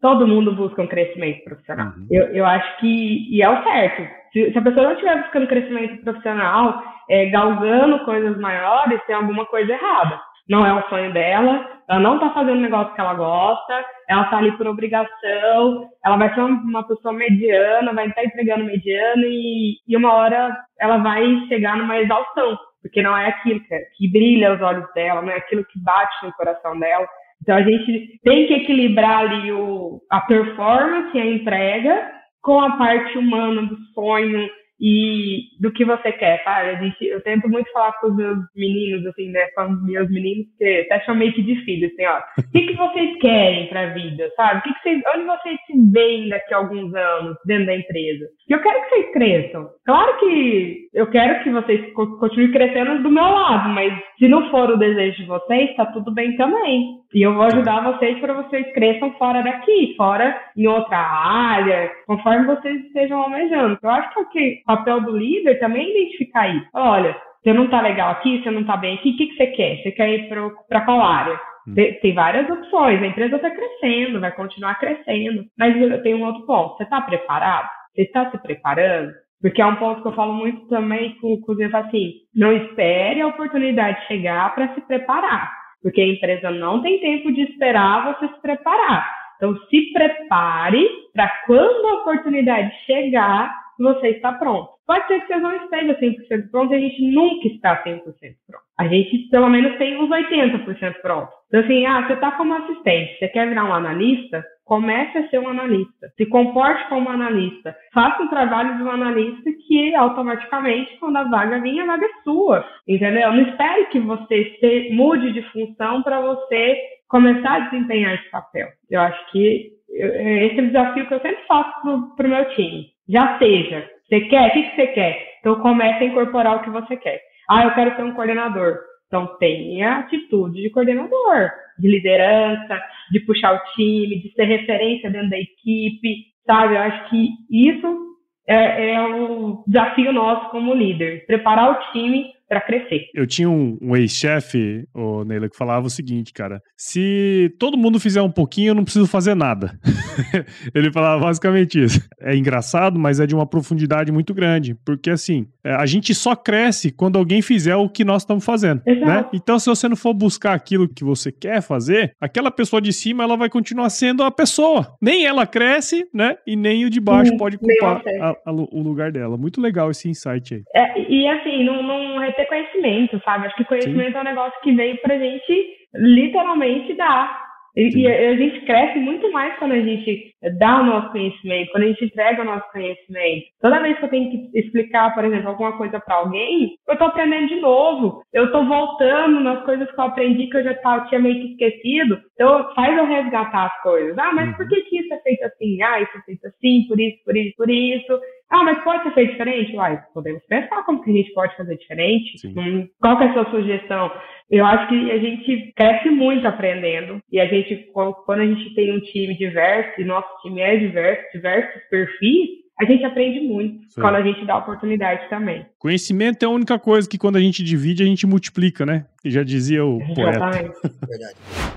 todo 0.00 0.26
mundo 0.26 0.54
busca 0.54 0.82
um 0.82 0.86
crescimento 0.86 1.44
profissional. 1.44 1.88
Uhum. 1.96 2.06
Eu, 2.10 2.26
eu 2.34 2.46
acho 2.46 2.78
que, 2.78 3.34
e 3.34 3.42
é 3.42 3.48
o 3.48 3.62
certo. 3.62 4.02
Se, 4.32 4.52
se 4.52 4.58
a 4.58 4.62
pessoa 4.62 4.84
não 4.84 4.92
estiver 4.92 5.22
buscando 5.22 5.46
crescimento 5.46 6.02
profissional, 6.02 6.82
é, 7.08 7.26
galgando 7.26 8.04
coisas 8.04 8.38
maiores, 8.38 9.00
tem 9.06 9.16
alguma 9.16 9.46
coisa 9.46 9.72
errada. 9.72 10.20
Não 10.48 10.64
é 10.64 10.72
o 10.72 10.88
sonho 10.88 11.12
dela, 11.12 11.68
ela 11.88 12.00
não 12.00 12.14
está 12.14 12.30
fazendo 12.30 12.58
o 12.58 12.62
negócio 12.62 12.94
que 12.94 13.00
ela 13.00 13.14
gosta, 13.14 13.84
ela 14.08 14.22
está 14.22 14.38
ali 14.38 14.52
por 14.56 14.66
obrigação, 14.68 15.88
ela 16.04 16.16
vai 16.16 16.32
ser 16.34 16.40
uma, 16.40 16.86
pessoa 16.86 17.12
mediana, 17.12 17.92
vai 17.92 18.06
estar 18.06 18.24
entregando 18.24 18.64
mediano 18.64 19.24
e, 19.24 19.78
e 19.88 19.96
uma 19.96 20.12
hora 20.12 20.56
ela 20.78 20.98
vai 20.98 21.24
chegar 21.48 21.76
numa 21.76 21.98
exaustão, 21.98 22.56
porque 22.80 23.02
não 23.02 23.16
é 23.16 23.28
aquilo 23.28 23.60
que, 23.60 23.78
que 23.96 24.12
brilha 24.12 24.54
os 24.54 24.62
olhos 24.62 24.86
dela, 24.94 25.20
não 25.20 25.30
é 25.30 25.36
aquilo 25.36 25.64
que 25.64 25.82
bate 25.82 26.24
no 26.24 26.32
coração 26.34 26.78
dela. 26.78 27.06
Então 27.46 27.54
a 27.54 27.62
gente 27.62 28.18
tem 28.24 28.48
que 28.48 28.54
equilibrar 28.54 29.20
ali 29.20 29.52
o, 29.52 30.00
a 30.10 30.20
performance, 30.22 31.16
a 31.16 31.24
entrega, 31.24 32.10
com 32.42 32.60
a 32.60 32.76
parte 32.76 33.16
humana 33.16 33.62
do 33.62 33.76
sonho, 33.94 34.48
e 34.80 35.48
do 35.60 35.72
que 35.72 35.84
você 35.84 36.12
quer, 36.12 36.42
sabe? 36.44 36.70
A 36.70 36.74
gente, 36.74 37.04
eu 37.04 37.22
tento 37.22 37.48
muito 37.48 37.70
falar 37.72 37.92
com 37.94 38.08
os 38.08 38.16
meus 38.16 38.38
meninos, 38.54 39.06
assim, 39.06 39.30
né? 39.30 39.46
Com 39.54 39.72
os 39.72 39.84
meus 39.84 40.10
meninos, 40.10 40.46
que 40.58 40.80
até 40.80 41.00
chamei 41.04 41.32
que 41.32 41.42
de 41.42 41.56
filhos, 41.64 41.90
assim, 41.92 42.04
ó. 42.04 42.18
O 42.38 42.52
que, 42.52 42.66
que 42.66 42.76
vocês 42.76 43.18
querem 43.18 43.68
pra 43.68 43.86
vida, 43.94 44.30
sabe? 44.36 44.62
Que, 44.62 44.74
que 44.74 44.80
vocês, 44.82 45.02
onde 45.14 45.24
vocês 45.24 45.58
se 45.66 45.92
veem 45.92 46.28
daqui 46.28 46.52
a 46.52 46.58
alguns 46.58 46.94
anos 46.94 47.36
dentro 47.46 47.66
da 47.66 47.76
empresa? 47.76 48.26
E 48.48 48.52
eu 48.52 48.60
quero 48.60 48.82
que 48.82 48.88
vocês 48.88 49.12
cresçam. 49.12 49.68
Claro 49.84 50.18
que 50.18 50.88
eu 50.92 51.06
quero 51.10 51.42
que 51.42 51.50
vocês 51.50 51.92
continuem 51.94 52.52
crescendo 52.52 53.02
do 53.02 53.10
meu 53.10 53.24
lado, 53.24 53.70
mas 53.70 53.92
se 54.18 54.28
não 54.28 54.50
for 54.50 54.70
o 54.70 54.78
desejo 54.78 55.16
de 55.16 55.26
vocês, 55.26 55.74
tá 55.76 55.86
tudo 55.86 56.12
bem 56.12 56.36
também. 56.36 56.96
E 57.14 57.22
eu 57.22 57.34
vou 57.34 57.44
ajudar 57.44 57.82
vocês 57.82 58.18
para 58.18 58.34
vocês 58.34 58.72
cresçam 58.72 59.12
fora 59.12 59.42
daqui, 59.42 59.94
fora 59.96 60.36
em 60.56 60.66
outra 60.66 60.98
área, 60.98 61.90
conforme 62.06 62.46
vocês 62.46 62.84
estejam 62.86 63.22
almejando. 63.22 63.78
Eu 63.82 63.90
acho 63.90 64.30
que 64.30 64.60
o 64.62 64.64
papel 64.66 65.00
do 65.02 65.16
líder 65.16 65.58
também 65.58 65.86
é 65.86 65.90
identificar 65.90 66.48
isso. 66.48 66.66
Olha, 66.74 67.16
você 67.42 67.52
não 67.52 67.68
tá 67.68 67.80
legal 67.80 68.10
aqui, 68.10 68.42
você 68.42 68.50
não 68.50 68.64
tá 68.64 68.76
bem 68.76 68.94
aqui, 68.94 69.10
o 69.10 69.16
que, 69.16 69.26
que 69.28 69.36
você 69.36 69.46
quer? 69.48 69.82
Você 69.82 69.92
quer 69.92 70.10
ir 70.10 70.28
para 70.68 70.80
qual 70.80 71.00
área? 71.00 71.38
Hum. 71.68 71.74
Tem, 71.74 72.12
várias 72.12 72.50
opções, 72.50 73.02
a 73.02 73.06
empresa 73.06 73.36
está 73.36 73.50
crescendo, 73.50 74.20
vai 74.20 74.32
continuar 74.32 74.74
crescendo. 74.78 75.44
Mas 75.58 76.02
tem 76.02 76.14
um 76.14 76.24
outro 76.24 76.44
ponto, 76.44 76.76
você 76.76 76.84
está 76.84 77.00
preparado? 77.00 77.68
Você 77.94 78.02
está 78.02 78.30
se 78.30 78.38
preparando? 78.38 79.12
Porque 79.40 79.62
é 79.62 79.66
um 79.66 79.76
ponto 79.76 80.02
que 80.02 80.08
eu 80.08 80.14
falo 80.14 80.32
muito 80.32 80.66
também 80.68 81.16
com, 81.20 81.40
com 81.40 81.52
os 81.52 81.74
assim, 81.74 82.14
não 82.34 82.52
espere 82.52 83.20
a 83.20 83.28
oportunidade 83.28 84.06
chegar 84.06 84.54
para 84.54 84.74
se 84.74 84.80
preparar 84.80 85.65
porque 85.82 86.00
a 86.00 86.06
empresa 86.06 86.50
não 86.50 86.82
tem 86.82 87.00
tempo 87.00 87.32
de 87.32 87.42
esperar 87.42 88.14
você 88.14 88.32
se 88.32 88.40
preparar. 88.40 89.26
Então, 89.36 89.56
se 89.68 89.92
prepare 89.92 90.88
para 91.12 91.28
quando 91.46 91.86
a 91.86 92.00
oportunidade 92.00 92.74
chegar, 92.86 93.54
você 93.78 94.08
está 94.08 94.32
pronto. 94.32 94.70
Pode 94.86 95.06
ser 95.08 95.20
que 95.20 95.26
você 95.26 95.36
não 95.36 95.54
esteja 95.56 95.98
100% 95.98 96.50
pronto, 96.50 96.74
a 96.74 96.78
gente 96.78 97.02
nunca 97.12 97.48
está 97.48 97.82
100% 97.82 98.02
pronto. 98.46 98.64
A 98.78 98.88
gente, 98.88 99.28
pelo 99.30 99.48
menos, 99.48 99.76
tem 99.78 99.98
uns 99.98 100.08
80% 100.08 101.00
pronto. 101.02 101.28
Então, 101.48 101.60
assim, 101.60 101.86
ah, 101.86 102.06
você 102.06 102.14
está 102.14 102.32
como 102.32 102.54
assistente, 102.54 103.18
você 103.18 103.28
quer 103.28 103.48
virar 103.48 103.64
um 103.64 103.74
analista? 103.74 104.44
Comece 104.66 105.16
a 105.16 105.28
ser 105.28 105.38
um 105.38 105.48
analista. 105.48 106.08
Se 106.16 106.26
comporte 106.26 106.88
como 106.88 107.08
um 107.08 107.12
analista. 107.12 107.74
Faça 107.94 108.24
o 108.24 108.28
trabalho 108.28 108.76
de 108.76 108.82
um 108.82 108.90
analista 108.90 109.48
que 109.66 109.94
automaticamente, 109.94 110.98
quando 110.98 111.16
a 111.16 111.22
vaga 111.22 111.60
vir, 111.60 111.80
a 111.80 111.86
vaga 111.86 112.04
é 112.04 112.22
sua. 112.24 112.66
Entendeu? 112.86 113.32
Não 113.32 113.42
espere 113.42 113.86
que 113.86 114.00
você 114.00 114.56
se, 114.58 114.90
mude 114.92 115.32
de 115.32 115.42
função 115.52 116.02
para 116.02 116.20
você 116.20 116.76
começar 117.08 117.54
a 117.54 117.60
desempenhar 117.60 118.14
esse 118.16 118.28
papel. 118.30 118.66
Eu 118.90 119.00
acho 119.00 119.30
que 119.30 119.70
esse 119.88 120.58
é 120.58 120.62
o 120.62 120.66
desafio 120.66 121.06
que 121.06 121.14
eu 121.14 121.20
sempre 121.20 121.46
faço 121.46 122.16
para 122.16 122.26
o 122.26 122.30
meu 122.30 122.44
time. 122.50 122.86
Já 123.08 123.38
seja. 123.38 123.88
Você 124.08 124.20
quer? 124.22 124.48
O 124.48 124.52
que, 124.52 124.62
que 124.62 124.76
você 124.76 124.86
quer? 124.88 125.36
Então 125.40 125.60
comece 125.60 126.02
a 126.02 126.06
incorporar 126.06 126.56
o 126.56 126.62
que 126.62 126.70
você 126.70 126.96
quer. 126.96 127.20
Ah, 127.48 127.64
eu 127.64 127.74
quero 127.74 127.94
ser 127.94 128.02
um 128.02 128.14
coordenador. 128.14 128.78
Então 129.06 129.38
tenha 129.38 129.98
atitude 129.98 130.62
de 130.62 130.70
coordenador, 130.70 131.50
de 131.78 131.88
liderança, 131.88 132.82
de 133.10 133.20
puxar 133.20 133.54
o 133.54 133.74
time, 133.74 134.20
de 134.20 134.32
ser 134.32 134.44
referência 134.44 135.10
dentro 135.10 135.30
da 135.30 135.38
equipe, 135.38 136.26
sabe? 136.44 136.74
Eu 136.74 136.80
acho 136.80 137.10
que 137.10 137.28
isso 137.50 138.16
é, 138.46 138.94
é 138.94 139.08
o 139.08 139.62
desafio 139.66 140.12
nosso 140.12 140.50
como 140.50 140.74
líder, 140.74 141.26
preparar 141.26 141.72
o 141.72 141.92
time 141.92 142.35
para 142.48 142.60
crescer. 142.60 143.06
Eu 143.14 143.26
tinha 143.26 143.48
um, 143.48 143.76
um 143.80 143.96
ex-chefe, 143.96 144.84
o 144.94 145.24
Neila, 145.24 145.48
que 145.48 145.56
falava 145.56 145.86
o 145.86 145.90
seguinte, 145.90 146.32
cara: 146.32 146.60
se 146.76 147.54
todo 147.58 147.76
mundo 147.76 147.98
fizer 147.98 148.22
um 148.22 148.30
pouquinho, 148.30 148.70
eu 148.70 148.74
não 148.74 148.84
preciso 148.84 149.06
fazer 149.06 149.34
nada. 149.34 149.78
Ele 150.74 150.92
falava 150.92 151.22
basicamente 151.22 151.82
isso. 151.82 152.00
É 152.20 152.36
engraçado, 152.36 152.98
mas 152.98 153.20
é 153.20 153.26
de 153.26 153.34
uma 153.34 153.46
profundidade 153.46 154.12
muito 154.12 154.32
grande, 154.34 154.74
porque 154.84 155.10
assim, 155.10 155.46
é, 155.64 155.72
a 155.72 155.86
gente 155.86 156.14
só 156.14 156.34
cresce 156.34 156.90
quando 156.90 157.18
alguém 157.18 157.42
fizer 157.42 157.76
o 157.76 157.88
que 157.88 158.04
nós 158.04 158.22
estamos 158.22 158.44
fazendo, 158.44 158.82
né? 158.86 159.26
Então, 159.32 159.58
se 159.58 159.68
você 159.68 159.88
não 159.88 159.96
for 159.96 160.14
buscar 160.14 160.54
aquilo 160.54 160.88
que 160.88 161.04
você 161.04 161.32
quer 161.32 161.60
fazer, 161.60 162.12
aquela 162.20 162.50
pessoa 162.50 162.80
de 162.80 162.92
cima 162.92 163.24
ela 163.24 163.36
vai 163.36 163.48
continuar 163.48 163.90
sendo 163.90 164.22
a 164.22 164.30
pessoa. 164.30 164.96
Nem 165.00 165.26
ela 165.26 165.46
cresce, 165.46 166.08
né? 166.12 166.36
E 166.46 166.56
nem 166.56 166.84
o 166.84 166.90
de 166.90 167.00
baixo 167.00 167.34
hum, 167.34 167.36
pode 167.36 167.56
ocupar 167.56 168.02
a, 168.20 168.36
a, 168.44 168.52
o 168.52 168.82
lugar 168.82 169.10
dela. 169.10 169.36
Muito 169.36 169.60
legal 169.60 169.90
esse 169.90 170.08
insight 170.08 170.54
aí. 170.54 170.62
É, 170.74 171.00
e 171.10 171.26
assim, 171.28 171.64
não, 171.64 171.82
não 171.82 172.24
ter 172.36 172.46
conhecimento, 172.46 173.20
sabe? 173.24 173.46
Acho 173.46 173.56
que 173.56 173.64
conhecimento 173.64 174.12
Sim. 174.12 174.18
é 174.18 174.20
um 174.20 174.24
negócio 174.24 174.60
que 174.62 174.72
veio 174.72 174.96
pra 175.00 175.18
gente 175.18 175.76
literalmente 175.94 176.94
dar. 176.94 177.46
E, 177.76 177.90
e, 177.94 178.06
a 178.08 178.34
gente 178.34 178.64
cresce 178.64 178.98
muito 178.98 179.30
mais 179.30 179.54
quando 179.58 179.72
a 179.72 179.80
gente 179.80 180.34
dá 180.58 180.80
o 180.80 180.86
nosso 180.86 181.12
conhecimento, 181.12 181.70
quando 181.70 181.84
a 181.84 181.86
gente 181.88 182.06
entrega 182.06 182.40
o 182.40 182.44
nosso 182.46 182.72
conhecimento. 182.72 183.44
Toda 183.60 183.82
vez 183.82 183.98
que 183.98 184.04
eu 184.06 184.08
tenho 184.08 184.30
que 184.30 184.58
explicar, 184.58 185.14
por 185.14 185.26
exemplo, 185.26 185.50
alguma 185.50 185.76
coisa 185.76 186.00
para 186.00 186.14
alguém, 186.14 186.78
eu 186.88 186.94
estou 186.94 187.08
aprendendo 187.08 187.48
de 187.48 187.60
novo. 187.60 188.22
Eu 188.32 188.46
estou 188.46 188.64
voltando 188.64 189.40
nas 189.40 189.62
coisas 189.66 189.90
que 189.90 190.00
eu 190.00 190.04
aprendi 190.04 190.48
que 190.48 190.56
eu 190.56 190.64
já 190.64 190.74
tava, 190.76 191.06
tinha 191.08 191.20
meio 191.20 191.34
que 191.34 191.52
esquecido. 191.52 192.18
Então, 192.32 192.74
faz 192.74 192.96
eu 192.96 193.04
resgatar 193.04 193.66
as 193.66 193.82
coisas. 193.82 194.16
Ah, 194.16 194.32
mas 194.32 194.56
por 194.56 194.62
uhum. 194.62 194.68
que, 194.70 194.80
que 194.82 194.98
isso 195.00 195.12
é 195.12 195.18
feito 195.18 195.44
assim? 195.44 195.82
Ah, 195.82 196.00
isso 196.00 196.16
é 196.16 196.20
feito 196.22 196.46
assim, 196.46 196.86
por 196.88 196.98
isso, 196.98 197.24
por 197.26 197.36
isso, 197.36 197.56
por 197.58 197.70
isso. 197.70 198.20
Ah, 198.50 198.62
mas 198.62 198.82
pode 198.84 199.02
ser 199.02 199.12
feito 199.12 199.32
diferente? 199.32 199.74
Uai, 199.74 200.00
podemos 200.14 200.42
pensar 200.46 200.84
como 200.84 201.02
que 201.02 201.10
a 201.10 201.14
gente 201.14 201.32
pode 201.32 201.56
fazer 201.56 201.76
diferente. 201.76 202.46
Hum, 202.46 202.88
qual 203.00 203.18
que 203.18 203.24
é 203.24 203.28
a 203.28 203.32
sua 203.32 203.50
sugestão? 203.50 204.10
Eu 204.48 204.64
acho 204.64 204.88
que 204.88 205.10
a 205.10 205.18
gente 205.18 205.72
cresce 205.74 206.08
muito 206.10 206.46
aprendendo. 206.46 207.20
E 207.30 207.40
a 207.40 207.46
gente, 207.46 207.90
quando 207.92 208.40
a 208.40 208.46
gente 208.46 208.74
tem 208.74 208.92
um 208.92 209.00
time 209.00 209.36
diverso, 209.36 210.00
e 210.00 210.04
nosso 210.04 210.28
time 210.42 210.60
é 210.60 210.76
diverso, 210.76 211.22
diversos 211.32 211.82
perfis, 211.90 212.65
a 212.78 212.84
gente 212.84 213.04
aprende 213.04 213.40
muito 213.40 213.86
Sim. 213.88 214.02
quando 214.02 214.16
a 214.16 214.22
gente 214.22 214.44
dá 214.44 214.58
oportunidade 214.58 215.30
também. 215.30 215.64
Conhecimento 215.78 216.42
é 216.42 216.46
a 216.46 216.50
única 216.50 216.78
coisa 216.78 217.08
que 217.08 217.16
quando 217.16 217.36
a 217.36 217.40
gente 217.40 217.64
divide, 217.64 218.02
a 218.02 218.06
gente 218.06 218.26
multiplica, 218.26 218.84
né? 218.84 219.06
Que 219.22 219.30
já 219.30 219.42
dizia 219.42 219.82
o 219.84 219.98
poeta. 220.14 220.74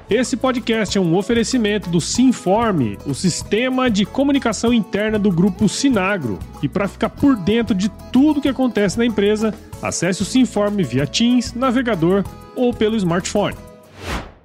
Esse 0.09 0.35
podcast 0.35 0.97
é 0.97 1.01
um 1.01 1.15
oferecimento 1.15 1.89
do 1.89 2.01
Sinforme, 2.01 2.97
o 3.05 3.13
sistema 3.13 3.89
de 3.89 4.05
comunicação 4.05 4.73
interna 4.73 5.17
do 5.17 5.31
grupo 5.31 5.69
Sinagro. 5.69 6.37
E 6.61 6.67
para 6.67 6.87
ficar 6.87 7.09
por 7.09 7.37
dentro 7.37 7.73
de 7.73 7.89
tudo 8.11 8.41
que 8.41 8.49
acontece 8.49 8.97
na 8.97 9.05
empresa, 9.05 9.53
acesse 9.81 10.21
o 10.21 10.25
Sinforme 10.25 10.83
via 10.83 11.07
Teams, 11.07 11.53
navegador 11.53 12.25
ou 12.57 12.73
pelo 12.73 12.97
smartphone. 12.97 13.55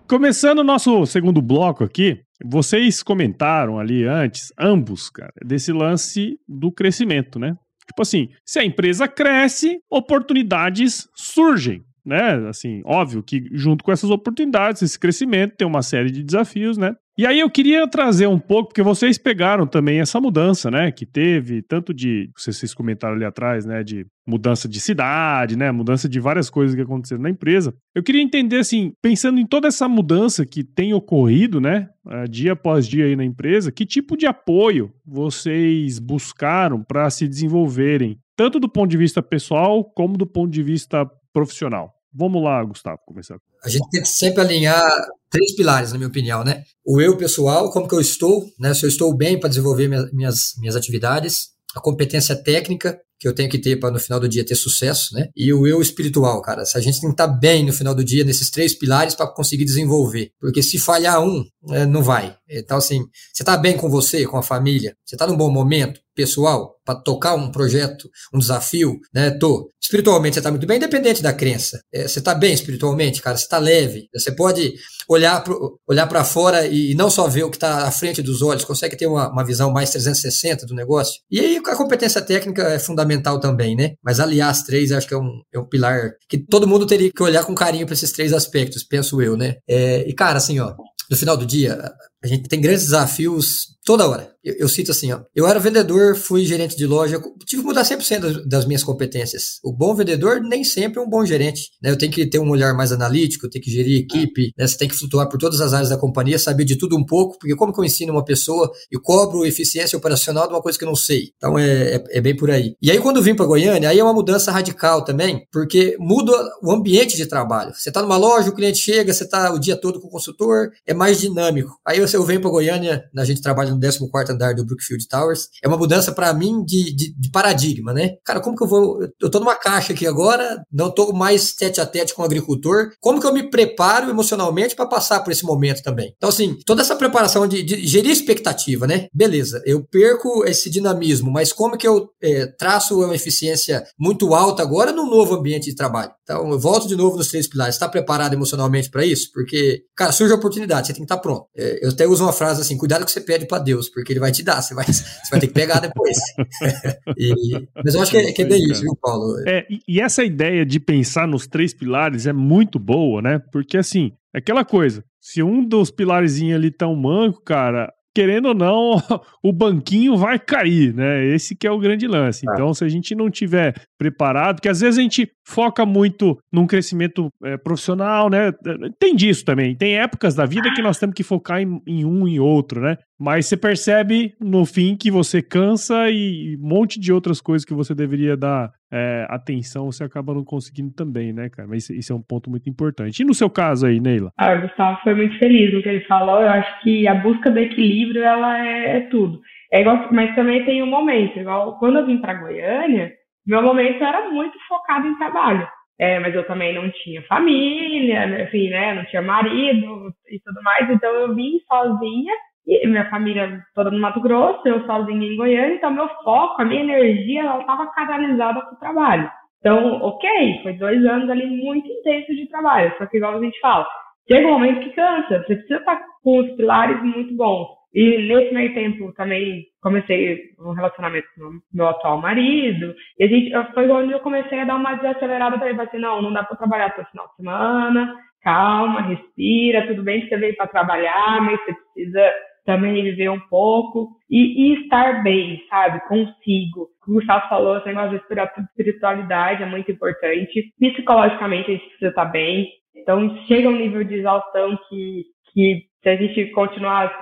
Começando 0.06 0.60
o 0.60 0.64
nosso 0.64 1.04
segundo 1.06 1.42
bloco 1.42 1.82
aqui, 1.82 2.20
vocês 2.44 3.02
comentaram 3.02 3.78
ali 3.78 4.04
antes, 4.04 4.52
ambos, 4.58 5.08
cara, 5.08 5.32
desse 5.44 5.72
lance 5.72 6.38
do 6.46 6.70
crescimento, 6.70 7.38
né? 7.38 7.56
Tipo 7.86 8.02
assim, 8.02 8.28
se 8.44 8.58
a 8.58 8.64
empresa 8.64 9.08
cresce, 9.08 9.78
oportunidades 9.90 11.08
surgem, 11.14 11.82
né? 12.04 12.48
Assim, 12.48 12.82
óbvio 12.84 13.22
que 13.22 13.48
junto 13.52 13.82
com 13.82 13.92
essas 13.92 14.10
oportunidades, 14.10 14.82
esse 14.82 14.98
crescimento 14.98 15.56
tem 15.56 15.66
uma 15.66 15.82
série 15.82 16.10
de 16.10 16.22
desafios, 16.22 16.76
né? 16.76 16.94
E 17.16 17.24
aí 17.24 17.38
eu 17.38 17.48
queria 17.48 17.86
trazer 17.86 18.26
um 18.26 18.40
pouco, 18.40 18.70
porque 18.70 18.82
vocês 18.82 19.16
pegaram 19.16 19.68
também 19.68 20.00
essa 20.00 20.20
mudança, 20.20 20.68
né, 20.68 20.90
que 20.90 21.06
teve, 21.06 21.62
tanto 21.62 21.94
de, 21.94 22.28
vocês 22.36 22.74
comentaram 22.74 23.14
ali 23.14 23.24
atrás, 23.24 23.64
né, 23.64 23.84
de 23.84 24.04
mudança 24.26 24.68
de 24.68 24.80
cidade, 24.80 25.56
né, 25.56 25.70
mudança 25.70 26.08
de 26.08 26.18
várias 26.18 26.50
coisas 26.50 26.74
que 26.74 26.82
aconteceram 26.82 27.22
na 27.22 27.30
empresa. 27.30 27.72
Eu 27.94 28.02
queria 28.02 28.20
entender, 28.20 28.58
assim, 28.58 28.92
pensando 29.00 29.38
em 29.38 29.46
toda 29.46 29.68
essa 29.68 29.88
mudança 29.88 30.44
que 30.44 30.64
tem 30.64 30.92
ocorrido, 30.92 31.60
né, 31.60 31.88
eh, 32.10 32.24
dia 32.24 32.54
após 32.54 32.84
dia 32.84 33.04
aí 33.04 33.14
na 33.14 33.24
empresa, 33.24 33.70
que 33.70 33.86
tipo 33.86 34.16
de 34.16 34.26
apoio 34.26 34.92
vocês 35.06 36.00
buscaram 36.00 36.82
para 36.82 37.08
se 37.10 37.28
desenvolverem, 37.28 38.18
tanto 38.36 38.58
do 38.58 38.68
ponto 38.68 38.90
de 38.90 38.96
vista 38.96 39.22
pessoal 39.22 39.84
como 39.84 40.18
do 40.18 40.26
ponto 40.26 40.50
de 40.50 40.64
vista 40.64 41.08
profissional? 41.34 41.92
Vamos 42.16 42.42
lá, 42.42 42.62
Gustavo, 42.62 43.00
começar. 43.04 43.36
A 43.64 43.68
gente 43.68 43.90
tem 43.90 44.00
que 44.00 44.08
sempre 44.08 44.40
alinhar 44.40 44.88
três 45.28 45.52
pilares, 45.56 45.90
na 45.90 45.98
minha 45.98 46.08
opinião, 46.08 46.44
né? 46.44 46.62
O 46.86 47.00
eu 47.00 47.16
pessoal, 47.16 47.72
como 47.72 47.88
que 47.88 47.94
eu 47.94 48.00
estou, 48.00 48.46
né? 48.58 48.72
Se 48.72 48.84
eu 48.84 48.88
estou 48.88 49.12
bem 49.14 49.38
para 49.38 49.48
desenvolver 49.48 49.88
minhas, 50.12 50.52
minhas, 50.56 50.76
atividades, 50.76 51.48
a 51.74 51.80
competência 51.80 52.36
técnica 52.36 52.96
que 53.18 53.26
eu 53.26 53.34
tenho 53.34 53.48
que 53.48 53.58
ter 53.58 53.80
para 53.80 53.90
no 53.90 53.98
final 53.98 54.20
do 54.20 54.28
dia 54.28 54.44
ter 54.44 54.54
sucesso, 54.54 55.12
né? 55.14 55.28
E 55.34 55.52
o 55.52 55.66
eu 55.66 55.80
espiritual, 55.80 56.40
cara. 56.40 56.64
Se 56.64 56.78
a 56.78 56.80
gente 56.80 57.00
tem 57.00 57.08
que 57.08 57.14
estar 57.14 57.26
tá 57.26 57.32
bem 57.32 57.64
no 57.64 57.72
final 57.72 57.94
do 57.94 58.04
dia 58.04 58.22
nesses 58.22 58.48
três 58.48 58.74
pilares 58.74 59.14
para 59.14 59.26
conseguir 59.26 59.64
desenvolver, 59.64 60.30
porque 60.38 60.62
se 60.62 60.78
falhar 60.78 61.20
um, 61.20 61.44
é, 61.70 61.84
não 61.84 62.02
vai. 62.02 62.36
Então 62.48 62.76
assim, 62.76 63.00
você 63.32 63.42
está 63.42 63.56
bem 63.56 63.76
com 63.76 63.88
você, 63.88 64.24
com 64.24 64.36
a 64.36 64.42
família, 64.42 64.94
você 65.04 65.16
está 65.16 65.26
num 65.26 65.36
bom 65.36 65.50
momento, 65.50 66.00
pessoal 66.14 66.74
para 66.84 67.00
tocar 67.00 67.34
um 67.34 67.50
projeto, 67.50 68.08
um 68.32 68.38
desafio, 68.38 68.98
né? 69.12 69.30
Tô. 69.30 69.70
Espiritualmente 69.82 70.34
você 70.34 70.40
está 70.40 70.50
muito 70.50 70.66
bem, 70.66 70.76
independente 70.76 71.22
da 71.22 71.32
crença. 71.32 71.80
É, 71.92 72.06
você 72.06 72.18
está 72.18 72.34
bem 72.34 72.52
espiritualmente, 72.52 73.22
cara, 73.22 73.36
você 73.36 73.44
está 73.44 73.58
leve. 73.58 74.08
Você 74.14 74.32
pode 74.32 74.74
olhar 75.08 75.42
pro, 75.42 75.78
olhar 75.86 76.06
para 76.06 76.24
fora 76.24 76.66
e 76.66 76.94
não 76.94 77.10
só 77.10 77.26
ver 77.26 77.44
o 77.44 77.50
que 77.50 77.56
está 77.56 77.86
à 77.86 77.90
frente 77.90 78.22
dos 78.22 78.42
olhos, 78.42 78.64
consegue 78.64 78.96
ter 78.96 79.06
uma, 79.06 79.30
uma 79.30 79.44
visão 79.44 79.70
mais 79.70 79.90
360 79.90 80.66
do 80.66 80.74
negócio. 80.74 81.20
E 81.30 81.40
aí 81.40 81.56
a 81.56 81.76
competência 81.76 82.22
técnica 82.22 82.62
é 82.62 82.78
fundamental 82.78 83.40
também, 83.40 83.76
né? 83.76 83.94
Mas 84.02 84.20
aliar 84.20 84.50
as 84.50 84.62
três, 84.62 84.92
acho 84.92 85.08
que 85.08 85.14
é 85.14 85.18
um, 85.18 85.42
é 85.52 85.58
um 85.58 85.68
pilar 85.68 86.12
que 86.28 86.38
todo 86.38 86.68
mundo 86.68 86.86
teria 86.86 87.10
que 87.14 87.22
olhar 87.22 87.44
com 87.44 87.54
carinho 87.54 87.86
para 87.86 87.94
esses 87.94 88.12
três 88.12 88.32
aspectos, 88.32 88.84
penso 88.84 89.20
eu, 89.20 89.36
né? 89.36 89.56
É, 89.68 90.08
e 90.08 90.14
cara, 90.14 90.38
assim, 90.38 90.58
ó, 90.60 90.74
no 91.10 91.16
final 91.16 91.36
do 91.36 91.46
dia, 91.46 91.92
a 92.24 92.26
gente 92.26 92.48
tem 92.48 92.60
grandes 92.60 92.84
desafios 92.84 93.74
toda 93.84 94.08
hora. 94.08 94.32
Eu, 94.42 94.54
eu, 94.60 94.68
cito 94.68 94.90
assim, 94.90 95.12
ó, 95.12 95.20
eu 95.34 95.46
era 95.46 95.60
vendedor, 95.60 96.16
fui 96.16 96.44
gerente 96.44 96.76
de 96.76 96.86
loja, 96.86 97.20
tive 97.46 97.62
que 97.62 97.68
mudar 97.68 97.82
100% 97.82 98.18
das, 98.18 98.46
das 98.46 98.66
minhas 98.66 98.82
competências. 98.82 99.58
O 99.62 99.72
bom 99.72 99.94
vendedor 99.94 100.40
nem 100.40 100.64
sempre 100.64 100.98
é 100.98 101.02
um 101.02 101.08
bom 101.08 101.24
gerente, 101.24 101.70
né? 101.82 101.90
Eu 101.90 101.98
tenho 101.98 102.10
que 102.10 102.26
ter 102.26 102.38
um 102.38 102.50
olhar 102.50 102.74
mais 102.74 102.92
analítico, 102.92 103.46
eu 103.46 103.50
tenho 103.50 103.64
que 103.64 103.70
gerir 103.70 104.00
equipe, 104.00 104.52
né? 104.56 104.66
Você 104.66 104.76
tem 104.76 104.88
que 104.88 104.94
flutuar 104.94 105.28
por 105.28 105.38
todas 105.38 105.60
as 105.60 105.72
áreas 105.72 105.90
da 105.90 105.96
companhia, 105.96 106.38
saber 106.38 106.64
de 106.64 106.76
tudo 106.76 106.96
um 106.96 107.04
pouco, 107.04 107.38
porque 107.38 107.54
como 107.54 107.72
que 107.72 107.80
eu 107.80 107.84
ensino 107.84 108.12
uma 108.12 108.24
pessoa 108.24 108.70
e 108.90 108.98
cobro 108.98 109.46
eficiência 109.46 109.96
operacional 109.96 110.46
de 110.46 110.54
uma 110.54 110.62
coisa 110.62 110.78
que 110.78 110.84
eu 110.84 110.88
não 110.88 110.96
sei? 110.96 111.30
Então 111.36 111.58
é, 111.58 111.96
é, 111.96 112.04
é 112.10 112.20
bem 112.20 112.36
por 112.36 112.50
aí. 112.50 112.74
E 112.82 112.90
aí 112.90 112.98
quando 112.98 113.22
vim 113.22 113.34
para 113.34 113.46
Goiânia, 113.46 113.88
aí 113.90 113.98
é 113.98 114.04
uma 114.04 114.14
mudança 114.14 114.50
radical 114.50 115.04
também, 115.04 115.46
porque 115.52 115.96
muda 115.98 116.32
o 116.62 116.70
ambiente 116.70 117.16
de 117.16 117.26
trabalho. 117.26 117.72
Você 117.74 117.90
está 117.90 118.02
numa 118.02 118.16
loja, 118.16 118.50
o 118.50 118.54
cliente 118.54 118.78
chega, 118.78 119.12
você 119.12 119.24
está 119.24 119.52
o 119.52 119.58
dia 119.58 119.76
todo 119.76 120.00
com 120.00 120.08
o 120.08 120.10
consultor, 120.10 120.70
é 120.86 120.94
mais 120.94 121.20
dinâmico. 121.20 121.78
Aí 121.86 122.00
eu, 122.14 122.24
eu 122.24 122.26
venho 122.26 122.40
para 122.40 122.50
Goiânia, 122.50 123.04
a 123.16 123.24
gente 123.24 123.42
trabalha 123.42 123.70
no 123.70 123.80
14 123.80 124.32
andar 124.32 124.54
do 124.54 124.64
Brookfield 124.64 125.06
Towers. 125.06 125.48
É 125.62 125.68
uma 125.68 125.76
mudança 125.76 126.12
para 126.12 126.32
mim 126.32 126.64
de, 126.64 126.94
de, 126.94 127.14
de, 127.14 127.30
paradigma, 127.30 127.92
né? 127.92 128.16
Cara, 128.24 128.40
como 128.40 128.56
que 128.56 128.64
eu 128.64 128.68
vou. 128.68 128.98
Eu 129.20 129.30
tô 129.30 129.38
numa 129.38 129.54
caixa 129.54 129.92
aqui 129.92 130.06
agora, 130.06 130.62
não 130.72 130.90
tô 130.90 131.12
mais 131.12 131.52
tete 131.52 131.80
a 131.80 131.86
tete 131.86 132.14
com 132.14 132.22
o 132.22 132.24
agricultor. 132.24 132.90
Como 133.00 133.20
que 133.20 133.26
eu 133.26 133.32
me 133.32 133.50
preparo 133.50 134.08
emocionalmente 134.08 134.74
para 134.74 134.86
passar 134.86 135.20
por 135.20 135.30
esse 135.30 135.44
momento 135.44 135.82
também? 135.82 136.14
Então, 136.16 136.28
assim, 136.28 136.56
toda 136.64 136.82
essa 136.82 136.96
preparação 136.96 137.46
de, 137.46 137.62
de 137.62 137.86
gerir 137.86 138.10
expectativa, 138.10 138.86
né? 138.86 139.08
Beleza, 139.12 139.62
eu 139.66 139.84
perco 139.84 140.44
esse 140.46 140.70
dinamismo, 140.70 141.30
mas 141.30 141.52
como 141.52 141.76
que 141.76 141.86
eu 141.86 142.08
é, 142.22 142.46
traço 142.46 142.98
uma 142.98 143.14
eficiência 143.14 143.84
muito 143.98 144.34
alta 144.34 144.62
agora 144.62 144.92
no 144.92 145.06
novo 145.06 145.34
ambiente 145.34 145.66
de 145.66 145.76
trabalho? 145.76 146.12
Então, 146.22 146.50
eu 146.50 146.58
volto 146.58 146.88
de 146.88 146.96
novo 146.96 147.16
nos 147.16 147.28
três 147.28 147.46
pilares. 147.46 147.74
Está 147.74 147.88
preparado 147.88 148.32
emocionalmente 148.32 148.90
para 148.90 149.04
isso? 149.04 149.30
Porque, 149.32 149.84
cara, 149.94 150.12
surge 150.12 150.32
a 150.32 150.36
oportunidade, 150.36 150.86
você 150.86 150.92
tem 150.94 151.02
que 151.02 151.04
estar 151.04 151.16
tá 151.16 151.22
pronto. 151.22 151.46
É, 151.56 151.84
eu 151.84 151.90
até 151.90 152.03
uso 152.06 152.24
uma 152.24 152.32
frase 152.32 152.60
assim: 152.60 152.76
cuidado 152.76 153.04
que 153.04 153.10
você 153.10 153.20
pede 153.20 153.46
para 153.46 153.62
Deus, 153.62 153.88
porque 153.88 154.12
ele 154.12 154.20
vai 154.20 154.32
te 154.32 154.42
dar, 154.42 154.60
você 154.60 154.74
vai, 154.74 154.84
você 154.86 155.02
vai 155.30 155.40
ter 155.40 155.46
que 155.46 155.52
pegar 155.52 155.80
depois. 155.80 156.16
e, 157.16 157.68
mas 157.84 157.94
eu 157.94 158.02
acho 158.02 158.10
que 158.10 158.16
é, 158.16 158.32
que 158.32 158.42
é 158.42 158.44
bem 158.44 158.62
isso, 158.70 158.82
viu, 158.82 158.96
Paulo? 159.00 159.36
É, 159.46 159.66
e 159.86 160.00
essa 160.00 160.24
ideia 160.24 160.66
de 160.66 160.80
pensar 160.80 161.28
nos 161.28 161.46
três 161.46 161.72
pilares 161.72 162.26
é 162.26 162.32
muito 162.32 162.78
boa, 162.78 163.22
né? 163.22 163.40
Porque, 163.52 163.78
assim, 163.78 164.12
é 164.34 164.38
aquela 164.38 164.64
coisa, 164.64 165.04
se 165.20 165.42
um 165.42 165.64
dos 165.64 165.90
pilares 165.90 166.40
ali 166.42 166.70
tá 166.70 166.88
um 166.88 166.96
manco, 166.96 167.40
cara, 167.42 167.92
querendo 168.14 168.46
ou 168.46 168.54
não, 168.54 168.96
o 169.42 169.52
banquinho 169.52 170.16
vai 170.16 170.38
cair, 170.38 170.94
né? 170.94 171.26
Esse 171.26 171.56
que 171.56 171.66
é 171.66 171.70
o 171.70 171.78
grande 171.78 172.06
lance. 172.06 172.48
É. 172.48 172.52
Então, 172.52 172.72
se 172.72 172.84
a 172.84 172.88
gente 172.88 173.14
não 173.14 173.28
tiver 173.28 173.74
preparado, 173.98 174.60
que 174.60 174.68
às 174.68 174.80
vezes 174.80 174.98
a 174.98 175.02
gente 175.02 175.28
foca 175.46 175.84
muito 175.84 176.38
num 176.52 176.66
crescimento 176.66 177.28
é, 177.42 177.56
profissional, 177.56 178.30
né? 178.30 178.52
Tem 178.98 179.14
disso 179.14 179.44
também. 179.44 179.74
Tem 179.76 179.98
épocas 179.98 180.34
da 180.34 180.46
vida 180.46 180.72
que 180.72 180.82
nós 180.82 180.98
temos 180.98 181.14
que 181.14 181.22
focar 181.22 181.60
em, 181.60 181.80
em 181.86 182.04
um 182.04 182.28
e 182.28 182.38
outro, 182.38 182.80
né? 182.80 182.96
Mas 183.24 183.46
você 183.46 183.56
percebe 183.56 184.34
no 184.38 184.66
fim 184.66 184.94
que 184.94 185.10
você 185.10 185.40
cansa 185.40 186.10
e 186.10 186.58
um 186.60 186.68
monte 186.68 187.00
de 187.00 187.10
outras 187.10 187.40
coisas 187.40 187.64
que 187.64 187.72
você 187.72 187.94
deveria 187.94 188.36
dar 188.36 188.70
é, 188.92 189.26
atenção, 189.30 189.86
você 189.90 190.04
acaba 190.04 190.34
não 190.34 190.44
conseguindo 190.44 190.92
também, 190.92 191.32
né, 191.32 191.48
cara? 191.48 191.66
Mas 191.66 191.88
isso, 191.88 192.12
é 192.12 192.16
um 192.16 192.20
ponto 192.20 192.50
muito 192.50 192.68
importante. 192.68 193.20
E 193.20 193.24
no 193.24 193.32
seu 193.32 193.48
caso 193.48 193.86
aí, 193.86 193.98
Neila? 193.98 194.30
Ah, 194.36 194.52
o 194.52 194.60
Gustavo 194.60 194.98
foi 195.02 195.14
muito 195.14 195.38
feliz 195.38 195.72
no 195.72 195.82
que 195.82 195.88
ele 195.88 196.04
falou. 196.04 196.42
Eu 196.42 196.50
acho 196.50 196.82
que 196.82 197.08
a 197.08 197.14
busca 197.14 197.50
do 197.50 197.58
equilíbrio, 197.58 198.22
ela 198.22 198.58
é, 198.58 198.98
é 198.98 199.00
tudo 199.08 199.40
É 199.72 199.80
igual, 199.80 200.06
mas 200.12 200.34
também 200.34 200.62
tem 200.66 200.82
um 200.82 200.86
momento, 200.86 201.38
igual 201.38 201.78
quando 201.78 202.00
eu 202.00 202.06
vim 202.06 202.18
para 202.18 202.34
Goiânia, 202.34 203.10
meu 203.46 203.62
momento 203.62 204.04
era 204.04 204.28
muito 204.28 204.58
focado 204.68 205.06
em 205.06 205.16
trabalho. 205.16 205.66
É, 205.98 206.18
mas 206.18 206.34
eu 206.34 206.46
também 206.46 206.74
não 206.74 206.90
tinha 206.90 207.22
família, 207.22 208.42
enfim, 208.42 208.68
né? 208.68 208.92
Não 208.94 209.04
tinha 209.06 209.22
marido 209.22 210.12
e 210.28 210.40
tudo 210.40 210.62
mais. 210.62 210.90
Então 210.90 211.10
eu 211.14 211.34
vim 211.34 211.58
sozinha, 211.66 212.34
minha 212.66 213.08
família 213.10 213.60
toda 213.74 213.90
no 213.90 214.00
Mato 214.00 214.20
Grosso, 214.20 214.66
eu 214.66 214.84
sozinha 214.86 215.26
em 215.26 215.36
Goiânia. 215.36 215.76
Então 215.76 215.90
meu 215.90 216.08
foco, 216.24 216.60
a 216.60 216.64
minha 216.64 216.82
energia, 216.82 217.42
ela 217.42 217.60
estava 217.60 217.86
canalizada 217.92 218.60
para 218.60 218.72
o 218.72 218.78
trabalho. 218.78 219.30
Então, 219.64 219.98
ok, 220.02 220.60
foi 220.62 220.74
dois 220.74 221.02
anos 221.06 221.30
ali 221.30 221.46
muito 221.46 221.88
intensos 221.88 222.36
de 222.36 222.46
trabalho. 222.50 222.92
Só 222.98 223.06
que 223.06 223.16
igual 223.16 223.38
a 223.38 223.40
gente 223.40 223.58
fala, 223.60 223.86
chega 224.30 224.46
um 224.46 224.52
momento 224.52 224.80
que 224.80 224.90
cansa. 224.90 225.38
Você 225.38 225.56
precisa 225.56 225.76
estar 225.76 226.00
com 226.22 226.38
os 226.40 226.50
pilares 226.54 227.02
muito 227.02 227.34
bons. 227.34 227.68
E 227.94 228.28
nesse 228.28 228.52
meio 228.52 228.74
tempo 228.74 229.10
também 229.14 229.64
comecei 229.80 230.50
um 230.58 230.72
relacionamento 230.72 231.28
com 231.34 231.60
meu 231.72 231.88
atual 231.88 232.20
marido. 232.20 232.94
E 233.18 233.24
a 233.24 233.26
gente, 233.26 233.72
foi 233.72 233.88
onde 233.88 234.12
eu 234.12 234.20
comecei 234.20 234.60
a 234.60 234.64
dar 234.64 234.76
uma 234.76 234.96
desacelerada 234.96 235.58
também. 235.58 235.74
Falei 235.74 235.88
assim, 235.88 235.98
não, 235.98 236.20
não 236.20 236.32
dá 236.32 236.44
para 236.44 236.58
trabalhar 236.58 236.86
até 236.86 237.00
o 237.00 237.06
final 237.06 237.26
de 237.28 237.36
semana. 237.36 238.14
Calma, 238.42 239.00
respira. 239.00 239.86
Tudo 239.86 240.02
bem 240.02 240.20
que 240.20 240.28
você 240.28 240.36
veio 240.36 240.56
para 240.56 240.66
trabalhar, 240.66 241.40
mas 241.40 241.58
você 241.60 241.72
precisa 241.94 242.32
também 242.64 243.02
viver 243.02 243.30
um 243.30 243.40
pouco. 243.40 244.10
E, 244.30 244.72
e 244.72 244.82
estar 244.82 245.22
bem, 245.22 245.62
sabe? 245.68 246.00
Consigo. 246.08 246.88
O 247.06 247.14
Gustavo 247.14 247.48
falou, 247.48 247.78
esse 247.78 247.86
negócio 247.86 248.10
de 248.10 248.62
espiritualidade 248.64 249.62
é 249.62 249.66
muito 249.66 249.90
importante. 249.90 250.72
Psicologicamente 250.78 251.70
a 251.70 251.74
gente 251.74 251.86
precisa 251.86 252.08
estar 252.08 252.24
bem. 252.26 252.68
Então 252.96 253.36
chega 253.46 253.68
um 253.68 253.76
nível 253.76 254.02
de 254.04 254.14
exaustão 254.14 254.78
que, 254.88 255.24
que 255.52 255.82
se 256.02 256.08
a 256.08 256.16
gente 256.16 256.46
continuar 256.52 257.12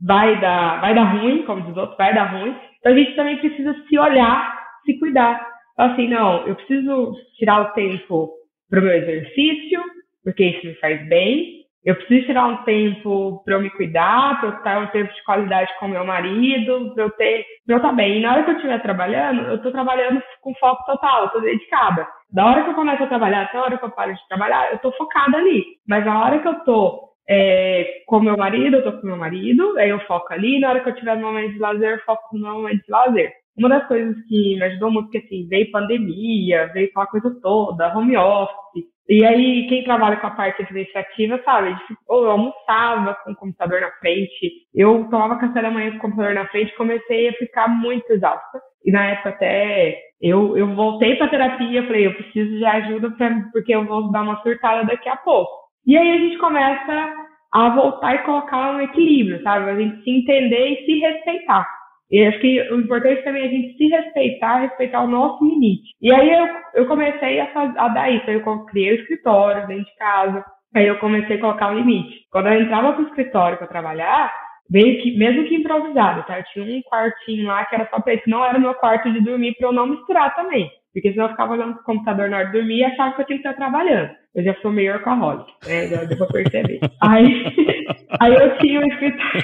vai 0.00 0.40
dar, 0.40 0.80
vai 0.80 0.94
dar 0.94 1.04
ruim, 1.04 1.42
como 1.42 1.62
diz 1.62 1.76
outros, 1.76 1.96
vai 1.96 2.14
dar 2.14 2.24
ruim. 2.24 2.54
Então 2.78 2.92
a 2.92 2.96
gente 2.96 3.14
também 3.14 3.36
precisa 3.38 3.74
se 3.88 3.98
olhar, 3.98 4.58
se 4.84 4.98
cuidar. 4.98 5.46
Então, 5.72 5.92
assim, 5.92 6.08
não, 6.08 6.46
eu 6.46 6.54
preciso 6.54 7.14
tirar 7.38 7.62
o 7.62 7.72
tempo 7.72 8.30
para 8.68 8.80
o 8.80 8.82
meu 8.82 8.92
exercício, 8.92 9.82
porque 10.22 10.44
isso 10.44 10.66
me 10.66 10.74
faz 10.74 11.06
bem. 11.08 11.59
Eu 11.84 11.94
preciso 11.96 12.26
tirar 12.26 12.46
um 12.46 12.58
tempo 12.64 13.42
para 13.44 13.54
eu 13.54 13.60
me 13.62 13.70
cuidar, 13.70 14.38
para 14.38 14.48
eu 14.50 14.54
estar 14.56 14.78
um 14.80 14.86
tempo 14.88 15.12
de 15.12 15.24
qualidade 15.24 15.70
com 15.78 15.88
meu 15.88 16.04
marido, 16.04 16.92
para 16.94 17.04
eu 17.04 17.10
ter, 17.10 17.46
eu 17.66 17.76
estar 17.78 17.92
bem. 17.92 18.18
E 18.18 18.20
na 18.20 18.32
hora 18.32 18.44
que 18.44 18.50
eu 18.50 18.56
estiver 18.56 18.82
trabalhando, 18.82 19.42
eu 19.42 19.54
estou 19.56 19.72
trabalhando 19.72 20.22
com 20.42 20.54
foco 20.56 20.84
total, 20.84 21.26
estou 21.26 21.40
dedicada. 21.40 22.06
Da 22.30 22.46
hora 22.46 22.64
que 22.64 22.70
eu 22.70 22.74
começo 22.74 23.02
a 23.02 23.06
trabalhar 23.06 23.42
até 23.42 23.56
a 23.56 23.62
hora 23.62 23.78
que 23.78 23.84
eu 23.84 23.90
paro 23.90 24.12
de 24.12 24.28
trabalhar, 24.28 24.70
eu 24.70 24.76
estou 24.76 24.92
focada 24.92 25.38
ali. 25.38 25.64
Mas 25.88 26.04
na 26.04 26.22
hora 26.22 26.38
que 26.40 26.48
eu 26.48 26.52
estou 26.52 27.10
é, 27.28 28.02
com 28.06 28.20
meu 28.20 28.36
marido, 28.36 28.76
eu 28.76 28.84
tô 28.84 29.00
com 29.00 29.06
meu 29.06 29.16
marido, 29.16 29.78
aí 29.78 29.88
eu 29.88 30.00
foco 30.00 30.32
ali, 30.32 30.58
na 30.60 30.70
hora 30.70 30.80
que 30.80 30.88
eu 30.88 30.94
tiver 30.94 31.16
no 31.16 31.22
momento 31.22 31.52
de 31.52 31.58
lazer, 31.60 31.92
eu 31.92 32.04
foco 32.04 32.36
no 32.36 32.52
momento 32.52 32.84
de 32.84 32.90
lazer. 32.90 33.32
Uma 33.56 33.68
das 33.68 33.86
coisas 33.88 34.16
que 34.26 34.56
me 34.56 34.62
ajudou 34.64 34.90
muito, 34.90 35.06
porque 35.06 35.18
assim, 35.18 35.46
veio 35.48 35.70
pandemia, 35.70 36.70
veio 36.72 36.88
aquela 36.88 37.06
coisa 37.06 37.38
toda, 37.40 37.96
home 37.96 38.16
office, 38.16 38.84
e 39.10 39.24
aí 39.26 39.66
quem 39.68 39.82
trabalha 39.82 40.18
com 40.18 40.28
a 40.28 40.30
parte 40.30 40.62
administrativa, 40.62 41.42
sabe, 41.44 41.76
ou 42.08 42.22
eu 42.22 42.30
almoçava 42.30 43.16
com 43.24 43.32
o 43.32 43.34
computador 43.34 43.80
na 43.80 43.90
frente, 43.98 44.52
eu 44.72 45.08
tomava 45.10 45.40
café 45.40 45.60
da 45.60 45.70
manhã 45.70 45.90
com 45.90 45.96
o 45.96 46.00
computador 46.00 46.32
na 46.32 46.46
frente, 46.46 46.76
comecei 46.76 47.28
a 47.28 47.32
ficar 47.32 47.66
muito 47.66 48.08
exausta, 48.12 48.60
e 48.84 48.92
na 48.92 49.04
época 49.06 49.30
até 49.30 49.98
eu, 50.22 50.56
eu 50.56 50.76
voltei 50.76 51.16
para 51.16 51.26
terapia, 51.26 51.84
falei, 51.86 52.06
eu 52.06 52.14
preciso 52.14 52.56
de 52.56 52.64
ajuda 52.64 53.10
pra, 53.10 53.48
porque 53.52 53.74
eu 53.74 53.84
vou 53.84 54.12
dar 54.12 54.22
uma 54.22 54.40
surtada 54.42 54.84
daqui 54.84 55.08
a 55.08 55.16
pouco. 55.16 55.50
E 55.84 55.96
aí 55.96 56.12
a 56.12 56.18
gente 56.18 56.38
começa 56.38 57.12
a 57.52 57.68
voltar 57.70 58.14
e 58.14 58.18
colocar 58.18 58.76
um 58.76 58.80
equilíbrio, 58.80 59.42
sabe? 59.42 59.70
A 59.70 59.74
gente 59.74 60.04
se 60.04 60.10
entender 60.10 60.68
e 60.68 60.84
se 60.84 61.00
respeitar. 61.00 61.66
E 62.10 62.26
acho 62.26 62.40
que 62.40 62.60
o 62.72 62.80
importante 62.80 63.22
também 63.22 63.42
é 63.42 63.46
a 63.46 63.50
gente 63.50 63.76
se 63.76 63.86
respeitar, 63.86 64.62
respeitar 64.62 65.02
o 65.02 65.08
nosso 65.08 65.44
limite. 65.44 65.90
E 66.02 66.12
aí 66.12 66.32
eu, 66.32 66.48
eu 66.74 66.86
comecei 66.86 67.38
a, 67.38 67.46
fazer, 67.52 67.78
a 67.78 67.88
dar 67.88 68.10
isso. 68.10 68.28
Eu 68.28 68.42
criei 68.66 68.92
o 68.92 69.00
escritório 69.00 69.66
dentro 69.68 69.84
de 69.84 69.96
casa. 69.96 70.44
Aí 70.74 70.86
eu 70.86 70.98
comecei 70.98 71.36
a 71.36 71.40
colocar 71.40 71.70
um 71.70 71.78
limite. 71.78 72.26
Quando 72.30 72.48
eu 72.48 72.60
entrava 72.60 72.92
pro 72.94 73.06
escritório 73.06 73.58
para 73.58 73.68
trabalhar, 73.68 74.32
meio 74.68 75.00
que, 75.00 75.16
mesmo 75.16 75.44
que 75.44 75.54
improvisado, 75.54 76.24
tá? 76.26 76.38
Eu 76.38 76.44
tinha 76.52 76.64
um 76.64 76.82
quartinho 76.82 77.46
lá 77.46 77.64
que 77.64 77.76
era 77.76 77.88
só 77.88 78.00
pra 78.00 78.14
isso. 78.14 78.28
Não 78.28 78.44
era 78.44 78.58
meu 78.58 78.74
quarto 78.74 79.12
de 79.12 79.20
dormir 79.20 79.54
para 79.56 79.68
eu 79.68 79.72
não 79.72 79.86
misturar 79.86 80.34
também. 80.34 80.68
Porque 80.92 81.12
senão 81.12 81.26
eu 81.26 81.30
ficava 81.30 81.52
olhando 81.52 81.74
pro 81.74 81.84
computador 81.84 82.28
na 82.28 82.38
hora 82.38 82.46
de 82.46 82.52
dormir 82.52 82.78
e 82.78 82.84
achava 82.84 83.14
que 83.14 83.22
eu 83.22 83.26
tinha 83.26 83.38
que 83.38 83.46
estar 83.46 83.56
trabalhando. 83.56 84.10
Eu 84.34 84.44
já 84.44 84.54
sou 84.62 84.70
meio 84.70 84.92
workaholic, 84.92 85.52
né? 85.66 85.88
Já 85.88 86.04
deu 86.04 86.16
pra 86.16 86.26
perceber. 86.28 86.78
aí, 87.02 87.44
aí 88.20 88.34
eu 88.34 88.58
tinha 88.58 88.80
um 88.80 88.86
escritório. 88.86 89.42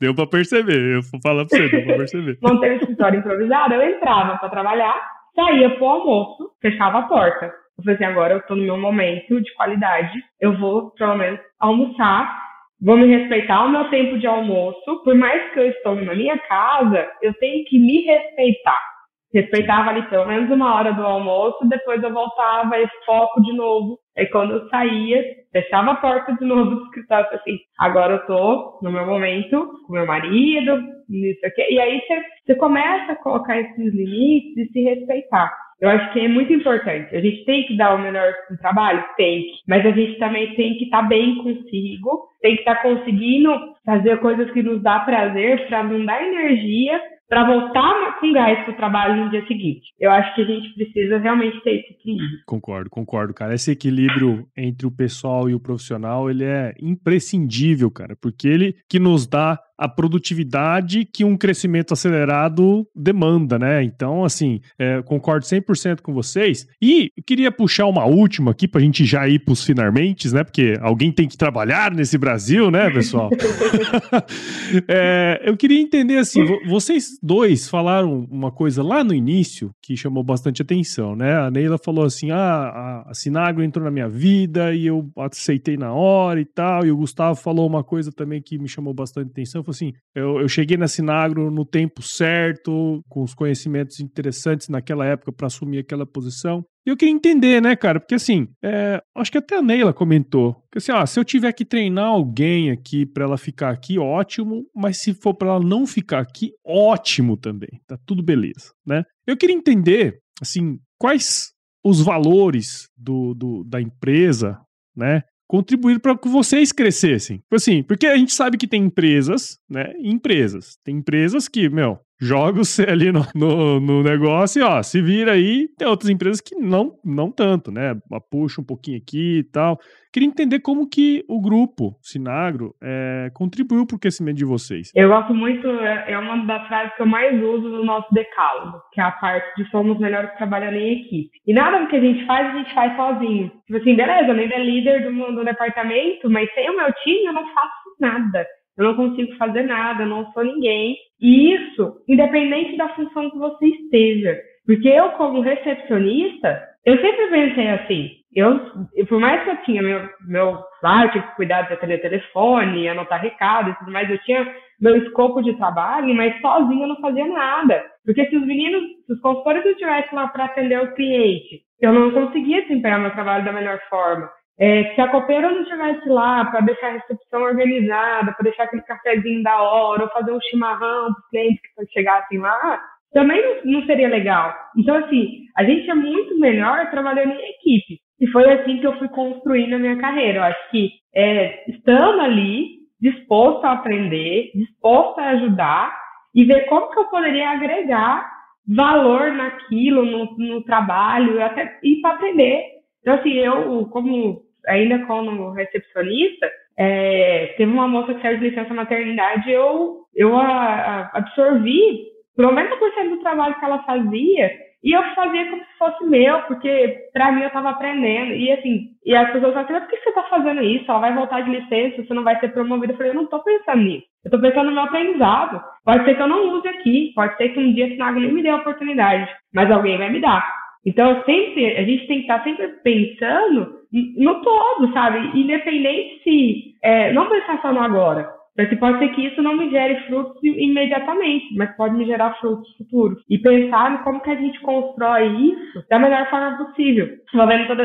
Deu 0.00 0.14
pra 0.14 0.26
perceber, 0.26 0.96
eu 0.96 1.02
vou 1.02 1.20
falar 1.20 1.44
pra 1.44 1.58
você, 1.58 1.68
deu 1.68 1.84
pra 1.84 1.96
perceber. 1.96 2.38
Montei 2.42 2.70
um 2.70 2.76
escritório 2.76 3.18
improvisado, 3.18 3.74
eu 3.74 3.82
entrava 3.82 4.38
pra 4.38 4.48
trabalhar, 4.48 4.94
saía 5.34 5.70
pro 5.70 5.86
almoço, 5.86 6.52
fechava 6.60 7.00
a 7.00 7.02
porta. 7.02 7.46
Eu 7.46 7.84
falei 7.84 7.94
assim, 7.96 8.04
agora 8.04 8.34
eu 8.34 8.42
tô 8.42 8.54
no 8.54 8.62
meu 8.62 8.78
momento 8.78 9.40
de 9.40 9.54
qualidade, 9.54 10.16
eu 10.40 10.56
vou, 10.58 10.90
pelo 10.92 11.16
menos, 11.16 11.40
almoçar, 11.58 12.38
vou 12.80 12.96
me 12.96 13.06
respeitar 13.06 13.64
o 13.64 13.68
meu 13.70 13.90
tempo 13.90 14.16
de 14.16 14.28
almoço, 14.28 15.02
por 15.02 15.14
mais 15.16 15.52
que 15.52 15.58
eu 15.58 15.68
estou 15.70 15.96
na 15.96 16.14
minha 16.14 16.38
casa, 16.38 17.08
eu 17.20 17.34
tenho 17.34 17.64
que 17.64 17.78
me 17.80 18.02
respeitar 18.02 18.91
respeitava 19.32 19.90
ali 19.90 20.02
pelo 20.08 20.26
menos 20.26 20.50
uma 20.50 20.74
hora 20.74 20.92
do 20.92 21.02
almoço, 21.02 21.68
depois 21.68 22.02
eu 22.02 22.12
voltava 22.12 22.78
e 22.78 22.86
foco 23.06 23.40
de 23.42 23.52
novo. 23.54 23.98
Aí 24.16 24.26
quando 24.26 24.52
eu 24.52 24.68
saía, 24.68 25.24
fechava 25.52 25.92
a 25.92 25.96
porta 25.96 26.34
de 26.34 26.44
novo 26.44 26.76
do 26.76 26.84
escritório, 26.84 27.28
assim, 27.32 27.58
agora 27.78 28.14
eu 28.14 28.26
tô 28.26 28.78
no 28.82 28.90
meu 28.90 29.06
momento 29.06 29.70
com 29.86 29.94
meu 29.94 30.06
marido, 30.06 30.82
isso 31.08 31.46
aqui. 31.46 31.62
E 31.70 31.80
aí 31.80 32.00
você, 32.00 32.22
você 32.46 32.54
começa 32.56 33.12
a 33.12 33.16
colocar 33.16 33.58
esses 33.58 33.94
limites 33.94 34.56
e 34.56 34.72
se 34.72 34.82
respeitar. 34.82 35.52
Eu 35.80 35.88
acho 35.88 36.12
que 36.12 36.20
é 36.20 36.28
muito 36.28 36.52
importante. 36.52 37.14
A 37.16 37.20
gente 37.20 37.44
tem 37.44 37.66
que 37.66 37.76
dar 37.76 37.96
o 37.96 37.98
melhor 37.98 38.32
no 38.48 38.56
trabalho? 38.58 39.04
Tem 39.16 39.42
que. 39.42 39.52
Mas 39.66 39.84
a 39.84 39.90
gente 39.90 40.16
também 40.16 40.54
tem 40.54 40.78
que 40.78 40.84
estar 40.84 41.02
tá 41.02 41.08
bem 41.08 41.36
consigo, 41.42 42.28
tem 42.40 42.54
que 42.54 42.60
estar 42.60 42.76
tá 42.76 42.82
conseguindo 42.82 43.50
fazer 43.84 44.20
coisas 44.20 44.48
que 44.52 44.62
nos 44.62 44.80
dá 44.80 45.00
prazer 45.00 45.66
para 45.66 45.82
não 45.82 46.04
dar 46.04 46.22
energia 46.22 47.00
para 47.32 47.46
voltar 47.46 48.20
com 48.20 48.30
gás 48.30 48.62
para 48.62 48.74
o 48.74 48.76
trabalho 48.76 49.24
no 49.24 49.30
dia 49.30 49.42
seguinte. 49.46 49.94
Eu 49.98 50.10
acho 50.10 50.34
que 50.34 50.42
a 50.42 50.44
gente 50.44 50.74
precisa 50.74 51.16
realmente 51.16 51.58
ter 51.62 51.76
esse 51.76 51.94
equilíbrio. 51.94 52.40
Concordo, 52.44 52.90
concordo, 52.90 53.32
cara. 53.32 53.54
Esse 53.54 53.70
equilíbrio 53.70 54.46
entre 54.54 54.86
o 54.86 54.90
pessoal 54.90 55.48
e 55.48 55.54
o 55.54 55.60
profissional, 55.60 56.28
ele 56.28 56.44
é 56.44 56.74
imprescindível, 56.78 57.90
cara, 57.90 58.14
porque 58.20 58.46
ele 58.46 58.76
que 58.86 58.98
nos 58.98 59.26
dá 59.26 59.58
a 59.82 59.88
produtividade 59.88 61.04
que 61.04 61.24
um 61.24 61.36
crescimento 61.36 61.92
acelerado 61.92 62.86
demanda, 62.94 63.58
né? 63.58 63.82
Então, 63.82 64.24
assim, 64.24 64.60
é, 64.78 65.02
concordo 65.02 65.44
100% 65.44 66.00
com 66.00 66.12
vocês. 66.12 66.68
E 66.80 67.10
queria 67.26 67.50
puxar 67.50 67.86
uma 67.86 68.04
última 68.04 68.52
aqui 68.52 68.68
para 68.68 68.80
a 68.80 68.84
gente 68.84 69.04
já 69.04 69.26
ir 69.28 69.40
para 69.40 69.52
os 69.52 69.64
finalmente, 69.64 70.32
né? 70.32 70.44
Porque 70.44 70.76
alguém 70.80 71.10
tem 71.10 71.26
que 71.26 71.36
trabalhar 71.36 71.92
nesse 71.92 72.16
Brasil, 72.16 72.70
né, 72.70 72.90
pessoal? 72.90 73.28
é, 74.86 75.42
eu 75.44 75.56
queria 75.56 75.80
entender, 75.80 76.18
assim, 76.18 76.40
vocês 76.68 77.18
dois 77.22 77.68
falaram 77.68 78.26
uma 78.30 78.52
coisa 78.52 78.82
lá 78.82 79.02
no 79.02 79.12
início 79.12 79.74
que 79.82 79.96
chamou 79.96 80.22
bastante 80.22 80.62
atenção, 80.62 81.16
né? 81.16 81.34
A 81.36 81.50
Neila 81.50 81.78
falou 81.78 82.04
assim, 82.04 82.30
ah, 82.30 83.04
a 83.06 83.14
Sinagro 83.14 83.64
entrou 83.64 83.84
na 83.84 83.90
minha 83.90 84.08
vida 84.08 84.74
e 84.74 84.86
eu 84.86 85.10
aceitei 85.18 85.76
na 85.76 85.92
hora 85.92 86.40
e 86.40 86.44
tal, 86.44 86.86
e 86.86 86.92
o 86.92 86.96
Gustavo 86.96 87.34
falou 87.34 87.66
uma 87.66 87.82
coisa 87.82 88.12
também 88.12 88.40
que 88.40 88.58
me 88.58 88.68
chamou 88.68 88.94
bastante 88.94 89.30
atenção, 89.30 89.64
assim, 89.72 89.92
eu, 90.14 90.40
eu 90.40 90.48
cheguei 90.48 90.76
na 90.76 90.88
Sinagro 90.88 91.50
no 91.50 91.64
tempo 91.64 92.02
certo, 92.02 93.02
com 93.08 93.22
os 93.22 93.34
conhecimentos 93.34 94.00
interessantes 94.00 94.68
naquela 94.68 95.04
época 95.06 95.32
para 95.32 95.46
assumir 95.46 95.78
aquela 95.78 96.06
posição. 96.06 96.64
E 96.86 96.90
eu 96.90 96.96
queria 96.96 97.14
entender, 97.14 97.60
né, 97.62 97.76
cara? 97.76 98.00
Porque 98.00 98.14
assim, 98.14 98.48
é, 98.62 99.00
acho 99.16 99.30
que 99.30 99.38
até 99.38 99.56
a 99.56 99.62
Neila 99.62 99.92
comentou. 99.92 100.56
Que 100.70 100.78
assim, 100.78 100.92
ó, 100.92 101.04
se 101.06 101.18
eu 101.18 101.24
tiver 101.24 101.52
que 101.52 101.64
treinar 101.64 102.06
alguém 102.06 102.70
aqui 102.70 103.06
para 103.06 103.24
ela 103.24 103.38
ficar 103.38 103.70
aqui, 103.70 103.98
ótimo. 103.98 104.66
Mas 104.74 105.00
se 105.00 105.14
for 105.14 105.34
para 105.34 105.50
ela 105.50 105.60
não 105.60 105.86
ficar 105.86 106.18
aqui, 106.18 106.52
ótimo 106.64 107.36
também. 107.36 107.80
Tá 107.86 107.96
tudo 108.04 108.22
beleza, 108.22 108.72
né? 108.86 109.04
Eu 109.26 109.36
queria 109.36 109.54
entender, 109.54 110.18
assim, 110.40 110.78
quais 110.98 111.52
os 111.84 112.00
valores 112.00 112.88
do, 112.96 113.34
do 113.34 113.64
da 113.64 113.80
empresa, 113.80 114.58
né? 114.96 115.22
Contribuir 115.52 116.00
para 116.00 116.16
que 116.16 116.30
vocês 116.30 116.72
crescessem. 116.72 117.36
Tipo 117.36 117.56
assim, 117.56 117.82
porque 117.82 118.06
a 118.06 118.16
gente 118.16 118.32
sabe 118.32 118.56
que 118.56 118.66
tem 118.66 118.84
empresas, 118.84 119.58
né? 119.68 119.92
Empresas. 119.98 120.78
Tem 120.82 120.96
empresas 120.96 121.46
que, 121.46 121.68
meu, 121.68 121.98
joga 122.22 122.64
você 122.64 122.88
ali 122.88 123.10
no, 123.10 123.20
no, 123.34 123.80
no, 123.80 124.02
negócio 124.02 124.60
e, 124.60 124.62
ó, 124.62 124.80
se 124.82 125.02
vira 125.02 125.32
aí. 125.32 125.66
Tem 125.76 125.88
outras 125.88 126.08
empresas 126.08 126.40
que 126.40 126.54
não, 126.54 126.92
não 127.04 127.32
tanto, 127.32 127.72
né? 127.72 127.94
Puxa 128.30 128.60
um 128.60 128.64
pouquinho 128.64 128.98
aqui 128.98 129.38
e 129.38 129.44
tal. 129.44 129.78
Queria 130.12 130.28
entender 130.28 130.60
como 130.60 130.88
que 130.88 131.24
o 131.26 131.40
grupo 131.40 131.96
Sinagro 132.02 132.74
é, 132.82 133.30
contribuiu 133.32 133.86
para 133.86 133.96
o 133.96 133.98
crescimento 133.98 134.36
de 134.36 134.44
vocês. 134.44 134.92
Eu 134.94 135.08
gosto 135.08 135.34
muito, 135.34 135.66
é, 135.66 136.12
é 136.12 136.18
uma 136.18 136.44
das 136.44 136.68
frases 136.68 136.94
que 136.94 137.02
eu 137.02 137.06
mais 137.06 137.42
uso 137.42 137.68
no 137.68 137.82
nosso 137.82 138.12
decálogo, 138.12 138.78
que 138.92 139.00
é 139.00 139.04
a 139.04 139.10
parte 139.12 139.56
de 139.56 139.68
somos 139.70 139.98
melhores 139.98 140.30
trabalhando 140.36 140.76
em 140.76 141.00
equipe. 141.00 141.30
E 141.46 141.54
nada 141.54 141.80
do 141.80 141.88
que 141.88 141.96
a 141.96 142.00
gente 142.00 142.26
faz, 142.26 142.46
a 142.46 142.58
gente 142.58 142.74
faz 142.74 142.94
sozinho. 142.94 143.50
Tipo 143.66 143.78
assim, 143.78 143.96
beleza, 143.96 144.28
eu 144.28 144.38
ainda 144.38 144.54
é 144.54 144.64
líder 144.64 145.10
do, 145.10 145.34
do 145.34 145.44
departamento, 145.44 146.30
mas 146.30 146.52
sem 146.52 146.70
o 146.70 146.76
meu 146.76 146.92
time 147.02 147.24
eu 147.24 147.32
não 147.32 147.44
faço 147.46 147.96
nada. 147.98 148.46
Eu 148.76 148.84
não 148.84 148.94
consigo 148.94 149.34
fazer 149.36 149.62
nada, 149.62 150.02
eu 150.02 150.08
não 150.08 150.30
sou 150.32 150.44
ninguém. 150.44 150.96
E 151.20 151.54
isso, 151.54 152.02
independente 152.08 152.76
da 152.76 152.88
função 152.90 153.30
que 153.30 153.38
você 153.38 153.66
esteja. 153.66 154.38
Porque 154.66 154.88
eu, 154.88 155.10
como 155.10 155.40
recepcionista, 155.40 156.62
eu 156.84 156.96
sempre 157.00 157.28
pensei 157.28 157.68
assim, 157.68 158.10
eu, 158.34 158.60
por 159.08 159.20
mais 159.20 159.42
que 159.44 159.50
eu 159.50 159.56
tinha 159.64 159.82
meu, 159.82 160.08
meu 160.26 160.58
claro, 160.80 161.10
tinha 161.10 161.22
que 161.22 161.36
cuidar 161.36 161.62
de 161.62 161.74
atender 161.74 162.00
telefone, 162.00 162.88
anotar 162.88 163.20
recado 163.20 163.70
e 163.70 163.74
tudo 163.76 163.92
mais, 163.92 164.08
eu 164.10 164.18
tinha 164.18 164.52
meu 164.80 164.96
escopo 164.96 165.42
de 165.42 165.56
trabalho, 165.56 166.14
mas 166.14 166.40
sozinho 166.40 166.82
eu 166.82 166.88
não 166.88 167.00
fazia 167.00 167.26
nada. 167.26 167.84
Porque 168.04 168.26
se 168.26 168.36
os 168.36 168.46
meninos, 168.46 168.82
se 169.06 169.12
os 169.12 169.20
consultores 169.20 169.64
estivessem 169.64 170.14
lá 170.14 170.28
para 170.28 170.46
atender 170.46 170.80
o 170.80 170.94
cliente, 170.94 171.60
eu 171.80 171.92
não 171.92 172.10
conseguia 172.10 172.62
desempenhar 172.62 173.00
meu 173.00 173.12
trabalho 173.12 173.44
da 173.44 173.52
melhor 173.52 173.78
forma. 173.88 174.28
É, 174.58 174.94
se 174.94 175.00
a 175.00 175.08
copeira 175.08 175.50
não 175.50 175.62
estivesse 175.62 176.08
lá 176.08 176.44
para 176.44 176.60
deixar 176.60 176.88
a 176.88 176.92
recepção 176.92 177.42
organizada, 177.42 178.32
para 178.32 178.44
deixar 178.44 178.64
aquele 178.64 178.82
cafezinho 178.82 179.42
da 179.42 179.60
hora, 179.62 180.04
ou 180.04 180.10
fazer 180.10 180.32
um 180.32 180.40
chimarrão 180.40 181.12
para 181.12 181.20
os 181.20 181.28
clientes 181.30 181.60
que 181.60 181.92
chegassem 181.92 182.38
lá, 182.38 182.80
também 183.12 183.42
não, 183.42 183.72
não 183.72 183.86
seria 183.86 184.08
legal. 184.08 184.54
Então, 184.76 184.96
assim, 184.96 185.46
a 185.56 185.64
gente 185.64 185.90
é 185.90 185.94
muito 185.94 186.38
melhor 186.38 186.90
trabalhando 186.90 187.32
em 187.32 187.50
equipe. 187.50 188.00
E 188.20 188.26
foi 188.28 188.50
assim 188.52 188.78
que 188.78 188.86
eu 188.86 188.96
fui 188.98 189.08
construindo 189.08 189.74
a 189.74 189.78
minha 189.78 189.98
carreira. 189.98 190.38
Eu 190.38 190.44
acho 190.44 190.70
que 190.70 190.90
é, 191.14 191.70
estando 191.70 192.20
ali, 192.20 192.66
disposto 193.00 193.64
a 193.64 193.72
aprender, 193.72 194.50
disposto 194.54 195.18
a 195.18 195.30
ajudar 195.30 195.92
e 196.34 196.44
ver 196.44 196.66
como 196.66 196.90
que 196.90 196.98
eu 196.98 197.06
poderia 197.06 197.50
agregar 197.50 198.30
valor 198.66 199.32
naquilo, 199.32 200.04
no, 200.04 200.36
no 200.38 200.62
trabalho, 200.62 201.42
até 201.42 201.78
e 201.82 202.00
para 202.00 202.14
aprender. 202.14 202.64
Então, 203.02 203.14
assim, 203.14 203.32
eu, 203.32 203.86
como 203.86 204.42
ainda 204.66 205.04
como 205.06 205.50
recepcionista, 205.50 206.50
é, 206.78 207.54
teve 207.56 207.70
uma 207.70 207.88
moça 207.88 208.14
que 208.14 208.22
saiu 208.22 208.38
de 208.38 208.48
licença 208.48 208.72
maternidade, 208.72 209.50
eu, 209.50 210.02
eu 210.14 210.36
a, 210.36 210.46
a 210.46 211.10
absorvi 211.18 212.12
90% 212.38 213.10
do 213.10 213.20
trabalho 213.20 213.58
que 213.58 213.64
ela 213.64 213.82
fazia 213.82 214.50
e 214.82 214.96
eu 214.96 215.02
fazia 215.14 215.48
como 215.48 215.62
se 215.64 215.78
fosse 215.78 216.04
meu, 216.06 216.42
porque 216.42 217.08
para 217.12 217.30
mim 217.30 217.42
eu 217.42 217.46
estava 217.46 217.70
aprendendo. 217.70 218.32
E 218.32 218.50
assim, 218.50 218.88
e 219.06 219.14
as 219.14 219.30
pessoas 219.30 219.52
falam 219.52 219.64
assim, 219.64 219.72
mas 219.74 219.84
por 219.84 219.90
que 219.90 220.02
você 220.02 220.08
está 220.08 220.22
fazendo 220.24 220.62
isso? 220.62 220.90
Ela 220.90 220.98
vai 220.98 221.14
voltar 221.14 221.40
de 221.42 221.50
licença, 221.50 222.02
você 222.02 222.12
não 222.12 222.24
vai 222.24 222.38
ser 222.40 222.48
promovida. 222.48 222.92
Eu 222.92 222.96
falei, 222.96 223.12
eu 223.12 223.16
não 223.16 223.24
estou 223.24 223.40
pensando 223.44 223.82
nisso. 223.82 224.06
Eu 224.24 224.28
estou 224.28 224.40
pensando 224.40 224.66
no 224.66 224.72
meu 224.72 224.82
aprendizado. 224.82 225.62
Pode 225.84 226.04
ser 226.04 226.16
que 226.16 226.22
eu 226.22 226.26
não 226.26 226.58
use 226.58 226.66
aqui, 226.66 227.12
pode 227.14 227.36
ser 227.36 227.50
que 227.50 227.60
um 227.60 227.72
dia 227.72 227.86
a 227.86 227.88
Sinago 227.90 228.18
nem 228.18 228.32
me 228.32 228.42
dê 228.42 228.48
a 228.48 228.56
oportunidade, 228.56 229.30
mas 229.54 229.70
alguém 229.70 229.98
vai 229.98 230.10
me 230.10 230.20
dar. 230.20 230.61
Então, 230.84 231.22
sempre, 231.24 231.76
a 231.76 231.84
gente 231.84 232.06
tem 232.06 232.16
que 232.18 232.22
estar 232.22 232.42
sempre 232.42 232.68
pensando 232.82 233.82
no 234.16 234.42
todo, 234.42 234.92
sabe? 234.92 235.38
Independente 235.38 236.22
se. 236.24 236.74
É, 236.82 237.12
não 237.12 237.28
pensar 237.28 237.60
só 237.62 237.72
no 237.72 237.80
agora. 237.80 238.42
Porque 238.54 238.76
pode 238.76 238.98
ser 238.98 239.08
que 239.14 239.26
isso 239.26 239.40
não 239.40 239.56
me 239.56 239.70
gere 239.70 239.98
frutos 240.06 240.36
imediatamente, 240.42 241.54
mas 241.56 241.74
pode 241.74 241.94
me 241.96 242.04
gerar 242.04 242.38
frutos 242.38 242.70
futuros. 242.76 243.22
E 243.28 243.38
pensar 243.38 243.92
em 243.92 244.04
como 244.04 244.20
que 244.20 244.30
a 244.30 244.34
gente 244.34 244.60
constrói 244.60 245.26
isso 245.28 245.84
da 245.88 245.98
melhor 245.98 246.28
forma 246.28 246.58
possível. 246.58 247.08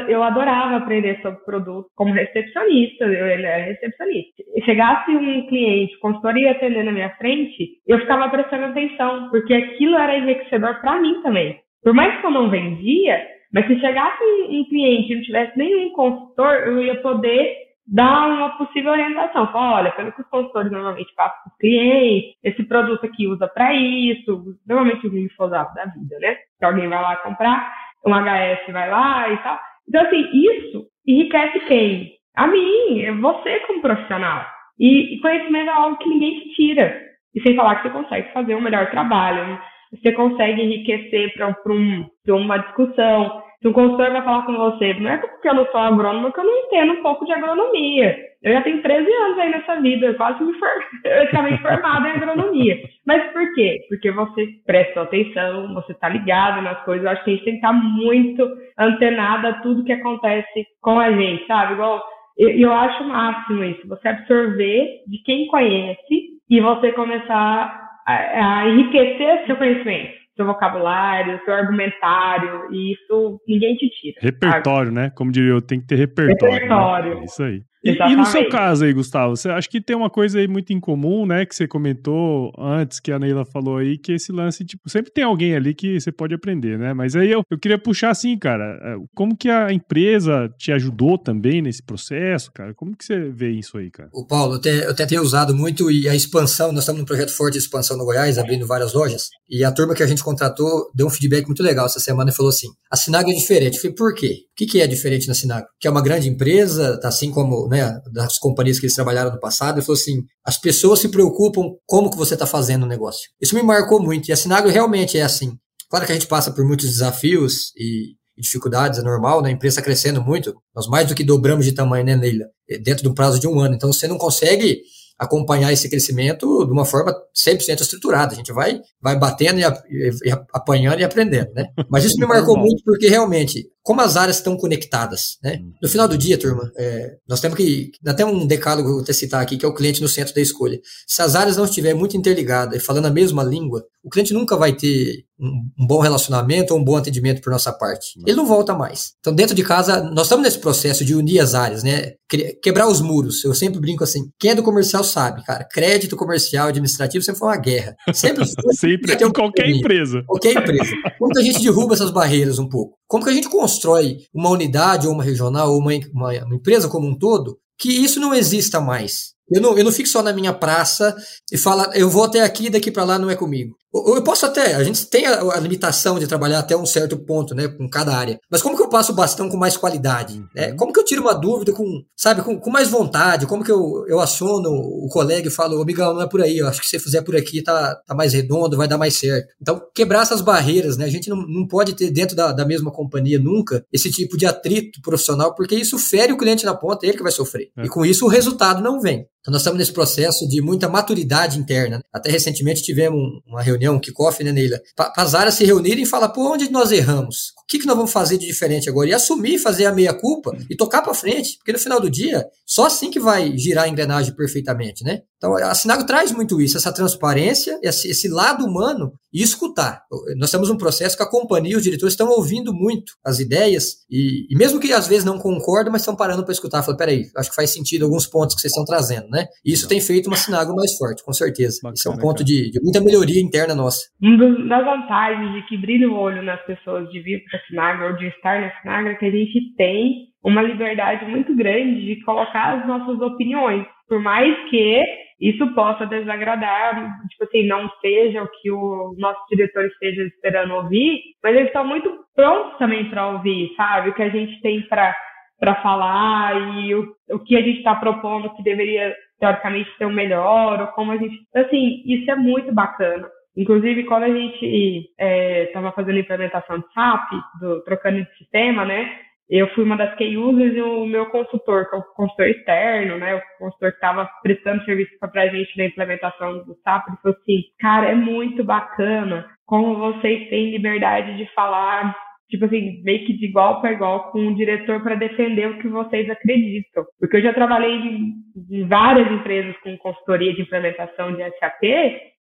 Eu 0.09 0.23
adorava 0.23 0.75
aprender 0.75 1.21
sobre 1.21 1.39
produto 1.45 1.87
como 1.95 2.13
recepcionista, 2.13 3.05
eu 3.05 3.25
era 3.25 3.63
recepcionista. 3.65 4.43
Chegasse 4.65 5.11
um 5.11 5.47
cliente, 5.47 5.97
consultoria 5.99 6.51
atender 6.51 6.83
na 6.83 6.91
minha 6.91 7.11
frente, 7.11 7.79
eu 7.87 7.99
ficava 7.99 8.27
prestando 8.27 8.65
atenção, 8.65 9.29
porque 9.29 9.53
aquilo 9.53 9.95
era 9.95 10.17
enriquecedor 10.17 10.81
para 10.81 10.99
mim 10.99 11.21
também. 11.21 11.61
Por 11.87 11.93
mais 11.93 12.19
que 12.19 12.25
eu 12.25 12.31
não 12.31 12.49
vendia, 12.49 13.25
mas 13.53 13.65
se 13.65 13.79
chegasse 13.79 14.21
um, 14.21 14.65
cliente 14.65 15.09
e 15.09 15.15
não 15.15 15.23
tivesse 15.23 15.57
nenhum 15.57 15.89
consultor, 15.91 16.53
eu 16.65 16.83
ia 16.83 16.99
poder 17.01 17.55
dar 17.87 18.27
uma 18.27 18.57
possível 18.57 18.91
orientação. 18.91 19.49
Falar, 19.53 19.75
olha, 19.75 19.91
pelo 19.93 20.11
que 20.11 20.19
os 20.19 20.27
consultores 20.27 20.69
normalmente 20.69 21.15
passam 21.15 21.37
para 21.43 21.49
os 21.49 21.57
clientes, 21.57 22.35
esse 22.43 22.61
produto 22.65 23.05
aqui 23.05 23.25
usa 23.25 23.47
para 23.47 23.73
isso, 23.73 24.57
normalmente 24.67 25.07
o 25.07 25.09
glifosato 25.09 25.73
da 25.75 25.85
vida, 25.85 26.19
né? 26.19 26.35
Que 26.59 26.65
alguém 26.65 26.89
vai 26.89 27.01
lá 27.01 27.15
comprar, 27.15 27.73
um 28.05 28.13
HS 28.13 28.69
vai 28.73 28.89
lá 28.89 29.29
e 29.29 29.37
tal. 29.37 29.57
Então, 29.87 30.01
assim, 30.01 30.29
isso 30.33 30.87
enriquece 31.07 31.61
quem? 31.67 32.11
A 32.35 32.47
mim, 32.47 33.01
é 33.01 33.13
você 33.13 33.61
como 33.61 33.79
profissional. 33.79 34.45
E, 34.77 35.15
e 35.15 35.21
conhecimento 35.21 35.69
é 35.69 35.73
algo 35.73 35.97
que 35.99 36.09
ninguém 36.09 36.37
te 36.37 36.49
tira. 36.53 37.01
E 37.33 37.41
sem 37.43 37.55
falar 37.55 37.75
que 37.75 37.83
você 37.83 37.93
consegue 37.93 38.33
fazer 38.33 38.55
um 38.55 38.61
melhor 38.61 38.91
trabalho, 38.91 39.57
você 39.91 40.11
consegue 40.11 40.61
enriquecer 40.61 41.33
para 41.33 41.73
um, 41.73 42.05
uma 42.29 42.57
discussão. 42.57 43.41
Se 43.61 43.67
um 43.67 43.73
consultor 43.73 44.11
vai 44.11 44.23
falar 44.23 44.45
com 44.45 44.55
você, 44.55 44.93
não 44.95 45.09
é 45.09 45.17
porque 45.17 45.49
eu 45.49 45.55
não 45.55 45.65
sou 45.67 45.79
agrônomo 45.79 46.31
que 46.31 46.39
eu 46.39 46.43
não 46.43 46.57
entendo 46.65 46.93
um 46.93 47.01
pouco 47.01 47.25
de 47.25 47.33
agronomia. 47.33 48.15
Eu 48.43 48.53
já 48.53 48.61
tenho 48.61 48.81
13 48.83 49.11
anos 49.11 49.39
aí 49.39 49.49
nessa 49.49 49.81
vida, 49.81 50.05
eu 50.05 50.15
quase 50.15 50.43
me 50.43 50.53
for... 50.53 50.69
praticamente 51.01 51.61
formada 51.61 52.07
em 52.07 52.11
agronomia. 52.11 52.77
Mas 53.05 53.31
por 53.31 53.53
quê? 53.55 53.79
Porque 53.89 54.11
você 54.11 54.47
presta 54.65 55.01
atenção, 55.01 55.73
você 55.73 55.91
está 55.91 56.07
ligado 56.07 56.61
nas 56.61 56.83
coisas. 56.85 57.03
Eu 57.03 57.11
acho 57.11 57.23
que 57.23 57.31
a 57.31 57.33
gente 57.33 57.45
tem 57.45 57.53
que 57.53 57.65
estar 57.65 57.73
tá 57.73 57.73
muito 57.73 58.47
antenado 58.77 59.47
a 59.47 59.53
tudo 59.53 59.83
que 59.83 59.93
acontece 59.93 60.67
com 60.81 60.99
a 60.99 61.11
gente, 61.11 61.47
sabe? 61.47 61.73
Igual, 61.73 62.03
eu, 62.37 62.49
eu 62.51 62.71
acho 62.71 63.03
o 63.03 63.07
máximo 63.07 63.63
isso, 63.63 63.87
você 63.87 64.07
absorver 64.07 65.01
de 65.07 65.17
quem 65.23 65.47
conhece 65.47 66.37
e 66.49 66.61
você 66.61 66.91
começar 66.91 67.86
a, 68.07 68.67
enriquecer 68.67 69.45
seu 69.45 69.55
conhecimento, 69.57 70.26
seu 70.37 70.45
vocabulário, 70.45 71.41
seu 71.43 71.53
argumentário, 71.53 72.71
e 72.71 72.93
isso 72.93 73.41
ninguém 73.47 73.75
te 73.75 73.89
tira. 73.89 74.21
Repertório, 74.21 74.93
sabe? 74.93 75.01
né? 75.01 75.11
Como 75.15 75.31
diria 75.31 75.51
eu, 75.51 75.61
tem 75.61 75.81
que 75.81 75.87
ter 75.87 75.95
repertório. 75.95 76.53
Né? 76.53 76.61
Repertório. 76.61 77.15
Né? 77.15 77.21
É 77.21 77.25
isso 77.25 77.43
aí. 77.43 77.61
E, 77.83 77.91
e, 77.91 78.15
no 78.15 78.25
seu 78.25 78.49
caso 78.49 78.83
aí, 78.83 78.93
Gustavo, 78.93 79.35
você 79.35 79.49
acha 79.49 79.69
que 79.69 79.79
tem 79.79 79.95
uma 79.95 80.09
coisa 80.09 80.39
aí 80.39 80.47
muito 80.47 80.73
em 80.73 80.79
comum, 80.79 81.25
né? 81.25 81.45
Que 81.45 81.55
você 81.55 81.67
comentou 81.67 82.51
antes, 82.57 82.99
que 82.99 83.11
a 83.11 83.19
Neila 83.19 83.45
falou 83.45 83.77
aí, 83.77 83.97
que 83.97 84.13
esse 84.13 84.31
lance, 84.31 84.65
tipo, 84.65 84.89
sempre 84.89 85.11
tem 85.11 85.23
alguém 85.23 85.55
ali 85.55 85.73
que 85.73 85.99
você 85.99 86.11
pode 86.11 86.33
aprender, 86.33 86.77
né? 86.77 86.93
Mas 86.93 87.15
aí 87.15 87.31
eu, 87.31 87.43
eu 87.49 87.57
queria 87.57 87.77
puxar 87.77 88.09
assim, 88.09 88.37
cara, 88.37 88.79
é, 88.83 88.95
como 89.15 89.37
que 89.37 89.49
a 89.49 89.71
empresa 89.71 90.51
te 90.57 90.71
ajudou 90.71 91.17
também 91.17 91.61
nesse 91.61 91.83
processo, 91.83 92.51
cara? 92.51 92.73
Como 92.73 92.95
que 92.95 93.05
você 93.05 93.29
vê 93.29 93.51
isso 93.51 93.77
aí, 93.77 93.89
cara? 93.89 94.09
O 94.11 94.25
Paulo, 94.25 94.55
eu 94.55 94.57
até, 94.57 94.85
eu 94.85 94.91
até 94.91 95.05
tenho 95.05 95.21
usado 95.21 95.55
muito 95.55 95.89
e 95.91 96.09
a 96.09 96.15
expansão, 96.15 96.71
nós 96.71 96.81
estamos 96.81 96.99
num 96.99 97.05
projeto 97.05 97.31
forte 97.31 97.53
de 97.53 97.59
expansão 97.59 97.97
no 97.97 98.05
Goiás, 98.05 98.37
abrindo 98.37 98.67
várias 98.67 98.93
lojas, 98.93 99.29
e 99.49 99.63
a 99.63 99.71
turma 99.71 99.93
que 99.93 100.03
a 100.03 100.07
gente 100.07 100.23
contratou 100.27 100.91
deu 100.93 101.07
um 101.07 101.09
feedback 101.09 101.45
muito 101.45 101.63
legal 101.63 101.85
essa 101.85 101.99
semana 101.99 102.29
e 102.29 102.33
falou 102.33 102.49
assim: 102.49 102.67
a 102.91 102.97
Sinag 102.97 103.31
é 103.31 103.33
diferente. 103.33 103.75
Eu 103.75 103.81
falei, 103.81 103.95
por 103.95 104.13
quê? 104.13 104.41
O 104.51 104.55
que, 104.55 104.65
que 104.65 104.81
é 104.81 104.87
diferente 104.87 105.27
na 105.27 105.33
Sinag? 105.33 105.65
Que 105.79 105.87
é 105.87 105.91
uma 105.91 106.01
grande 106.01 106.27
empresa, 106.27 106.99
tá 106.99 107.07
assim 107.07 107.31
como 107.31 107.67
né, 107.69 107.99
das 108.11 108.37
companhias 108.37 108.79
que 108.79 108.85
eles 108.85 108.95
trabalharam 108.95 109.31
no 109.31 109.39
passado. 109.39 109.77
Ele 109.77 109.85
falou 109.85 109.97
assim: 109.97 110.23
as 110.45 110.57
pessoas 110.57 110.99
se 110.99 111.09
preocupam 111.09 111.71
como 111.85 112.11
que 112.11 112.17
você 112.17 112.33
está 112.33 112.45
fazendo 112.45 112.83
o 112.83 112.87
negócio. 112.87 113.29
Isso 113.41 113.55
me 113.55 113.63
marcou 113.63 114.01
muito. 114.01 114.27
E 114.27 114.33
a 114.33 114.35
Sinagro 114.35 114.69
realmente 114.69 115.17
é 115.17 115.23
assim. 115.23 115.53
Claro 115.89 116.05
que 116.05 116.11
a 116.11 116.15
gente 116.15 116.27
passa 116.27 116.51
por 116.51 116.65
muitos 116.65 116.89
desafios 116.89 117.71
e, 117.77 118.15
dificuldades, 118.37 118.99
é 118.99 119.01
normal, 119.01 119.41
né? 119.41 119.49
A 119.49 119.53
empresa 119.53 119.81
crescendo 119.81 120.21
muito. 120.21 120.53
Nós 120.75 120.87
mais 120.87 121.07
do 121.07 121.15
que 121.15 121.23
dobramos 121.23 121.65
de 121.65 121.71
tamanho, 121.71 122.05
né, 122.05 122.15
Neila? 122.15 122.45
Dentro 122.83 123.03
de 123.03 123.09
um 123.09 123.13
prazo 123.13 123.39
de 123.39 123.47
um 123.47 123.59
ano. 123.59 123.75
Então 123.75 123.91
você 123.91 124.07
não 124.07 124.17
consegue 124.17 124.81
acompanhar 125.17 125.73
esse 125.73 125.89
crescimento 125.89 126.65
de 126.65 126.71
uma 126.71 126.85
forma 126.85 127.13
100% 127.35 127.81
estruturada. 127.81 128.33
A 128.33 128.35
gente 128.35 128.51
vai, 128.51 128.79
vai 129.01 129.17
batendo 129.17 129.59
e, 129.59 130.31
apanhando 130.53 130.99
e 130.99 131.03
aprendendo, 131.03 131.51
né? 131.53 131.67
Mas 131.89 132.05
isso 132.05 132.19
me 132.19 132.27
marcou 132.27 132.57
muito 132.57 132.83
porque 132.83 133.07
realmente 133.07 133.67
como 133.87 134.01
as 134.01 134.17
áreas 134.17 134.35
estão 134.35 134.57
conectadas, 134.57 135.37
né? 135.41 135.61
Uhum. 135.61 135.71
No 135.81 135.87
final 135.87 136.09
do 136.09 136.17
dia, 136.17 136.37
turma, 136.37 136.69
é, 136.77 137.15
nós 137.25 137.39
temos 137.39 137.55
que, 137.55 137.89
até 138.05 138.25
um 138.25 138.45
decálogo 138.45 138.89
vou 138.89 138.99
até 138.99 139.13
citar 139.13 139.41
aqui, 139.41 139.55
que 139.55 139.65
é 139.65 139.67
o 139.67 139.73
cliente 139.73 140.01
no 140.01 140.09
centro 140.09 140.35
da 140.35 140.41
escolha. 140.41 140.77
Se 141.07 141.21
as 141.21 141.35
áreas 141.35 141.55
não 141.55 141.63
estiverem 141.63 141.97
muito 141.97 142.17
interligadas 142.17 142.75
e 142.75 142.85
falando 142.85 143.05
a 143.05 143.09
mesma 143.09 143.45
língua, 143.45 143.85
o 144.03 144.09
cliente 144.09 144.33
nunca 144.33 144.57
vai 144.57 144.73
ter 144.73 145.23
um, 145.39 145.69
um 145.79 145.87
bom 145.87 145.99
relacionamento 145.99 146.73
ou 146.73 146.79
um 146.79 146.83
bom 146.83 146.97
atendimento 146.97 147.41
por 147.41 147.51
nossa 147.51 147.71
parte. 147.71 148.19
Ele 148.25 148.35
não 148.35 148.45
volta 148.45 148.73
mais. 148.73 149.13
Então, 149.19 149.33
dentro 149.33 149.55
de 149.55 149.63
casa, 149.63 150.01
nós 150.03 150.25
estamos 150.25 150.43
nesse 150.43 150.59
processo 150.59 151.05
de 151.05 151.15
unir 151.15 151.39
as 151.39 151.53
áreas, 151.53 151.83
né? 151.83 152.13
Quebrar 152.61 152.89
os 152.89 152.99
muros. 152.99 153.43
Eu 153.45 153.53
sempre 153.53 153.79
brinco 153.79 154.03
assim, 154.03 154.29
quem 154.37 154.51
é 154.51 154.55
do 154.55 154.63
comercial 154.63 155.03
sabe, 155.03 155.45
cara, 155.45 155.63
crédito 155.63 156.17
comercial, 156.17 156.67
administrativo 156.67 157.23
sempre 157.23 157.39
foi 157.39 157.47
uma 157.47 157.57
guerra. 157.57 157.95
Sempre 158.13 158.45
foi. 158.61 158.73
sempre, 158.73 159.13
em 159.13 159.31
qualquer 159.31 159.69
empresa. 159.69 160.23
Qualquer 160.25 160.57
empresa. 160.57 160.91
Como 161.17 161.37
a 161.37 161.41
gente 161.41 161.61
derruba 161.61 161.93
essas 161.93 162.11
barreiras 162.11 162.59
um 162.59 162.67
pouco? 162.67 162.97
Como 163.07 163.23
que 163.23 163.29
a 163.29 163.33
gente 163.33 163.49
constrói 163.49 164.17
uma 164.33 164.49
unidade 164.49 165.07
ou 165.07 165.13
uma 165.13 165.23
regional 165.23 165.71
ou 165.71 165.79
uma, 165.79 165.91
uma, 166.13 166.45
uma 166.45 166.55
empresa 166.55 166.89
como 166.89 167.07
um 167.07 167.17
todo 167.17 167.57
que 167.77 167.89
isso 167.89 168.19
não 168.19 168.33
exista 168.33 168.81
mais? 168.81 169.36
Eu 169.49 169.61
não, 169.61 169.77
eu 169.77 169.83
não 169.83 169.91
fico 169.91 170.09
só 170.09 170.21
na 170.21 170.33
minha 170.33 170.53
praça 170.53 171.15
e 171.51 171.57
falo, 171.57 171.83
eu 171.93 172.09
vou 172.09 172.25
até 172.25 172.41
aqui, 172.41 172.69
daqui 172.69 172.91
para 172.91 173.03
lá 173.03 173.17
não 173.17 173.29
é 173.29 173.35
comigo. 173.35 173.75
Eu 173.93 174.21
posso 174.21 174.45
até, 174.45 174.75
a 174.75 174.83
gente 174.83 175.05
tem 175.07 175.25
a, 175.25 175.39
a, 175.39 175.59
limitação 175.59 176.19
de 176.19 176.27
trabalhar 176.27 176.59
até 176.59 176.75
um 176.75 176.85
certo 176.85 177.17
ponto, 177.17 177.55
né, 177.55 177.67
com 177.67 177.89
cada 177.89 178.15
área. 178.15 178.39
Mas 178.51 178.61
como 178.61 178.75
que 178.75 178.83
eu 178.83 178.89
passo 178.89 179.11
o 179.11 179.15
bastão 179.15 179.49
com 179.49 179.57
mais 179.57 179.77
qualidade? 179.77 180.43
Né? 180.53 180.73
Como 180.73 180.91
que 180.91 180.99
eu 180.99 181.05
tiro 181.05 181.21
uma 181.21 181.33
dúvida 181.33 181.71
com, 181.71 182.03
sabe, 182.15 182.41
com, 182.41 182.59
com 182.59 182.69
mais 182.69 182.89
vontade? 182.89 183.47
Como 183.47 183.63
que 183.63 183.71
eu, 183.71 184.05
eu 184.07 184.19
aciono 184.19 184.69
o 184.69 185.07
colega 185.09 185.47
e 185.47 185.51
falo, 185.51 185.81
amigão, 185.81 186.13
não 186.13 186.21
é 186.21 186.27
por 186.27 186.41
aí, 186.41 186.57
eu 186.57 186.67
acho 186.67 186.81
que 186.81 186.85
se 186.85 186.91
você 186.91 186.99
fizer 186.99 187.21
por 187.21 187.35
aqui 187.35 187.63
tá, 187.63 187.95
tá 188.05 188.13
mais 188.13 188.33
redondo, 188.33 188.77
vai 188.77 188.87
dar 188.87 188.97
mais 188.97 189.15
certo. 189.15 189.47
Então, 189.61 189.81
quebrar 189.95 190.21
essas 190.21 190.41
barreiras, 190.41 190.97
né? 190.97 191.05
A 191.05 191.09
gente 191.09 191.29
não, 191.29 191.37
não 191.37 191.65
pode 191.65 191.93
ter 191.93 192.11
dentro 192.11 192.35
da, 192.35 192.51
da 192.51 192.65
mesma 192.65 192.91
companhia 192.91 193.39
nunca 193.39 193.83
esse 193.91 194.11
tipo 194.11 194.37
de 194.37 194.45
atrito 194.45 195.01
profissional, 195.01 195.55
porque 195.55 195.75
isso 195.75 195.97
fere 195.97 196.33
o 196.33 196.37
cliente 196.37 196.65
na 196.65 196.75
ponta, 196.75 197.05
ele 197.05 197.17
que 197.17 197.23
vai 197.23 197.31
sofrer. 197.31 197.69
É. 197.77 197.85
E 197.85 197.89
com 197.89 198.05
isso 198.05 198.25
o 198.25 198.29
resultado 198.29 198.81
não 198.81 198.99
vem. 198.99 199.25
Então, 199.47 199.53
nós 199.53 199.61
estamos 199.61 199.79
nesse 199.79 199.93
processo 199.93 200.45
de 200.45 200.61
muita 200.61 200.89
maturidade 200.89 201.57
interna. 201.57 202.03
Até 202.11 202.29
recentemente 202.29 202.83
tivemos 202.83 203.17
uma 203.47 203.61
reunião, 203.61 203.95
um 203.95 203.99
kickoff, 203.99 204.43
né, 204.43 204.51
Neila? 204.51 204.77
Para 204.93 205.13
as 205.15 205.33
áreas 205.33 205.53
se 205.53 205.63
reunirem 205.63 206.03
e 206.03 206.05
falar, 206.05 206.27
por 206.29 206.51
onde 206.51 206.69
nós 206.69 206.91
erramos? 206.91 207.53
O 207.57 207.65
que, 207.65 207.79
que 207.79 207.85
nós 207.85 207.95
vamos 207.95 208.11
fazer 208.11 208.37
de 208.37 208.45
diferente 208.45 208.89
agora? 208.89 209.07
E 209.07 209.13
assumir, 209.13 209.57
fazer 209.57 209.85
a 209.85 209.93
meia-culpa 209.93 210.51
e 210.69 210.75
tocar 210.75 211.01
para 211.01 211.13
frente. 211.13 211.55
Porque 211.59 211.71
no 211.71 211.79
final 211.79 212.01
do 212.01 212.09
dia, 212.09 212.45
só 212.65 212.87
assim 212.87 213.09
que 213.09 213.21
vai 213.21 213.57
girar 213.57 213.85
a 213.85 213.87
engrenagem 213.87 214.35
perfeitamente, 214.35 215.05
né? 215.05 215.21
Então, 215.37 215.55
a 215.55 215.75
Sinago 215.75 216.03
traz 216.03 216.31
muito 216.31 216.59
isso, 216.59 216.77
essa 216.77 216.91
transparência, 216.91 217.79
esse, 217.83 218.27
lado 218.27 218.65
humano 218.65 219.13
e 219.31 219.43
escutar. 219.43 220.01
Nós 220.35 220.49
temos 220.49 220.69
um 220.69 220.77
processo 220.77 221.15
que 221.15 221.21
a 221.21 221.29
companhia, 221.29 221.77
os 221.77 221.83
diretores 221.83 222.13
estão 222.13 222.27
ouvindo 222.29 222.73
muito 222.73 223.13
as 223.23 223.39
ideias 223.39 223.97
e, 224.09 224.47
e 224.49 224.57
mesmo 224.57 224.79
que 224.79 224.91
às 224.91 225.07
vezes 225.07 225.23
não 225.23 225.37
concordam, 225.37 225.91
mas 225.91 226.01
estão 226.01 226.15
parando 226.15 226.43
para 226.43 226.51
escutar. 226.51 226.81
Falando, 226.81 226.97
peraí, 226.97 227.29
acho 227.35 227.51
que 227.51 227.55
faz 227.55 227.69
sentido 227.69 228.05
alguns 228.05 228.25
pontos 228.25 228.55
que 228.55 228.61
vocês 228.61 228.71
estão 228.71 228.83
trazendo, 228.83 229.29
né? 229.29 229.36
E 229.65 229.73
isso 229.73 229.87
tem 229.87 229.99
feito 229.99 230.27
uma 230.27 230.35
Sinago 230.35 230.75
mais 230.75 230.97
forte, 230.97 231.23
com 231.23 231.33
certeza. 231.33 231.79
Bacana, 231.81 231.95
isso 231.95 232.09
é 232.09 232.11
um 232.11 232.17
ponto 232.17 232.43
de, 232.43 232.71
de, 232.71 232.79
muita 232.81 233.01
melhoria 233.01 233.41
interna 233.41 233.75
nossa. 233.75 233.99
Uma 234.21 234.67
das 234.67 234.85
vantagens 234.85 235.53
de 235.53 235.61
que 235.67 235.77
brilha 235.77 236.09
o 236.09 236.15
olho 236.15 236.41
nas 236.41 236.61
pessoas 236.65 237.09
de 237.09 237.19
vir 237.21 237.43
para 237.45 237.59
a 237.59 237.63
Sinago 237.63 238.03
ou 238.05 238.15
de 238.15 238.27
estar 238.27 238.61
na 238.61 238.71
Sinago 238.81 239.09
é 239.09 239.15
que 239.15 239.25
a 239.25 239.31
gente 239.31 239.75
tem 239.75 240.27
uma 240.43 240.61
liberdade 240.61 241.25
muito 241.25 241.55
grande 241.55 242.05
de 242.05 242.23
colocar 242.23 242.79
as 242.79 242.87
nossas 242.87 243.19
opiniões. 243.19 243.85
Por 244.07 244.21
mais 244.21 244.55
que 244.69 245.03
isso 245.39 245.67
possa 245.75 246.05
desagradar, 246.05 246.95
tipo 247.29 247.43
assim, 247.43 247.67
não 247.67 247.89
seja 248.01 248.41
o 248.41 248.49
que 248.49 248.71
o 248.71 249.13
nosso 249.17 249.39
diretor 249.49 249.85
esteja 249.85 250.23
esperando 250.23 250.73
ouvir, 250.73 251.19
mas 251.43 251.55
eles 251.55 251.67
estão 251.67 251.85
muito 251.85 252.11
prontos 252.35 252.77
também 252.79 253.09
para 253.09 253.27
ouvir, 253.27 253.69
sabe? 253.75 254.09
O 254.09 254.13
que 254.13 254.23
a 254.23 254.29
gente 254.29 254.59
tem 254.61 254.81
para 254.87 255.15
para 255.59 255.81
falar 255.81 256.55
e 256.79 256.93
o, 256.93 257.07
o 257.31 257.39
que 257.39 257.55
a 257.55 257.61
gente 257.61 257.79
está 257.79 257.95
propondo 257.95 258.53
que 258.55 258.61
deveria 258.61 259.11
teoricamente 259.39 259.89
ser 259.97 260.05
o 260.05 260.11
melhor, 260.11 260.81
ou 260.81 260.87
como 260.87 261.11
a 261.11 261.17
gente. 261.17 261.39
Assim, 261.55 262.03
isso 262.05 262.29
é 262.29 262.35
muito 262.35 262.73
bacana. 262.73 263.27
Inclusive, 263.55 264.03
quando 264.03 264.23
a 264.23 264.29
gente 264.29 265.09
estava 265.17 265.87
é, 265.87 265.91
fazendo 265.91 266.17
a 266.17 266.19
implementação 266.19 266.79
de 266.79 266.93
SAP, 266.93 267.29
do, 267.59 267.83
trocando 267.83 268.23
de 268.23 268.37
sistema, 268.37 268.85
né? 268.85 269.19
eu 269.49 269.73
fui 269.73 269.83
uma 269.83 269.95
das 269.95 270.13
key 270.15 270.37
users 270.37 270.75
e 270.75 270.81
o 270.81 271.05
meu 271.05 271.27
consultor, 271.27 271.89
que 271.89 271.95
é 271.95 271.99
o 271.99 272.03
consultor 272.15 272.47
externo, 272.47 273.17
né, 273.17 273.35
o 273.35 273.41
consultor 273.57 273.91
que 273.91 273.97
estava 273.97 274.29
prestando 274.43 274.83
serviço 274.83 275.17
para 275.19 275.43
a 275.43 275.47
gente 275.47 275.77
na 275.77 275.85
implementação 275.85 276.65
do 276.65 276.75
SAP, 276.83 277.07
ele 277.07 277.17
falou 277.21 277.37
assim, 277.41 277.63
cara, 277.79 278.09
é 278.09 278.15
muito 278.15 278.63
bacana 278.63 279.47
como 279.65 279.95
vocês 279.95 280.49
têm 280.49 280.71
liberdade 280.71 281.37
de 281.37 281.45
falar, 281.53 282.15
tipo 282.49 282.65
assim, 282.65 283.01
meio 283.03 283.25
que 283.25 283.33
de 283.33 283.45
igual 283.45 283.81
para 283.81 283.93
igual 283.93 284.31
com 284.31 284.47
o 284.47 284.55
diretor 284.55 285.01
para 285.01 285.15
defender 285.15 285.69
o 285.69 285.79
que 285.79 285.87
vocês 285.87 286.29
acreditam. 286.29 287.03
Porque 287.19 287.37
eu 287.37 287.41
já 287.41 287.53
trabalhei 287.53 287.93
em, 287.93 288.33
em 288.71 288.87
várias 288.87 289.31
empresas 289.31 289.75
com 289.79 289.97
consultoria 289.97 290.53
de 290.53 290.61
implementação 290.61 291.33
de 291.33 291.43
SAP 291.59 291.83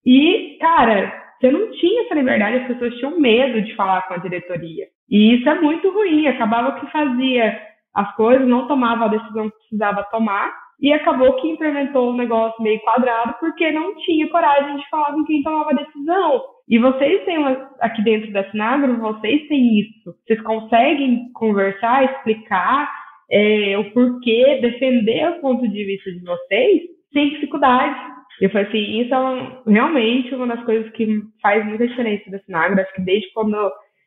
e, 0.04 0.58
cara, 0.60 1.22
você 1.40 1.50
não 1.50 1.70
tinha 1.72 2.02
essa 2.02 2.14
liberdade, 2.14 2.58
as 2.58 2.66
pessoas 2.68 2.94
tinham 2.96 3.18
medo 3.18 3.62
de 3.62 3.74
falar 3.74 4.02
com 4.02 4.14
a 4.14 4.18
diretoria. 4.18 4.86
E 5.10 5.34
isso 5.34 5.48
é 5.48 5.60
muito 5.60 5.90
ruim. 5.90 6.26
Acabava 6.26 6.78
que 6.78 6.90
fazia 6.90 7.60
as 7.94 8.14
coisas, 8.14 8.46
não 8.46 8.66
tomava 8.66 9.04
a 9.04 9.08
decisão 9.08 9.50
que 9.50 9.56
precisava 9.58 10.04
tomar, 10.04 10.52
e 10.80 10.92
acabou 10.92 11.34
que 11.36 11.48
implementou 11.48 12.10
um 12.10 12.16
negócio 12.16 12.62
meio 12.62 12.80
quadrado 12.80 13.34
porque 13.38 13.70
não 13.70 13.94
tinha 13.96 14.28
coragem 14.28 14.76
de 14.76 14.88
falar 14.88 15.12
com 15.12 15.24
quem 15.24 15.42
tomava 15.42 15.70
a 15.70 15.74
decisão. 15.74 16.42
E 16.68 16.78
vocês 16.78 17.24
têm 17.24 17.38
aqui 17.80 18.02
dentro 18.02 18.32
da 18.32 18.50
Sinagro, 18.50 18.98
vocês 18.98 19.46
têm 19.48 19.80
isso. 19.80 20.14
Vocês 20.24 20.40
conseguem 20.42 21.30
conversar, 21.34 22.04
explicar 22.04 22.90
é, 23.30 23.78
o 23.78 23.92
porquê, 23.92 24.58
defender 24.60 25.28
o 25.30 25.40
ponto 25.40 25.68
de 25.68 25.84
vista 25.84 26.10
de 26.10 26.20
vocês 26.20 26.82
sem 27.12 27.30
dificuldade. 27.30 28.12
Eu 28.40 28.50
falei 28.50 28.66
assim, 28.66 29.00
isso 29.00 29.14
é 29.14 29.70
realmente 29.70 30.34
uma 30.34 30.46
das 30.46 30.64
coisas 30.64 30.90
que 30.92 31.20
faz 31.40 31.64
muita 31.64 31.86
diferença 31.86 32.30
da 32.30 32.38
Sinagro. 32.40 32.80
Acho 32.80 32.94
que 32.94 33.02
desde 33.02 33.32
quando 33.32 33.56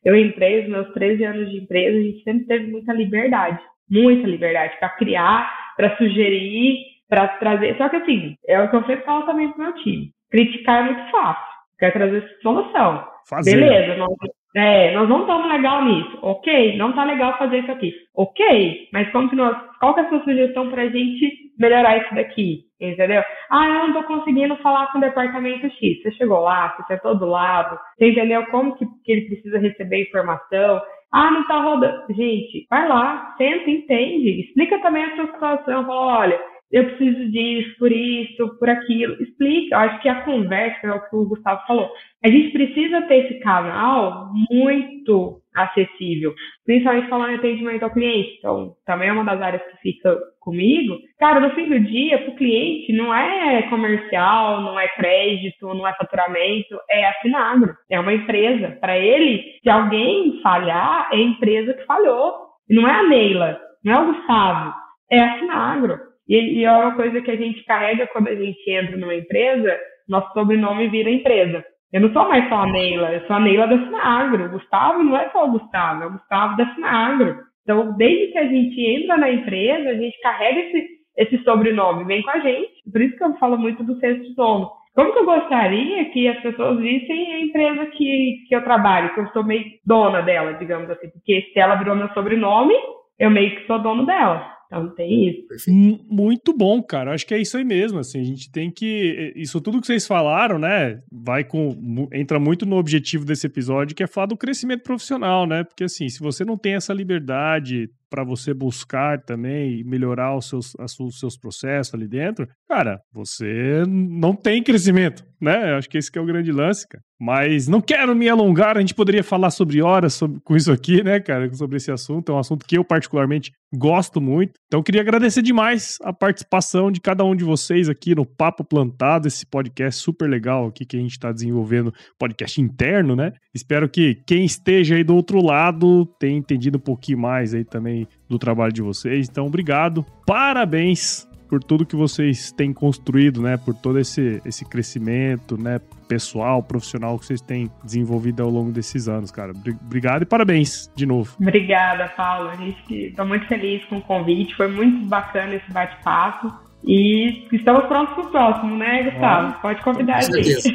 eu 0.03 0.15
entrei, 0.15 0.61
os 0.61 0.69
meus 0.69 0.91
13 0.93 1.23
anos 1.23 1.49
de 1.49 1.57
empresa, 1.57 1.97
a 1.97 2.01
gente 2.01 2.23
sempre 2.23 2.45
teve 2.45 2.71
muita 2.71 2.93
liberdade, 2.93 3.59
muita 3.89 4.27
liberdade 4.27 4.77
para 4.79 4.89
criar, 4.89 5.64
para 5.75 5.95
sugerir, 5.97 6.77
para 7.09 7.27
trazer. 7.27 7.77
Só 7.77 7.89
que 7.89 7.97
assim, 7.97 8.35
é 8.47 8.61
o 8.61 8.69
que 8.69 8.75
eu 8.75 8.85
sempre 8.85 9.05
falo 9.05 9.25
também 9.25 9.51
pro 9.51 9.63
meu 9.63 9.73
time. 9.75 10.09
Criticar 10.31 10.81
é 10.81 10.91
muito 10.91 11.11
fácil. 11.11 11.55
Quer 11.79 11.91
trazer 11.91 12.37
solução. 12.41 13.05
Fazer. 13.27 13.55
Beleza, 13.55 13.97
nós, 13.97 14.15
é, 14.55 14.93
nós 14.93 15.09
não 15.09 15.21
estamos 15.21 15.49
legal 15.49 15.83
nisso. 15.83 16.19
Ok, 16.21 16.77
não 16.77 16.93
tá 16.93 17.03
legal 17.03 17.37
fazer 17.37 17.59
isso 17.59 17.71
aqui. 17.71 17.93
Ok, 18.15 18.87
mas 18.93 19.11
como 19.11 19.29
que 19.29 19.35
nós, 19.35 19.57
qual 19.79 19.93
que 19.93 19.99
é 19.99 20.03
a 20.03 20.09
sua 20.09 20.23
sugestão 20.23 20.69
para 20.69 20.83
a 20.83 20.89
gente 20.89 21.51
melhorar 21.59 21.97
isso 21.97 22.15
daqui? 22.15 22.65
Entendeu? 22.79 23.23
Ah, 23.49 23.67
eu 23.67 23.73
não 23.73 23.87
estou 23.87 24.03
conseguindo 24.03 24.55
falar 24.57 24.91
com 24.91 24.97
o 24.97 25.01
departamento 25.01 25.69
X. 25.69 26.01
Você 26.01 26.11
chegou 26.13 26.39
lá, 26.39 26.75
você 26.75 26.95
sentou 26.95 27.17
do 27.17 27.25
lado, 27.25 27.77
você 27.97 28.09
entendeu 28.09 28.45
como 28.47 28.75
que, 28.75 28.85
que 29.03 29.11
ele 29.11 29.27
precisa 29.27 29.59
receber 29.59 30.03
informação. 30.03 30.81
Ah, 31.11 31.31
não 31.31 31.41
está 31.41 31.61
rodando. 31.61 32.13
Gente, 32.13 32.65
vai 32.69 32.87
lá, 32.87 33.35
senta, 33.37 33.69
entende. 33.69 34.41
Explica 34.41 34.79
também 34.81 35.03
a 35.03 35.15
sua 35.15 35.27
situação. 35.27 35.85
Fala, 35.85 36.19
olha, 36.19 36.39
eu 36.71 36.85
preciso 36.85 37.31
disso, 37.31 37.75
por 37.77 37.91
isso, 37.91 38.57
por 38.59 38.69
aquilo. 38.69 39.21
Explica. 39.21 39.75
Eu 39.75 39.79
acho 39.79 40.01
que 40.01 40.09
a 40.09 40.21
conversa 40.23 40.87
é 40.87 40.91
o 40.91 41.09
que 41.09 41.15
o 41.15 41.25
Gustavo 41.25 41.65
falou. 41.65 41.89
A 42.23 42.29
gente 42.29 42.51
precisa 42.51 43.01
ter 43.03 43.25
esse 43.25 43.39
canal 43.39 44.31
muito 44.51 45.41
acessível, 45.55 46.33
principalmente 46.65 47.09
falando 47.09 47.31
em 47.31 47.35
atendimento 47.35 47.83
ao 47.83 47.93
cliente. 47.93 48.35
Então, 48.39 48.73
também 48.85 49.09
é 49.09 49.13
uma 49.13 49.23
das 49.23 49.41
áreas 49.41 49.63
que 49.63 49.77
fica 49.77 50.17
comigo. 50.39 50.97
Cara, 51.19 51.39
no 51.39 51.51
fim 51.55 51.69
do 51.69 51.79
dia, 51.79 52.19
para 52.19 52.31
o 52.31 52.35
cliente, 52.35 52.93
não 52.93 53.13
é 53.13 53.63
comercial, 53.63 54.61
não 54.61 54.79
é 54.79 54.87
crédito, 54.89 55.73
não 55.73 55.87
é 55.87 55.93
faturamento, 55.93 56.79
é 56.89 57.07
assinagro. 57.07 57.73
É 57.89 57.99
uma 57.99 58.13
empresa. 58.13 58.77
Para 58.81 58.97
ele, 58.97 59.43
se 59.63 59.69
alguém 59.69 60.39
falhar, 60.41 61.09
é 61.11 61.15
a 61.15 61.19
empresa 61.19 61.73
que 61.73 61.85
falhou. 61.85 62.45
Não 62.69 62.87
é 62.87 62.91
a 62.91 63.03
Neila, 63.03 63.59
não 63.83 63.93
é 63.93 63.99
o 63.99 64.13
Gustavo, 64.13 64.73
é 65.11 65.19
a 65.19 65.39
Sinagro. 65.39 65.99
E, 66.27 66.59
e 66.59 66.63
é 66.65 66.71
uma 66.71 66.95
coisa 66.95 67.21
que 67.21 67.29
a 67.29 67.35
gente 67.35 67.63
carrega 67.65 68.07
quando 68.07 68.27
a 68.29 68.35
gente 68.35 68.69
entra 68.69 68.97
numa 68.97 69.13
empresa, 69.13 69.77
nosso 70.09 70.33
sobrenome 70.33 70.87
vira 70.87 71.09
empresa. 71.09 71.63
Eu 71.95 72.01
não 72.01 72.11
sou 72.11 72.27
mais 72.27 72.49
só 72.49 72.55
a 72.55 72.67
Neila, 72.67 73.13
eu 73.13 73.25
sou 73.25 73.37
a 73.37 73.39
Neila 73.39 73.67
da 73.67 73.77
Sinagro. 73.77 74.45
O 74.47 74.49
Gustavo 74.49 75.01
não 75.01 75.15
é 75.15 75.29
só 75.29 75.45
o 75.45 75.51
Gustavo, 75.51 76.03
é 76.03 76.07
o 76.07 76.11
Gustavo 76.11 76.57
da 76.57 76.75
Sinagro. 76.75 77.37
Então, 77.63 77.95
desde 77.95 78.33
que 78.33 78.37
a 78.37 78.47
gente 78.47 78.81
entra 78.81 79.15
na 79.15 79.31
empresa, 79.31 79.91
a 79.91 79.93
gente 79.93 80.19
carrega 80.19 80.59
esse, 80.59 80.87
esse 81.15 81.37
sobrenome, 81.45 82.03
vem 82.03 82.21
com 82.21 82.31
a 82.31 82.39
gente. 82.39 82.83
Por 82.91 82.99
isso 82.99 83.15
que 83.15 83.23
eu 83.23 83.37
falo 83.37 83.57
muito 83.57 83.81
do 83.81 83.97
sexto 84.01 84.35
dono. 84.35 84.69
Como 84.93 85.13
que 85.13 85.19
eu 85.19 85.25
gostaria 85.25 86.03
que 86.11 86.27
as 86.27 86.41
pessoas 86.41 86.79
vissem 86.79 87.33
a 87.33 87.39
empresa 87.39 87.85
que, 87.85 88.43
que 88.49 88.53
eu 88.53 88.61
trabalho, 88.65 89.13
que 89.13 89.21
eu 89.21 89.27
sou 89.29 89.45
meio 89.45 89.63
dona 89.85 90.21
dela, 90.21 90.51
digamos 90.55 90.89
assim. 90.89 91.09
Porque 91.11 91.49
se 91.53 91.59
ela 91.61 91.75
virou 91.75 91.95
meu 91.95 92.09
sobrenome, 92.09 92.73
eu 93.17 93.31
meio 93.31 93.55
que 93.55 93.67
sou 93.67 93.79
dono 93.79 94.05
dela. 94.05 94.54
Então 94.67 94.93
tem 94.95 95.29
isso. 95.29 95.71
Muito 96.09 96.55
bom, 96.55 96.81
cara. 96.81 97.13
Acho 97.13 97.25
que 97.25 97.33
é 97.33 97.39
isso 97.39 97.57
aí 97.57 97.63
mesmo. 97.63 97.99
Assim, 97.99 98.19
a 98.19 98.23
gente 98.23 98.51
tem 98.51 98.71
que. 98.71 99.33
Isso 99.35 99.61
tudo 99.61 99.79
que 99.79 99.87
vocês 99.87 100.05
falaram, 100.07 100.57
né? 100.57 101.01
Vai 101.11 101.43
com. 101.43 102.07
Entra 102.11 102.39
muito 102.39 102.65
no 102.65 102.77
objetivo 102.77 103.25
desse 103.25 103.47
episódio, 103.47 103.95
que 103.95 104.03
é 104.03 104.07
falar 104.07 104.27
do 104.27 104.37
crescimento 104.37 104.83
profissional, 104.83 105.45
né? 105.45 105.63
Porque 105.63 105.83
assim, 105.83 106.09
se 106.09 106.19
você 106.19 106.43
não 106.43 106.57
tem 106.57 106.75
essa 106.75 106.93
liberdade 106.93 107.89
para 108.09 108.23
você 108.23 108.53
buscar 108.53 109.21
também 109.21 109.79
e 109.79 109.83
melhorar 109.83 110.35
os 110.35 110.47
seus, 110.47 110.73
os 110.99 111.19
seus 111.19 111.37
processos 111.37 111.93
ali 111.93 112.07
dentro, 112.07 112.47
cara, 112.67 112.99
você 113.13 113.83
não 113.87 114.35
tem 114.35 114.63
crescimento, 114.63 115.23
né? 115.41 115.71
Eu 115.71 115.77
acho 115.77 115.89
que 115.89 115.97
esse 115.97 116.11
que 116.11 116.17
é 116.17 116.21
o 116.21 116.25
grande 116.25 116.51
lance, 116.51 116.87
cara. 116.87 117.03
Mas 117.19 117.67
não 117.67 117.79
quero 117.79 118.13
me 118.13 118.27
alongar, 118.27 118.77
a 118.77 118.81
gente 118.81 118.93
poderia 118.93 119.23
falar 119.23 119.49
sobre 119.49 119.81
horas 119.81 120.13
sobre, 120.13 120.39
com 120.41 120.55
isso 120.55 120.71
aqui, 120.71 121.01
né, 121.01 121.19
cara, 121.19 121.51
sobre 121.53 121.77
esse 121.77 121.89
assunto. 121.89 122.31
É 122.31 122.35
um 122.35 122.39
assunto 122.39 122.65
que 122.65 122.77
eu 122.77 122.83
particularmente 122.83 123.51
gosto 123.73 124.19
muito. 124.19 124.53
Então, 124.67 124.83
queria 124.83 125.01
agradecer 125.01 125.41
demais 125.41 125.97
a 126.03 126.11
participação 126.11 126.91
de 126.91 126.99
cada 126.99 127.23
um 127.23 127.35
de 127.35 127.43
vocês 127.43 127.87
aqui 127.87 128.13
no 128.13 128.25
Papo 128.25 128.65
Plantado, 128.65 129.27
esse 129.27 129.45
podcast 129.45 130.01
super 130.01 130.29
legal 130.29 130.67
aqui 130.67 130.85
que 130.85 130.97
a 130.97 130.99
gente 130.99 131.11
está 131.11 131.31
desenvolvendo, 131.31 131.93
podcast 132.19 132.59
interno, 132.59 133.15
né? 133.15 133.31
Espero 133.53 133.87
que 133.87 134.15
quem 134.27 134.43
esteja 134.43 134.95
aí 134.95 135.03
do 135.03 135.15
outro 135.15 135.41
lado 135.41 136.05
tenha 136.19 136.37
entendido 136.37 136.77
um 136.77 136.81
pouquinho 136.81 137.19
mais 137.19 137.53
aí 137.53 137.63
também 137.63 137.94
do 138.27 138.37
trabalho 138.37 138.73
de 138.73 138.81
vocês. 138.81 139.27
Então, 139.29 139.45
obrigado. 139.45 140.05
Parabéns 140.25 141.27
por 141.47 141.63
tudo 141.63 141.85
que 141.85 141.95
vocês 141.95 142.51
têm 142.51 142.73
construído, 142.73 143.41
né? 143.41 143.57
Por 143.57 143.73
todo 143.73 143.99
esse, 143.99 144.41
esse 144.45 144.65
crescimento, 144.65 145.57
né? 145.61 145.79
Pessoal, 146.07 146.61
profissional 146.61 147.17
que 147.17 147.25
vocês 147.25 147.41
têm 147.41 147.69
desenvolvido 147.83 148.43
ao 148.43 148.49
longo 148.49 148.71
desses 148.71 149.07
anos, 149.07 149.31
cara. 149.31 149.53
Obrigado 149.81 150.23
e 150.23 150.25
parabéns 150.25 150.89
de 150.95 151.05
novo. 151.05 151.35
Obrigada, 151.39 152.07
Paulo. 152.09 152.49
A 152.49 152.55
gente 152.55 152.93
está 152.93 153.23
muito 153.23 153.47
feliz 153.47 153.83
com 153.85 153.97
o 153.97 154.01
convite. 154.01 154.55
Foi 154.55 154.67
muito 154.67 155.05
bacana 155.07 155.55
esse 155.55 155.71
bate-papo. 155.71 156.64
E 156.87 157.47
estamos 157.51 157.85
prontos 157.85 158.13
para 158.13 158.23
o 158.23 158.31
próximo, 158.31 158.77
né, 158.77 159.03
Gustavo? 159.03 159.47
Ah, 159.47 159.59
Pode 159.61 159.83
convidar 159.83 160.17
a 160.17 160.21
gente. 160.21 160.71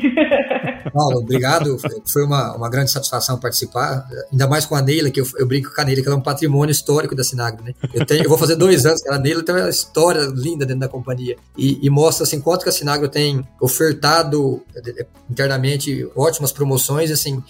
Paulo, 0.93 1.21
obrigado. 1.21 1.77
Foi 2.13 2.25
uma, 2.25 2.57
uma 2.57 2.69
grande 2.69 2.91
satisfação 2.91 3.39
participar. 3.39 4.09
Ainda 4.33 4.49
mais 4.49 4.67
com 4.67 4.75
a 4.75 4.83
Neila, 4.83 5.11
que 5.11 5.21
eu, 5.21 5.27
eu 5.39 5.47
brinco 5.47 5.73
com 5.73 5.81
a 5.81 5.85
Neila, 5.85 6.03
que 6.03 6.09
ela 6.09 6.17
é 6.17 6.19
um 6.19 6.23
patrimônio 6.23 6.73
histórico 6.73 7.15
da 7.15 7.23
Sinagro, 7.23 7.65
né? 7.65 7.75
Eu, 7.95 8.05
tenho, 8.05 8.25
eu 8.25 8.29
vou 8.29 8.37
fazer 8.39 8.57
dois 8.57 8.85
anos, 8.87 9.07
a 9.07 9.19
Neila 9.19 9.45
tem 9.45 9.55
uma 9.55 9.69
história 9.69 10.23
linda 10.35 10.67
dentro 10.67 10.81
da 10.81 10.89
companhia. 10.89 11.37
E, 11.57 11.79
e 11.81 11.89
mostra 11.89 12.25
assim, 12.25 12.41
quanto 12.41 12.65
que 12.65 12.69
a 12.69 12.73
Sinagro 12.73 13.09
tem 13.09 13.47
ofertado 13.61 14.63
eh, 14.75 15.07
internamente 15.31 16.11
ótimas 16.17 16.51
promoções, 16.51 17.13
assim, 17.13 17.41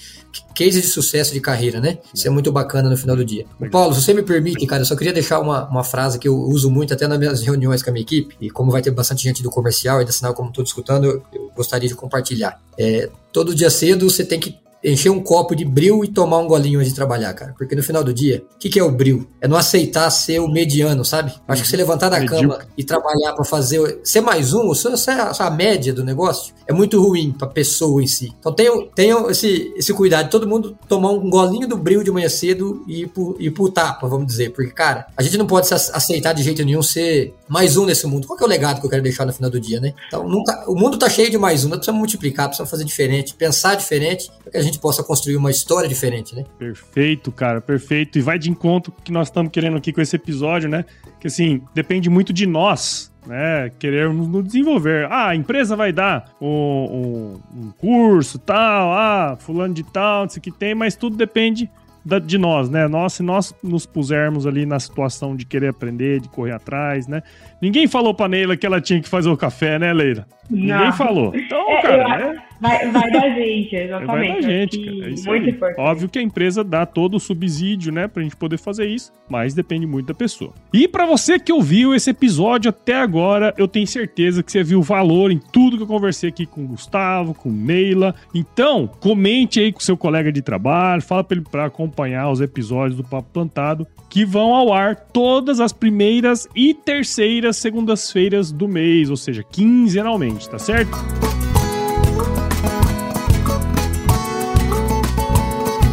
case 0.55 0.81
de 0.81 0.87
sucesso 0.87 1.33
de 1.33 1.41
carreira, 1.41 1.81
né? 1.81 1.99
Isso 2.13 2.27
é 2.27 2.31
muito 2.31 2.53
bacana 2.53 2.91
no 2.91 2.97
final 2.97 3.17
do 3.17 3.25
dia. 3.25 3.47
Paulo, 3.71 3.95
se 3.95 4.03
você 4.03 4.13
me 4.13 4.23
permite, 4.23 4.67
cara, 4.67 4.83
eu 4.83 4.87
só 4.87 4.95
queria 4.95 5.13
deixar 5.13 5.41
uma, 5.41 5.67
uma 5.69 5.83
frase 5.83 6.19
que 6.19 6.29
eu 6.29 6.37
uso 6.37 6.71
muito 6.71 6.93
até 6.93 7.09
nas 7.09 7.19
minhas 7.19 7.43
reuniões 7.43 7.83
com 7.83 7.91
a 7.91 7.93
minha 7.93 8.03
equipe, 8.03 8.37
e 8.51 8.53
como 8.53 8.71
vai 8.71 8.83
ter 8.83 8.91
bastante 8.91 9.23
gente 9.23 9.43
do 9.43 9.51
comercial 9.51 10.03
e 10.03 10.05
da 10.05 10.13
sinal 10.13 10.35
como 10.35 10.49
estou 10.49 10.65
escutando, 10.65 11.05
eu, 11.05 11.23
eu 11.33 11.51
gostaria 11.57 11.89
de 11.89 11.95
compartilhar. 11.95 12.61
É, 12.77 13.09
todo 13.33 13.55
dia 13.55 13.71
cedo 13.71 14.11
você 14.11 14.25
tem 14.25 14.41
que 14.41 14.59
encher 14.83 15.11
um 15.11 15.21
copo 15.21 15.55
de 15.55 15.65
bril 15.65 16.03
e 16.05 16.09
tomar 16.09 16.39
um 16.39 16.47
golinho 16.47 16.79
antes 16.81 16.91
de 16.91 16.97
trabalhar, 16.97 17.33
cara. 17.35 17.55
Porque 17.57 17.75
no 17.75 17.83
final 17.83 18.03
do 18.03 18.13
dia, 18.15 18.43
o 18.55 18.59
que, 18.59 18.69
que 18.69 18.79
é 18.79 18.83
o 18.83 18.91
bril? 18.91 19.29
É 19.41 19.47
não 19.47 19.57
aceitar 19.57 20.11
ser 20.11 20.41
o 20.41 20.49
mediano, 20.49 21.05
sabe? 21.05 21.35
Acho 21.47 21.63
que 21.63 21.69
você 21.69 21.77
levantar 21.77 22.09
da 22.09 22.25
cama 22.25 22.61
e 22.77 22.83
trabalhar 22.83 23.35
para 23.35 23.45
fazer 23.45 24.01
ser 24.03 24.21
mais 24.21 24.55
um, 24.55 24.73
ser 24.75 25.11
a, 25.11 25.33
a 25.39 25.51
média 25.51 25.93
do 25.93 26.03
negócio, 26.03 26.55
é 26.67 26.73
muito 26.73 27.01
ruim 27.01 27.33
pra 27.33 27.47
pessoa 27.47 28.03
em 28.03 28.07
si. 28.07 28.33
Então 28.39 28.53
tenham, 28.53 28.87
tenham 28.89 29.31
esse, 29.31 29.73
esse 29.77 29.93
cuidado 29.93 30.25
de 30.25 30.31
todo 30.31 30.49
mundo 30.49 30.77
tomar 30.89 31.11
um 31.11 31.29
golinho 31.29 31.69
do 31.69 31.77
bril 31.77 32.03
de 32.03 32.11
manhã 32.11 32.29
cedo 32.29 32.83
e 32.87 33.03
ir 33.03 33.09
pro, 33.09 33.37
ir 33.39 33.51
pro 33.51 33.71
tapa, 33.71 34.09
vamos 34.09 34.27
dizer. 34.27 34.51
Porque, 34.51 34.71
cara, 34.71 35.07
a 35.17 35.23
gente 35.23 35.37
não 35.37 35.47
pode 35.47 35.73
aceitar 35.73 36.33
de 36.33 36.43
jeito 36.43 36.65
nenhum 36.65 36.83
ser 36.83 37.35
mais 37.51 37.77
um 37.77 37.85
nesse 37.85 38.07
mundo. 38.07 38.29
Qual 38.29 38.37
que 38.37 38.45
é 38.45 38.47
o 38.47 38.49
legado 38.49 38.79
que 38.79 38.87
eu 38.87 38.91
quero 38.91 39.03
deixar 39.03 39.27
no 39.27 39.33
final 39.33 39.51
do 39.51 39.61
dia, 39.61 39.81
né? 39.81 39.93
Então, 40.07 40.27
nunca, 40.29 40.71
o 40.71 40.75
mundo 40.77 40.97
tá 40.97 41.11
cheio 41.11 41.29
de 41.29 41.37
mais 41.37 41.65
um, 41.65 41.69
nós 41.69 41.79
precisamos 41.79 41.99
multiplicar, 41.99 42.47
precisamos 42.47 42.71
fazer 42.71 42.85
diferente, 42.85 43.35
pensar 43.35 43.75
diferente, 43.75 44.31
para 44.41 44.53
que 44.53 44.57
a 44.57 44.63
gente 44.63 44.79
possa 44.79 45.03
construir 45.03 45.37
uma 45.37 45.51
história 45.51 45.89
diferente, 45.89 46.33
né? 46.33 46.45
Perfeito, 46.57 47.33
cara, 47.33 47.61
perfeito. 47.61 48.17
E 48.19 48.23
vai 48.23 48.39
de 48.39 48.49
encontro 48.49 48.95
que 49.03 49.11
nós 49.11 49.27
estamos 49.27 49.51
querendo 49.51 49.77
aqui 49.77 49.93
com 49.93 50.01
esse 50.01 50.15
episódio, 50.15 50.69
né? 50.69 50.85
Que 51.19 51.27
assim, 51.27 51.61
depende 51.75 52.09
muito 52.09 52.33
de 52.33 52.47
nós, 52.47 53.11
né, 53.27 53.71
querermos 53.79 54.29
nos 54.29 54.45
desenvolver. 54.45 55.07
Ah, 55.11 55.31
a 55.31 55.37
empresa 55.37 55.75
vai 55.75 55.93
dar 55.93 56.33
um, 56.41 56.47
um, 56.47 57.41
um 57.63 57.73
curso, 57.73 58.39
tal, 58.39 58.93
ah, 58.93 59.37
fulano 59.39 59.75
de 59.75 59.83
tal, 59.83 60.27
isso 60.27 60.41
que 60.41 60.53
tem, 60.53 60.75
mas 60.75 60.95
tudo 60.95 61.17
depende 61.17 61.69
da, 62.05 62.19
de 62.19 62.39
nós, 62.39 62.69
né? 62.69 62.89
Nós, 62.89 63.15
se 63.15 63.23
nós 63.23 63.55
nos 63.63 63.87
pusermos 63.87 64.47
ali 64.47 64.65
na 64.67 64.79
situação 64.79 65.37
de 65.37 65.45
querer 65.45 65.69
aprender, 65.69 66.21
de 66.21 66.29
correr 66.29 66.53
atrás, 66.53 67.07
né? 67.07 67.23
Ninguém 67.61 67.87
falou 67.87 68.15
pra 68.15 68.29
Neila 68.29 68.57
que 68.57 68.67
ela 68.67 68.81
tinha 68.81 69.01
que 69.01 69.09
fazer 69.09 69.29
o 69.29 69.37
café, 69.37 69.79
né, 69.79 69.93
Leila? 69.93 70.27
Não. 70.49 70.79
Ninguém 70.79 70.93
falou. 70.93 71.33
Então, 71.35 71.71
é, 71.71 71.83
cara, 71.83 72.03
eu, 72.03 72.33
né? 72.35 72.43
Vai, 72.61 72.91
vai 72.91 73.11
da 73.11 73.29
gente, 73.31 73.75
exatamente. 73.75 74.33
Vai 74.33 74.43
da 74.43 74.49
gente, 74.49 74.79
cara. 74.79 74.97
É 74.97 75.09
muito 75.09 75.31
aí. 75.31 75.51
importante. 75.51 75.81
Óbvio 75.81 76.09
que 76.09 76.19
a 76.19 76.23
empresa 76.23 76.63
dá 76.63 76.85
todo 76.85 77.17
o 77.17 77.21
subsídio, 77.21 77.93
né, 77.93 78.07
pra 78.07 78.23
gente 78.23 78.37
poder 78.37 78.59
fazer 78.59 78.87
isso, 78.87 79.11
mas 79.29 79.55
depende 79.55 79.87
muito 79.87 80.09
da 80.09 80.15
pessoa. 80.15 80.53
E 80.73 80.87
para 80.87 81.07
você 81.07 81.39
que 81.39 81.53
ouviu 81.53 81.95
esse 81.95 82.11
episódio 82.11 82.69
até 82.69 82.97
agora, 82.97 83.55
eu 83.57 83.67
tenho 83.67 83.87
certeza 83.87 84.43
que 84.43 84.53
você 84.53 84.63
viu 84.63 84.83
valor 84.83 85.31
em 85.31 85.39
tudo 85.39 85.77
que 85.77 85.83
eu 85.83 85.87
conversei 85.87 86.29
aqui 86.29 86.45
com 86.45 86.65
o 86.65 86.69
Gustavo, 86.69 87.35
com 87.35 87.51
Neila. 87.51 88.15
Então, 88.35 88.87
comente 88.87 89.59
aí 89.61 89.73
com 89.73 89.81
seu 89.81 89.97
colega 89.97 90.31
de 90.31 90.43
trabalho, 90.43 91.03
fala 91.03 91.25
pra 91.25 91.37
ele 91.37 91.47
pra 91.51 91.65
acompanhar 91.67 92.31
os 92.31 92.41
episódios 92.41 92.97
do 92.97 93.05
Papo 93.05 93.29
Plantado, 93.33 93.87
que 94.09 94.25
vão 94.25 94.55
ao 94.55 94.73
ar 94.73 94.97
todas 94.97 95.61
as 95.61 95.73
primeiras 95.73 96.49
e 96.55 96.75
terceiras 96.75 97.57
segundas-feiras 97.57 98.53
do 98.53 98.69
mês, 98.69 99.09
ou 99.09 99.17
seja, 99.17 99.43
quinzenalmente, 99.43 100.49
tá 100.49 100.59
certo? 100.59 100.91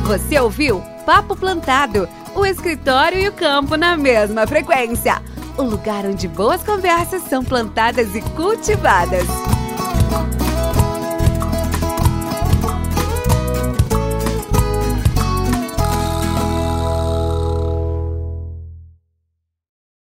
Você 0.07 0.39
ouviu 0.39 0.81
Papo 1.05 1.35
Plantado, 1.35 2.07
o 2.33 2.45
escritório 2.45 3.19
e 3.19 3.27
o 3.27 3.33
campo 3.33 3.75
na 3.75 3.97
mesma 3.97 4.47
frequência. 4.47 5.21
O 5.57 5.63
lugar 5.63 6.05
onde 6.05 6.29
boas 6.29 6.63
conversas 6.63 7.23
são 7.23 7.43
plantadas 7.43 8.15
e 8.15 8.21
cultivadas. 8.21 9.27